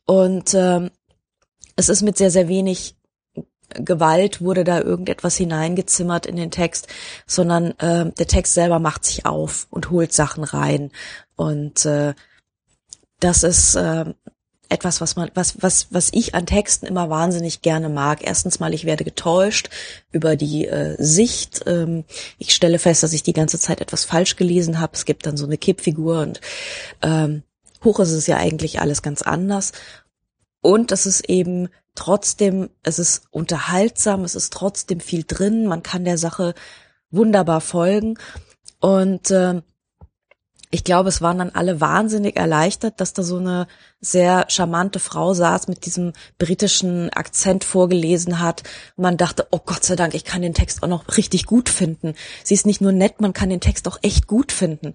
[0.06, 0.90] Und ähm,
[1.77, 2.97] es ist mit sehr, sehr wenig
[3.74, 6.89] Gewalt wurde da irgendetwas hineingezimmert in den Text,
[7.27, 10.90] sondern äh, der Text selber macht sich auf und holt Sachen rein.
[11.36, 12.14] Und äh,
[13.20, 14.12] das ist äh,
[14.73, 18.20] etwas, was man, was, was, was ich an Texten immer wahnsinnig gerne mag.
[18.23, 19.69] Erstens mal, ich werde getäuscht
[20.11, 21.62] über die äh, Sicht.
[21.66, 22.05] Ähm,
[22.39, 24.94] ich stelle fest, dass ich die ganze Zeit etwas falsch gelesen habe.
[24.94, 26.40] Es gibt dann so eine Kippfigur und
[27.03, 27.43] ähm,
[27.85, 29.73] hoch ist es ja eigentlich alles ganz anders.
[30.62, 36.05] Und es ist eben trotzdem, es ist unterhaltsam, es ist trotzdem viel drin, man kann
[36.05, 36.55] der Sache
[37.11, 38.16] wunderbar folgen.
[38.81, 39.62] Und äh,
[40.74, 43.66] ich glaube, es waren dann alle wahnsinnig erleichtert, dass da so eine
[44.01, 48.62] sehr charmante Frau saß, mit diesem britischen Akzent vorgelesen hat.
[48.97, 52.15] Man dachte, oh Gott sei Dank, ich kann den Text auch noch richtig gut finden.
[52.43, 54.94] Sie ist nicht nur nett, man kann den Text auch echt gut finden.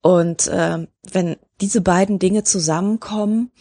[0.00, 3.52] Und äh, wenn diese beiden Dinge zusammenkommen,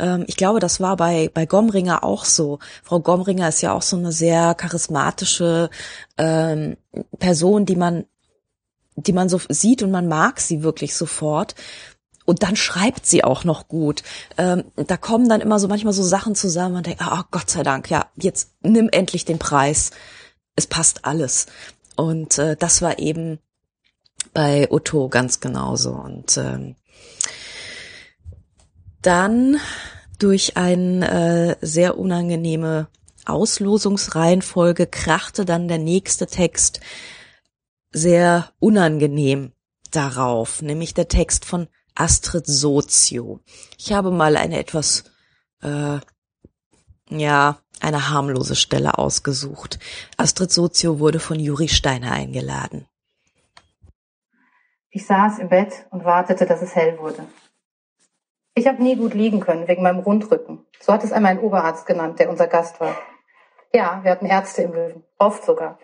[0.00, 2.58] ähm, ich glaube, das war bei, bei Gomringer auch so.
[2.82, 5.70] Frau Gomringer ist ja auch so eine sehr charismatische
[6.18, 6.76] ähm,
[7.20, 8.06] Person, die man
[8.96, 11.54] die man so sieht und man mag sie wirklich sofort.
[12.24, 14.02] Und dann schreibt sie auch noch gut.
[14.36, 17.62] Ähm, da kommen dann immer so manchmal so Sachen zusammen und denkt, oh Gott sei
[17.62, 19.92] Dank, ja, jetzt nimm endlich den Preis.
[20.56, 21.46] Es passt alles.
[21.94, 23.38] Und äh, das war eben
[24.34, 25.92] bei Otto ganz genauso.
[25.92, 26.74] Und ähm,
[29.02, 29.58] dann
[30.18, 32.88] durch eine äh, sehr unangenehme
[33.24, 36.80] Auslosungsreihenfolge krachte dann der nächste Text
[37.96, 39.52] sehr unangenehm
[39.90, 43.40] darauf, nämlich der Text von Astrid Sozio.
[43.78, 45.04] Ich habe mal eine etwas,
[45.62, 45.98] äh,
[47.08, 49.78] ja, eine harmlose Stelle ausgesucht.
[50.18, 52.86] Astrid Sozio wurde von Juri Steiner eingeladen.
[54.90, 57.26] Ich saß im Bett und wartete, dass es hell wurde.
[58.54, 60.66] Ich habe nie gut liegen können wegen meinem Rundrücken.
[60.80, 62.94] So hat es einmal ein Oberarzt genannt, der unser Gast war.
[63.72, 65.78] Ja, wir hatten Ärzte im Löwen, oft sogar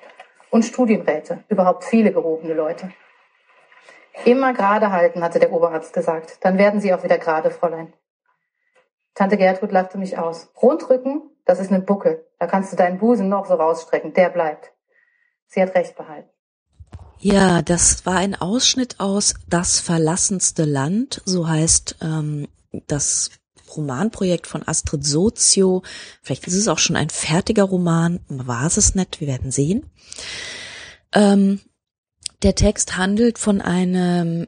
[0.53, 2.93] und Studienräte, überhaupt viele gehobene Leute.
[4.27, 6.37] Immer gerade halten, hatte der Oberarzt gesagt.
[6.43, 7.95] Dann werden Sie auch wieder gerade, Fräulein.
[9.15, 10.51] Tante Gertrud lachte mich aus.
[10.61, 12.27] Rundrücken, das ist ein Buckel.
[12.39, 14.13] Da kannst du deinen Busen noch so rausstrecken.
[14.13, 14.73] Der bleibt.
[15.47, 16.29] Sie hat recht behalten.
[17.19, 22.49] Ja, das war ein Ausschnitt aus Das verlassenste Land, so heißt ähm,
[22.89, 23.31] das
[23.77, 25.83] Romanprojekt von Astrid Sozio.
[26.23, 29.91] Vielleicht ist es auch schon ein fertiger Roman, war es nicht, wir werden sehen.
[31.13, 31.61] Ähm,
[32.43, 34.47] der Text handelt von einem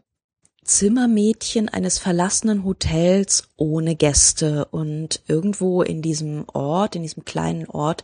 [0.64, 8.02] Zimmermädchen eines verlassenen Hotels ohne Gäste und irgendwo in diesem Ort, in diesem kleinen Ort,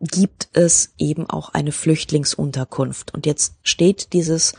[0.00, 3.14] gibt es eben auch eine Flüchtlingsunterkunft.
[3.14, 4.54] Und jetzt steht dieses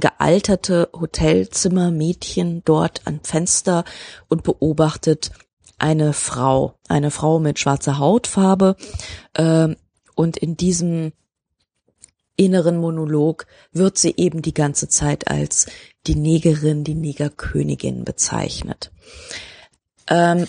[0.00, 3.84] gealterte Hotelzimmermädchen dort am Fenster
[4.28, 5.30] und beobachtet
[5.78, 8.76] eine Frau, eine Frau mit schwarzer Hautfarbe.
[9.34, 9.74] Äh,
[10.14, 11.12] und in diesem
[12.36, 15.66] inneren Monolog wird sie eben die ganze Zeit als
[16.06, 18.90] die Negerin, die Negerkönigin bezeichnet.
[20.08, 20.46] Ähm,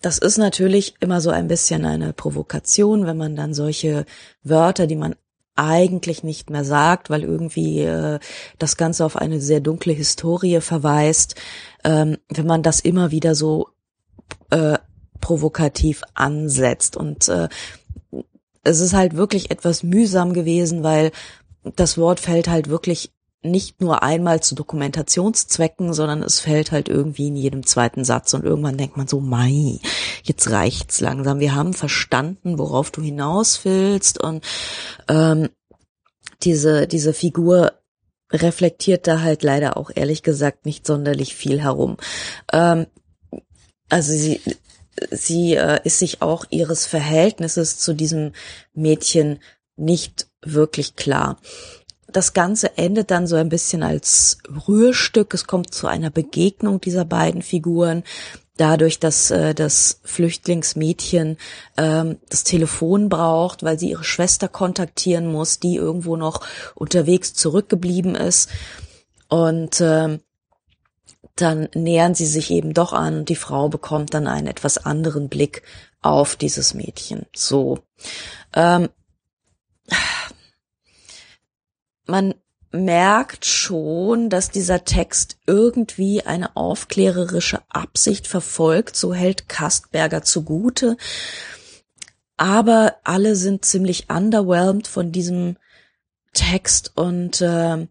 [0.00, 4.04] das ist natürlich immer so ein bisschen eine Provokation, wenn man dann solche
[4.42, 5.14] Wörter, die man
[5.56, 8.18] eigentlich nicht mehr sagt, weil irgendwie äh,
[8.58, 11.34] das Ganze auf eine sehr dunkle Historie verweist,
[11.84, 13.68] ähm, wenn man das immer wieder so
[14.50, 14.78] äh,
[15.20, 16.96] provokativ ansetzt.
[16.96, 17.48] Und äh,
[18.64, 21.12] es ist halt wirklich etwas mühsam gewesen, weil
[21.76, 23.12] das Wort fällt halt wirklich
[23.42, 28.44] nicht nur einmal zu Dokumentationszwecken, sondern es fällt halt irgendwie in jedem zweiten Satz und
[28.44, 29.80] irgendwann denkt man so, mei,
[30.22, 31.40] jetzt reicht's langsam.
[31.40, 34.44] Wir haben verstanden, worauf du hinaus willst und
[35.08, 35.48] ähm,
[36.42, 37.72] diese diese Figur
[38.32, 41.96] reflektiert da halt leider auch ehrlich gesagt nicht sonderlich viel herum.
[42.52, 42.86] Ähm,
[43.88, 44.40] also sie
[45.10, 48.32] sie äh, ist sich auch ihres Verhältnisses zu diesem
[48.72, 49.40] Mädchen
[49.76, 51.38] nicht wirklich klar
[52.12, 55.34] das Ganze endet dann so ein bisschen als Rührstück.
[55.34, 58.04] Es kommt zu einer Begegnung dieser beiden Figuren.
[58.56, 61.38] Dadurch, dass äh, das Flüchtlingsmädchen
[61.78, 68.14] ähm, das Telefon braucht, weil sie ihre Schwester kontaktieren muss, die irgendwo noch unterwegs zurückgeblieben
[68.14, 68.50] ist.
[69.28, 70.20] Und ähm,
[71.36, 75.28] dann nähern sie sich eben doch an und die Frau bekommt dann einen etwas anderen
[75.28, 75.62] Blick
[76.02, 77.26] auf dieses Mädchen.
[77.34, 77.78] So.
[78.54, 78.90] Ähm,
[82.06, 82.34] man
[82.72, 90.96] merkt schon, dass dieser Text irgendwie eine aufklärerische Absicht verfolgt, so hält Kastberger zugute.
[92.36, 95.56] Aber alle sind ziemlich underwhelmed von diesem
[96.32, 97.86] Text und äh,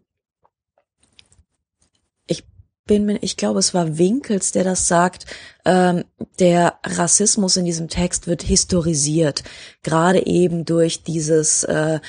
[2.26, 2.44] ich
[2.84, 5.26] bin mir, ich glaube, es war Winkels, der das sagt,
[5.64, 6.04] ähm,
[6.40, 9.44] der Rassismus in diesem Text wird historisiert,
[9.84, 12.00] gerade eben durch dieses äh,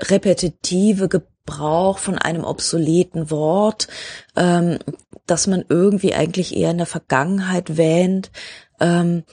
[0.00, 3.88] repetitive Gebrauch von einem obsoleten Wort,
[4.36, 4.78] ähm,
[5.26, 8.30] dass man irgendwie eigentlich eher in der Vergangenheit wähnt
[8.80, 9.24] ähm,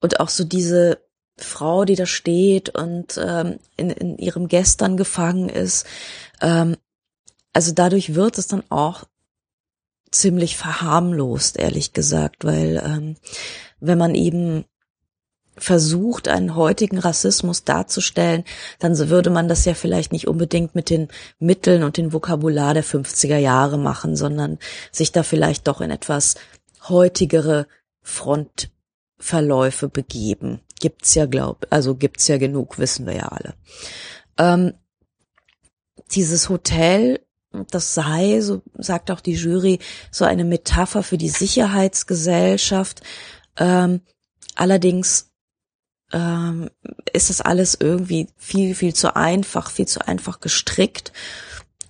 [0.00, 0.98] und auch so diese
[1.36, 5.86] Frau, die da steht und ähm, in, in ihrem Gestern gefangen ist.
[6.40, 6.76] Ähm,
[7.52, 9.04] also dadurch wird es dann auch
[10.10, 13.16] ziemlich verharmlost, ehrlich gesagt, weil ähm,
[13.80, 14.64] wenn man eben
[15.56, 18.44] versucht, einen heutigen Rassismus darzustellen,
[18.78, 21.08] dann würde man das ja vielleicht nicht unbedingt mit den
[21.38, 24.58] Mitteln und den Vokabular der 50er Jahre machen, sondern
[24.90, 26.36] sich da vielleicht doch in etwas
[26.88, 27.66] heutigere
[28.00, 30.60] Frontverläufe begeben.
[30.80, 33.54] Gibt's ja, glaub, also gibt's ja genug, wissen wir ja alle.
[34.38, 34.72] Ähm,
[36.12, 37.20] dieses Hotel,
[37.70, 39.78] das sei, so sagt auch die Jury,
[40.10, 43.02] so eine Metapher für die Sicherheitsgesellschaft.
[43.58, 44.00] Ähm,
[44.56, 45.31] allerdings
[46.12, 46.70] ähm,
[47.12, 51.12] ist das alles irgendwie viel, viel zu einfach, viel zu einfach gestrickt.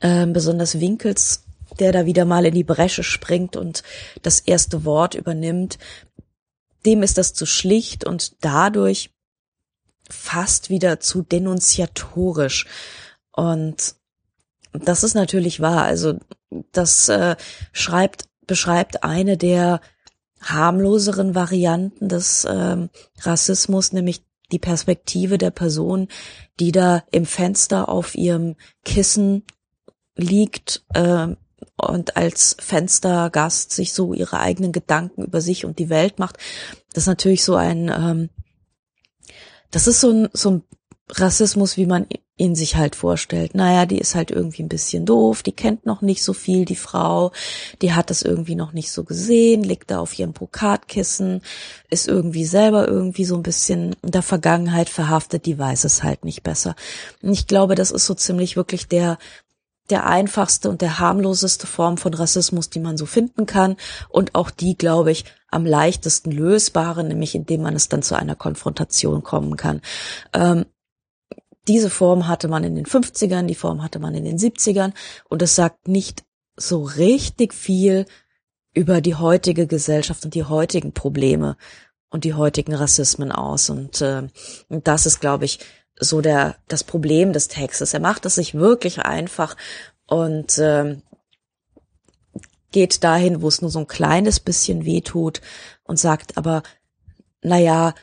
[0.01, 1.45] Ähm, besonders Winkels,
[1.79, 3.83] der da wieder mal in die Bresche springt und
[4.23, 5.79] das erste Wort übernimmt,
[6.85, 9.11] dem ist das zu schlicht und dadurch
[10.09, 12.67] fast wieder zu denunziatorisch.
[13.31, 13.95] Und
[14.73, 15.85] das ist natürlich wahr.
[15.85, 16.19] Also
[16.73, 17.37] das äh,
[17.73, 19.81] schreibt, beschreibt eine der
[20.43, 22.91] harmloseren Varianten des ähm,
[23.21, 26.09] Rassismus, nämlich die Perspektive der Person,
[26.61, 29.45] die da im Fenster auf ihrem Kissen
[30.15, 31.29] liegt äh,
[31.77, 36.37] und als Fenstergast sich so ihre eigenen Gedanken über sich und die Welt macht.
[36.93, 38.31] Das ist natürlich so ein, ähm,
[39.71, 40.63] das ist so ein, so ein
[41.11, 42.07] Rassismus, wie man
[42.43, 43.55] ihn sich halt vorstellt.
[43.55, 46.77] Naja, die ist halt irgendwie ein bisschen doof, die kennt noch nicht so viel, die
[46.77, 47.31] Frau,
[47.81, 51.41] die hat das irgendwie noch nicht so gesehen, liegt da auf ihrem Brokatkissen,
[51.89, 56.25] ist irgendwie selber irgendwie so ein bisschen in der Vergangenheit verhaftet, die weiß es halt
[56.25, 56.75] nicht besser.
[57.23, 59.19] Und ich glaube, das ist so ziemlich wirklich der
[59.91, 63.77] der einfachste und der harmloseste Form von Rassismus, die man so finden kann
[64.09, 68.37] und auch die, glaube ich, am leichtesten lösbare, nämlich indem man es dann zu einer
[68.37, 69.83] Konfrontation kommen kann.
[70.33, 70.65] Ähm,
[71.69, 74.93] diese Form hatte man in den 50ern, die Form hatte man in den 70ern
[75.29, 76.25] und es sagt nicht
[76.57, 78.07] so richtig viel
[78.75, 81.57] über die heutige Gesellschaft und die heutigen Probleme
[82.11, 83.71] und die heutigen Rassismen aus.
[83.71, 84.29] Und äh,
[84.69, 85.61] das ist, glaube ich,
[85.99, 87.95] so der das Problem des Textes.
[87.95, 89.57] Er macht es sich wirklich einfach
[90.07, 90.97] und äh,
[92.71, 95.43] geht dahin, wo es nur so ein kleines bisschen weh tut
[95.85, 96.63] und sagt aber,
[97.43, 97.95] na ja,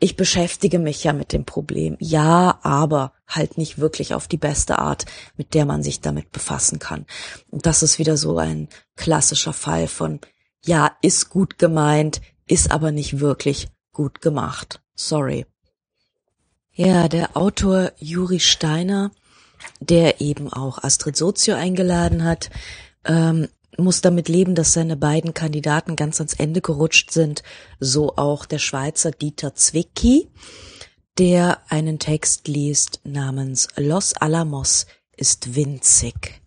[0.00, 1.96] ich beschäftige mich ja mit dem Problem.
[2.00, 5.06] Ja, aber halt nicht wirklich auf die beste Art,
[5.36, 7.06] mit der man sich damit befassen kann.
[7.50, 10.20] Und das ist wieder so ein klassischer Fall von,
[10.64, 14.82] ja, ist gut gemeint, ist aber nicht wirklich gut gemacht.
[14.94, 15.46] Sorry.
[16.72, 19.12] Ja, der Autor Juri Steiner,
[19.80, 22.50] der eben auch Astrid Sozio eingeladen hat,
[23.04, 23.48] ähm,
[23.78, 27.42] muss damit leben, dass seine beiden Kandidaten ganz ans Ende gerutscht sind,
[27.80, 30.28] so auch der Schweizer Dieter Zwicky,
[31.18, 34.86] der einen Text liest namens Los Alamos
[35.16, 36.40] ist winzig.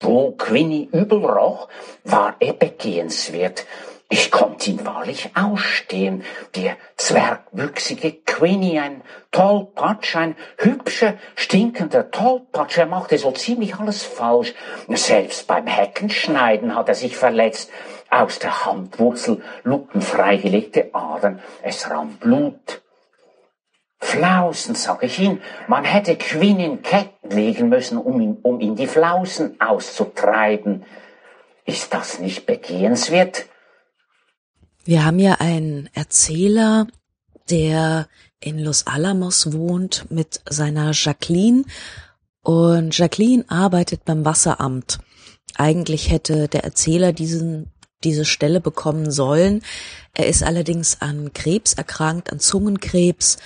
[0.00, 1.68] Wo Quinny überroch,
[2.04, 3.66] war er begehenswert.
[4.10, 6.24] Ich konnte ihn wahrlich ausstehen.
[6.56, 9.02] Der zwergwüchsige Quinny, ein
[9.32, 12.78] Tollpatsch, ein hübscher, stinkender Tollpatsch.
[12.78, 14.54] Er machte so ziemlich alles falsch.
[14.88, 17.70] Selbst beim Heckenschneiden hat er sich verletzt.
[18.08, 21.42] Aus der Handwurzel lugten freigelegte Adern.
[21.62, 22.80] Es rann Blut.
[24.00, 25.42] Flausen, sag ich ihn.
[25.66, 30.86] Man hätte Quinn in Ketten legen müssen, um ihn, um ihn die Flausen auszutreiben.
[31.66, 33.44] Ist das nicht begehenswert?
[34.88, 36.86] Wir haben ja einen Erzähler,
[37.50, 38.08] der
[38.40, 41.64] in Los Alamos wohnt mit seiner Jacqueline.
[42.40, 45.00] Und Jacqueline arbeitet beim Wasseramt.
[45.56, 47.70] Eigentlich hätte der Erzähler diesen,
[48.02, 49.60] diese Stelle bekommen sollen.
[50.14, 53.36] Er ist allerdings an Krebs erkrankt, an Zungenkrebs.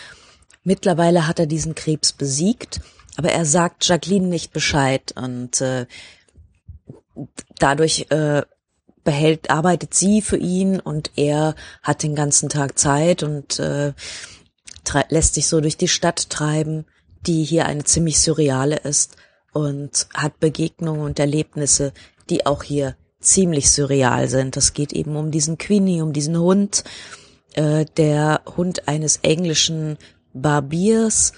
[0.63, 2.81] Mittlerweile hat er diesen Krebs besiegt,
[3.17, 5.87] aber er sagt Jacqueline nicht Bescheid und äh,
[7.59, 8.43] dadurch äh,
[9.05, 13.93] behält, arbeitet sie für ihn und er hat den ganzen Tag Zeit und äh,
[15.09, 16.87] lässt sich so durch die Stadt treiben,
[17.27, 19.17] die hier eine ziemlich surreale ist
[19.53, 21.93] und hat Begegnungen und Erlebnisse,
[22.31, 24.57] die auch hier ziemlich surreal sind.
[24.57, 26.85] Das geht eben um diesen Queenie, um diesen Hund,
[27.55, 29.99] äh, der Hund eines englischen
[30.33, 31.33] Barbiers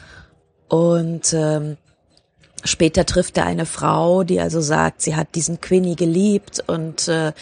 [0.68, 1.76] und ähm,
[2.64, 7.32] Später trifft er eine Frau, die also sagt, sie hat diesen Quinny geliebt und äh,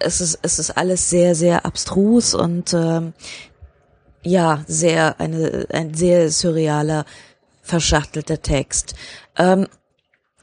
[0.00, 3.12] es ist es ist alles sehr sehr abstrus und äh,
[4.22, 7.04] ja sehr eine ein sehr surrealer
[7.62, 8.94] verschachtelter Text.
[9.36, 9.68] Ähm,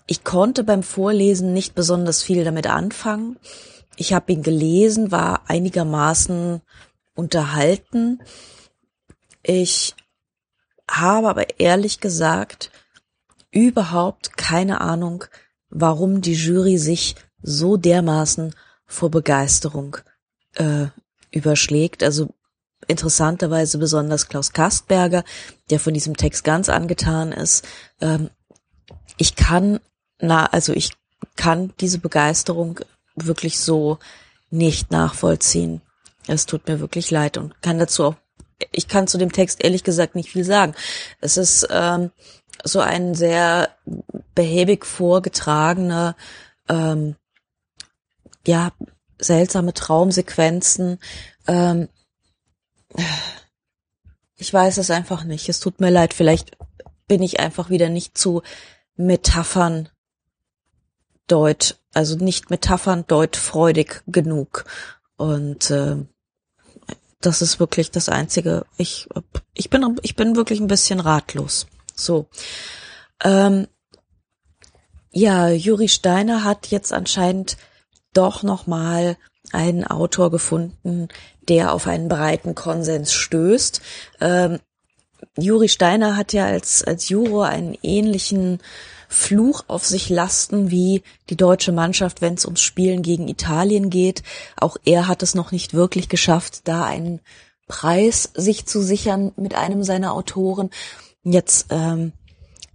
[0.05, 3.37] ich konnte beim Vorlesen nicht besonders viel damit anfangen.
[3.97, 6.61] Ich habe ihn gelesen, war einigermaßen
[7.13, 8.21] unterhalten.
[9.43, 9.95] Ich
[10.89, 12.71] habe aber ehrlich gesagt
[13.57, 15.25] überhaupt keine Ahnung,
[15.69, 18.55] warum die Jury sich so dermaßen
[18.85, 19.97] vor Begeisterung
[20.55, 20.87] äh,
[21.31, 22.03] überschlägt.
[22.03, 22.29] Also
[22.87, 25.23] interessanterweise besonders Klaus Kastberger,
[25.69, 27.67] der von diesem Text ganz angetan ist.
[27.99, 28.29] Ähm,
[29.17, 29.79] ich kann,
[30.19, 30.91] na, also ich
[31.35, 32.79] kann diese Begeisterung
[33.15, 33.97] wirklich so
[34.51, 35.81] nicht nachvollziehen.
[36.27, 38.15] Es tut mir wirklich leid und kann dazu auch,
[38.71, 40.73] ich kann zu dem Text ehrlich gesagt nicht viel sagen.
[41.21, 42.11] Es ist ähm,
[42.63, 43.69] so ein sehr
[44.35, 46.15] behäbig vorgetragener,
[46.69, 47.15] ähm,
[48.45, 48.71] ja,
[49.19, 50.99] seltsame Traumsequenzen.
[51.47, 51.89] Ähm,
[54.35, 55.49] ich weiß es einfach nicht.
[55.49, 56.13] Es tut mir leid.
[56.13, 56.57] Vielleicht
[57.07, 58.41] bin ich einfach wieder nicht zu
[58.95, 59.89] Metaphern
[61.27, 64.65] deut, also nicht Metaphern deutfreudig genug.
[65.17, 65.97] Und äh,
[67.21, 68.65] das ist wirklich das Einzige.
[68.77, 69.09] Ich,
[69.53, 71.67] ich bin, ich bin wirklich ein bisschen ratlos.
[71.97, 72.27] So.
[73.23, 73.67] Ähm,
[75.11, 77.57] ja, Juri Steiner hat jetzt anscheinend
[78.13, 79.17] doch nochmal
[79.51, 81.07] einen Autor gefunden,
[81.47, 83.81] der auf einen breiten Konsens stößt.
[84.21, 84.59] Ähm,
[85.37, 88.59] Juri Steiner hat ja als, als Juror einen ähnlichen
[89.09, 94.21] Fluch auf sich lasten wie die deutsche Mannschaft, wenn es ums Spielen gegen Italien geht.
[94.59, 97.21] Auch er hat es noch nicht wirklich geschafft, da einen
[97.67, 100.69] Preis sich zu sichern mit einem seiner Autoren.
[101.29, 102.13] Jetzt ähm,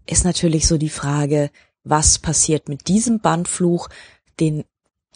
[0.06, 1.50] ist natürlich so die Frage,
[1.84, 3.88] was passiert mit diesem Bandfluch?
[4.40, 4.64] Den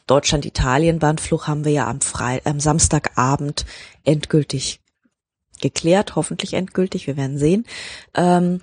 [0.07, 3.67] Deutschland-Italien-Bandfluch haben wir ja am, Fre am Samstagabend
[4.05, 4.81] endgültig
[5.61, 7.67] geklärt, hoffentlich endgültig, wir werden sehen.
[8.15, 8.63] Ähm,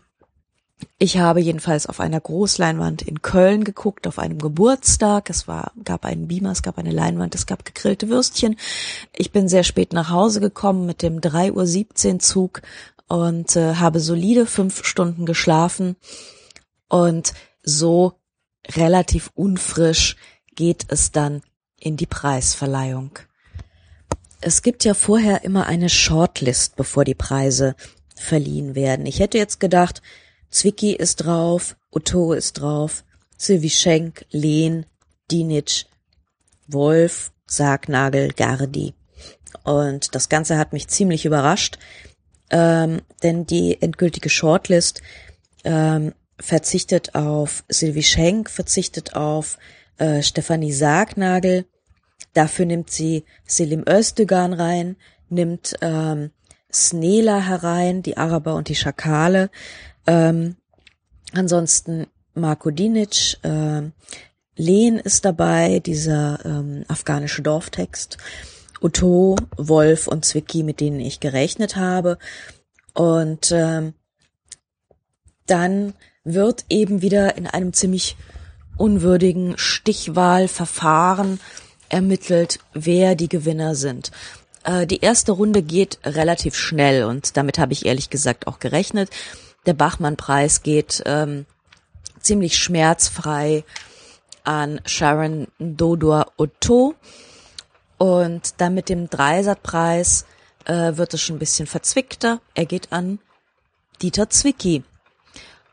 [0.98, 5.30] ich habe jedenfalls auf einer Großleinwand in Köln geguckt, auf einem Geburtstag.
[5.30, 8.58] Es war, gab einen Beamer, es gab eine Leinwand, es gab gegrillte Würstchen.
[9.16, 12.62] Ich bin sehr spät nach Hause gekommen mit dem 3.17 Uhr Zug
[13.14, 15.98] und äh, habe solide fünf Stunden geschlafen
[16.90, 18.14] und so
[18.76, 20.16] relativ unfrisch
[20.56, 21.44] geht es dann
[21.80, 23.20] in die Preisverleihung.
[24.42, 27.76] Es gibt ja vorher immer eine Shortlist, bevor die Preise
[28.16, 29.06] verliehen werden.
[29.06, 30.02] Ich hätte jetzt gedacht,
[30.50, 33.04] Zwicky ist drauf, Otto ist drauf,
[33.38, 34.88] Sylvie Schenk, Lehn,
[35.30, 35.86] Dinitsch,
[36.66, 38.96] Wolf, Sargnagel, Gardi.
[39.64, 41.78] Und das Ganze hat mich ziemlich überrascht,
[42.54, 45.02] ähm, denn die endgültige Shortlist
[45.64, 49.58] ähm, verzichtet auf Sylvie Schenk, verzichtet auf
[49.98, 51.66] äh, Stefanie Sargnagel,
[52.34, 54.98] dafür nimmt sie Selim Özdogan rein,
[55.30, 56.30] nimmt ähm,
[56.72, 59.50] Snela herein, die Araber und die Schakale,
[60.06, 60.56] ähm,
[61.34, 62.06] ansonsten
[62.36, 63.90] Marko Dinic, äh,
[64.56, 68.20] Lehen ist dabei, dieser ähm, afghanische Dorftext.
[68.84, 72.18] Otto, Wolf und Zwicky, mit denen ich gerechnet habe.
[72.94, 73.94] Und ähm,
[75.46, 75.94] dann
[76.24, 78.18] wird eben wieder in einem ziemlich
[78.78, 81.40] unwürdigen Stichwahlverfahren
[81.90, 84.12] ermittelt, wer die Gewinner sind.
[84.64, 89.10] Äh, die erste Runde geht relativ schnell und damit habe ich ehrlich gesagt auch gerechnet.
[89.66, 91.46] Der Bachmann-Preis geht ähm,
[92.20, 93.64] ziemlich schmerzfrei
[94.44, 96.96] an Sharon Dodor Otto
[97.98, 100.26] und dann mit dem Dreisat-Preis
[100.66, 102.42] äh, wird es schon ein bisschen verzwickter.
[102.54, 103.20] Er geht an
[104.02, 104.84] Dieter Zwicky.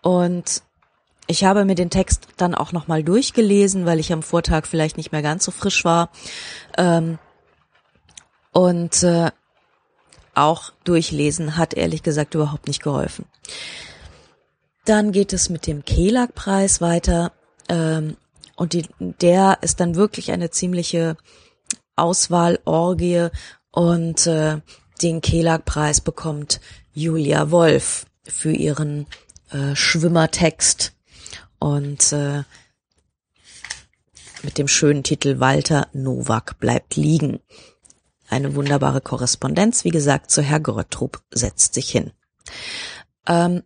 [0.02, 0.62] Und
[1.26, 5.12] ich habe mir den Text dann auch nochmal durchgelesen, weil ich am Vortag vielleicht nicht
[5.12, 6.10] mehr ganz so frisch war.
[6.76, 7.18] Ähm,
[8.52, 9.30] und äh,
[10.34, 13.26] auch durchlesen hat ehrlich gesagt überhaupt nicht geholfen.
[14.84, 17.32] Dann geht es mit dem Kelag-Preis weiter.
[17.68, 18.16] Ähm,
[18.56, 21.16] und die, der ist dann wirklich eine ziemliche
[22.00, 23.28] Auswahlorgie.
[23.70, 24.60] Und äh,
[25.02, 26.60] den Kelag-Preis bekommt
[26.92, 29.06] Julia Wolf für ihren
[29.50, 30.92] äh, Schwimmertext
[31.58, 32.42] und äh,
[34.42, 37.40] mit dem schönen Titel Walter Nowak bleibt liegen.
[38.28, 42.12] Eine wunderbare Korrespondenz, wie gesagt, zu Herr Gröttrup setzt sich hin.
[43.26, 43.62] Ähm,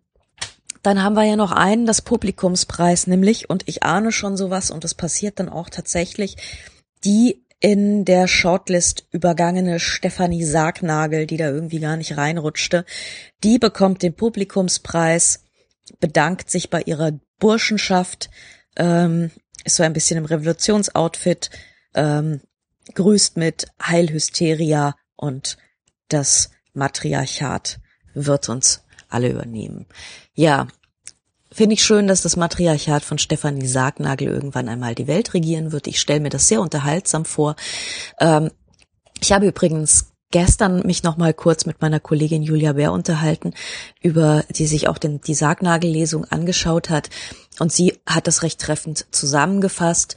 [0.82, 4.84] dann haben wir ja noch einen, das Publikumspreis, nämlich, und ich ahne schon sowas, und
[4.84, 6.36] das passiert dann auch tatsächlich,
[7.04, 12.84] die in der Shortlist übergangene Stefanie Sargnagel, die da irgendwie gar nicht reinrutschte,
[13.42, 15.44] die bekommt den Publikumspreis
[15.98, 18.28] bedankt sich bei ihrer Burschenschaft,
[18.76, 19.30] ähm,
[19.64, 21.48] ist so ein bisschen im Revolutionsoutfit,
[21.94, 22.42] ähm,
[22.92, 25.56] grüßt mit Heilhysteria und
[26.08, 27.80] das Matriarchat
[28.12, 29.86] wird uns alle übernehmen.
[30.34, 30.68] Ja,
[31.54, 35.86] finde ich schön, dass das Matriarchat von Stefanie Sargnagel irgendwann einmal die Welt regieren wird.
[35.86, 37.54] Ich stelle mir das sehr unterhaltsam vor.
[38.18, 38.50] Ähm,
[39.20, 43.54] ich habe übrigens gestern mich noch mal kurz mit meiner Kollegin Julia Bär unterhalten,
[44.02, 47.08] über die sich auch den, die Sargnagellesung angeschaut hat.
[47.60, 50.16] Und sie hat das recht treffend zusammengefasst,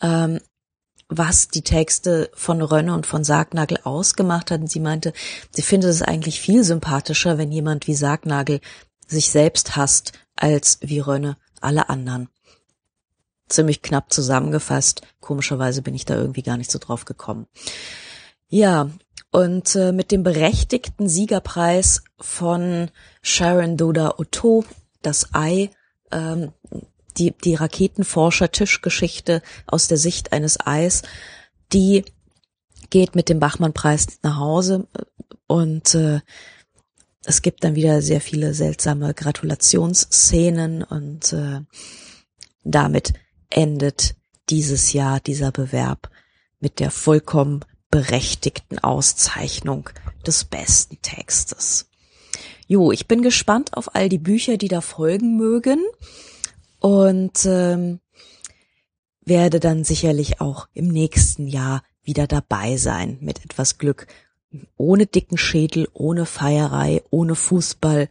[0.00, 0.40] ähm,
[1.08, 4.60] was die Texte von Rönne und von Sargnagel ausgemacht hat.
[4.60, 5.12] Und sie meinte,
[5.50, 8.60] sie findet es eigentlich viel sympathischer, wenn jemand wie Sargnagel
[9.08, 12.28] sich selbst hasst, als wie Rönne alle anderen.
[13.48, 15.02] Ziemlich knapp zusammengefasst.
[15.20, 17.46] Komischerweise bin ich da irgendwie gar nicht so drauf gekommen.
[18.48, 18.90] Ja,
[19.30, 22.90] und äh, mit dem berechtigten Siegerpreis von
[23.22, 24.64] Sharon Doda Otto,
[25.02, 25.70] das Ei,
[26.10, 26.52] ähm,
[27.18, 31.02] die, die Raketenforscher-Tischgeschichte aus der Sicht eines Eis,
[31.72, 32.04] die
[32.90, 34.86] geht mit dem Bachmann-Preis nach Hause
[35.46, 36.20] und äh,
[37.26, 41.60] es gibt dann wieder sehr viele seltsame Gratulationsszenen und äh,
[42.62, 43.14] damit
[43.50, 44.14] endet
[44.48, 46.08] dieses Jahr dieser Bewerb
[46.60, 49.90] mit der vollkommen berechtigten Auszeichnung
[50.24, 51.88] des besten Textes.
[52.68, 55.84] Jo, ich bin gespannt auf all die Bücher, die da folgen mögen
[56.78, 58.00] und ähm,
[59.24, 64.06] werde dann sicherlich auch im nächsten Jahr wieder dabei sein mit etwas Glück.
[64.76, 68.08] Ohne dicken Schädel, ohne Feierei, ohne Fußball,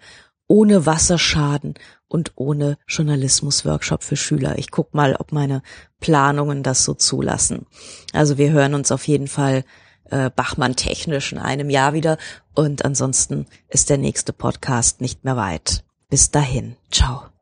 [0.48, 1.76] ohne Wasserschaden
[2.08, 4.58] und ohne Journalismus-Workshop für Schüler.
[4.58, 5.62] Ich guck mal, ob meine
[6.00, 7.66] Planungen das so zulassen.
[8.14, 9.64] Also wir hören uns auf jeden Fall
[10.10, 12.18] äh, Bachmann technisch in einem Jahr wieder
[12.54, 15.84] und ansonsten ist der nächste Podcast nicht mehr weit.
[16.10, 16.76] Bis dahin.
[16.92, 17.35] Ciao.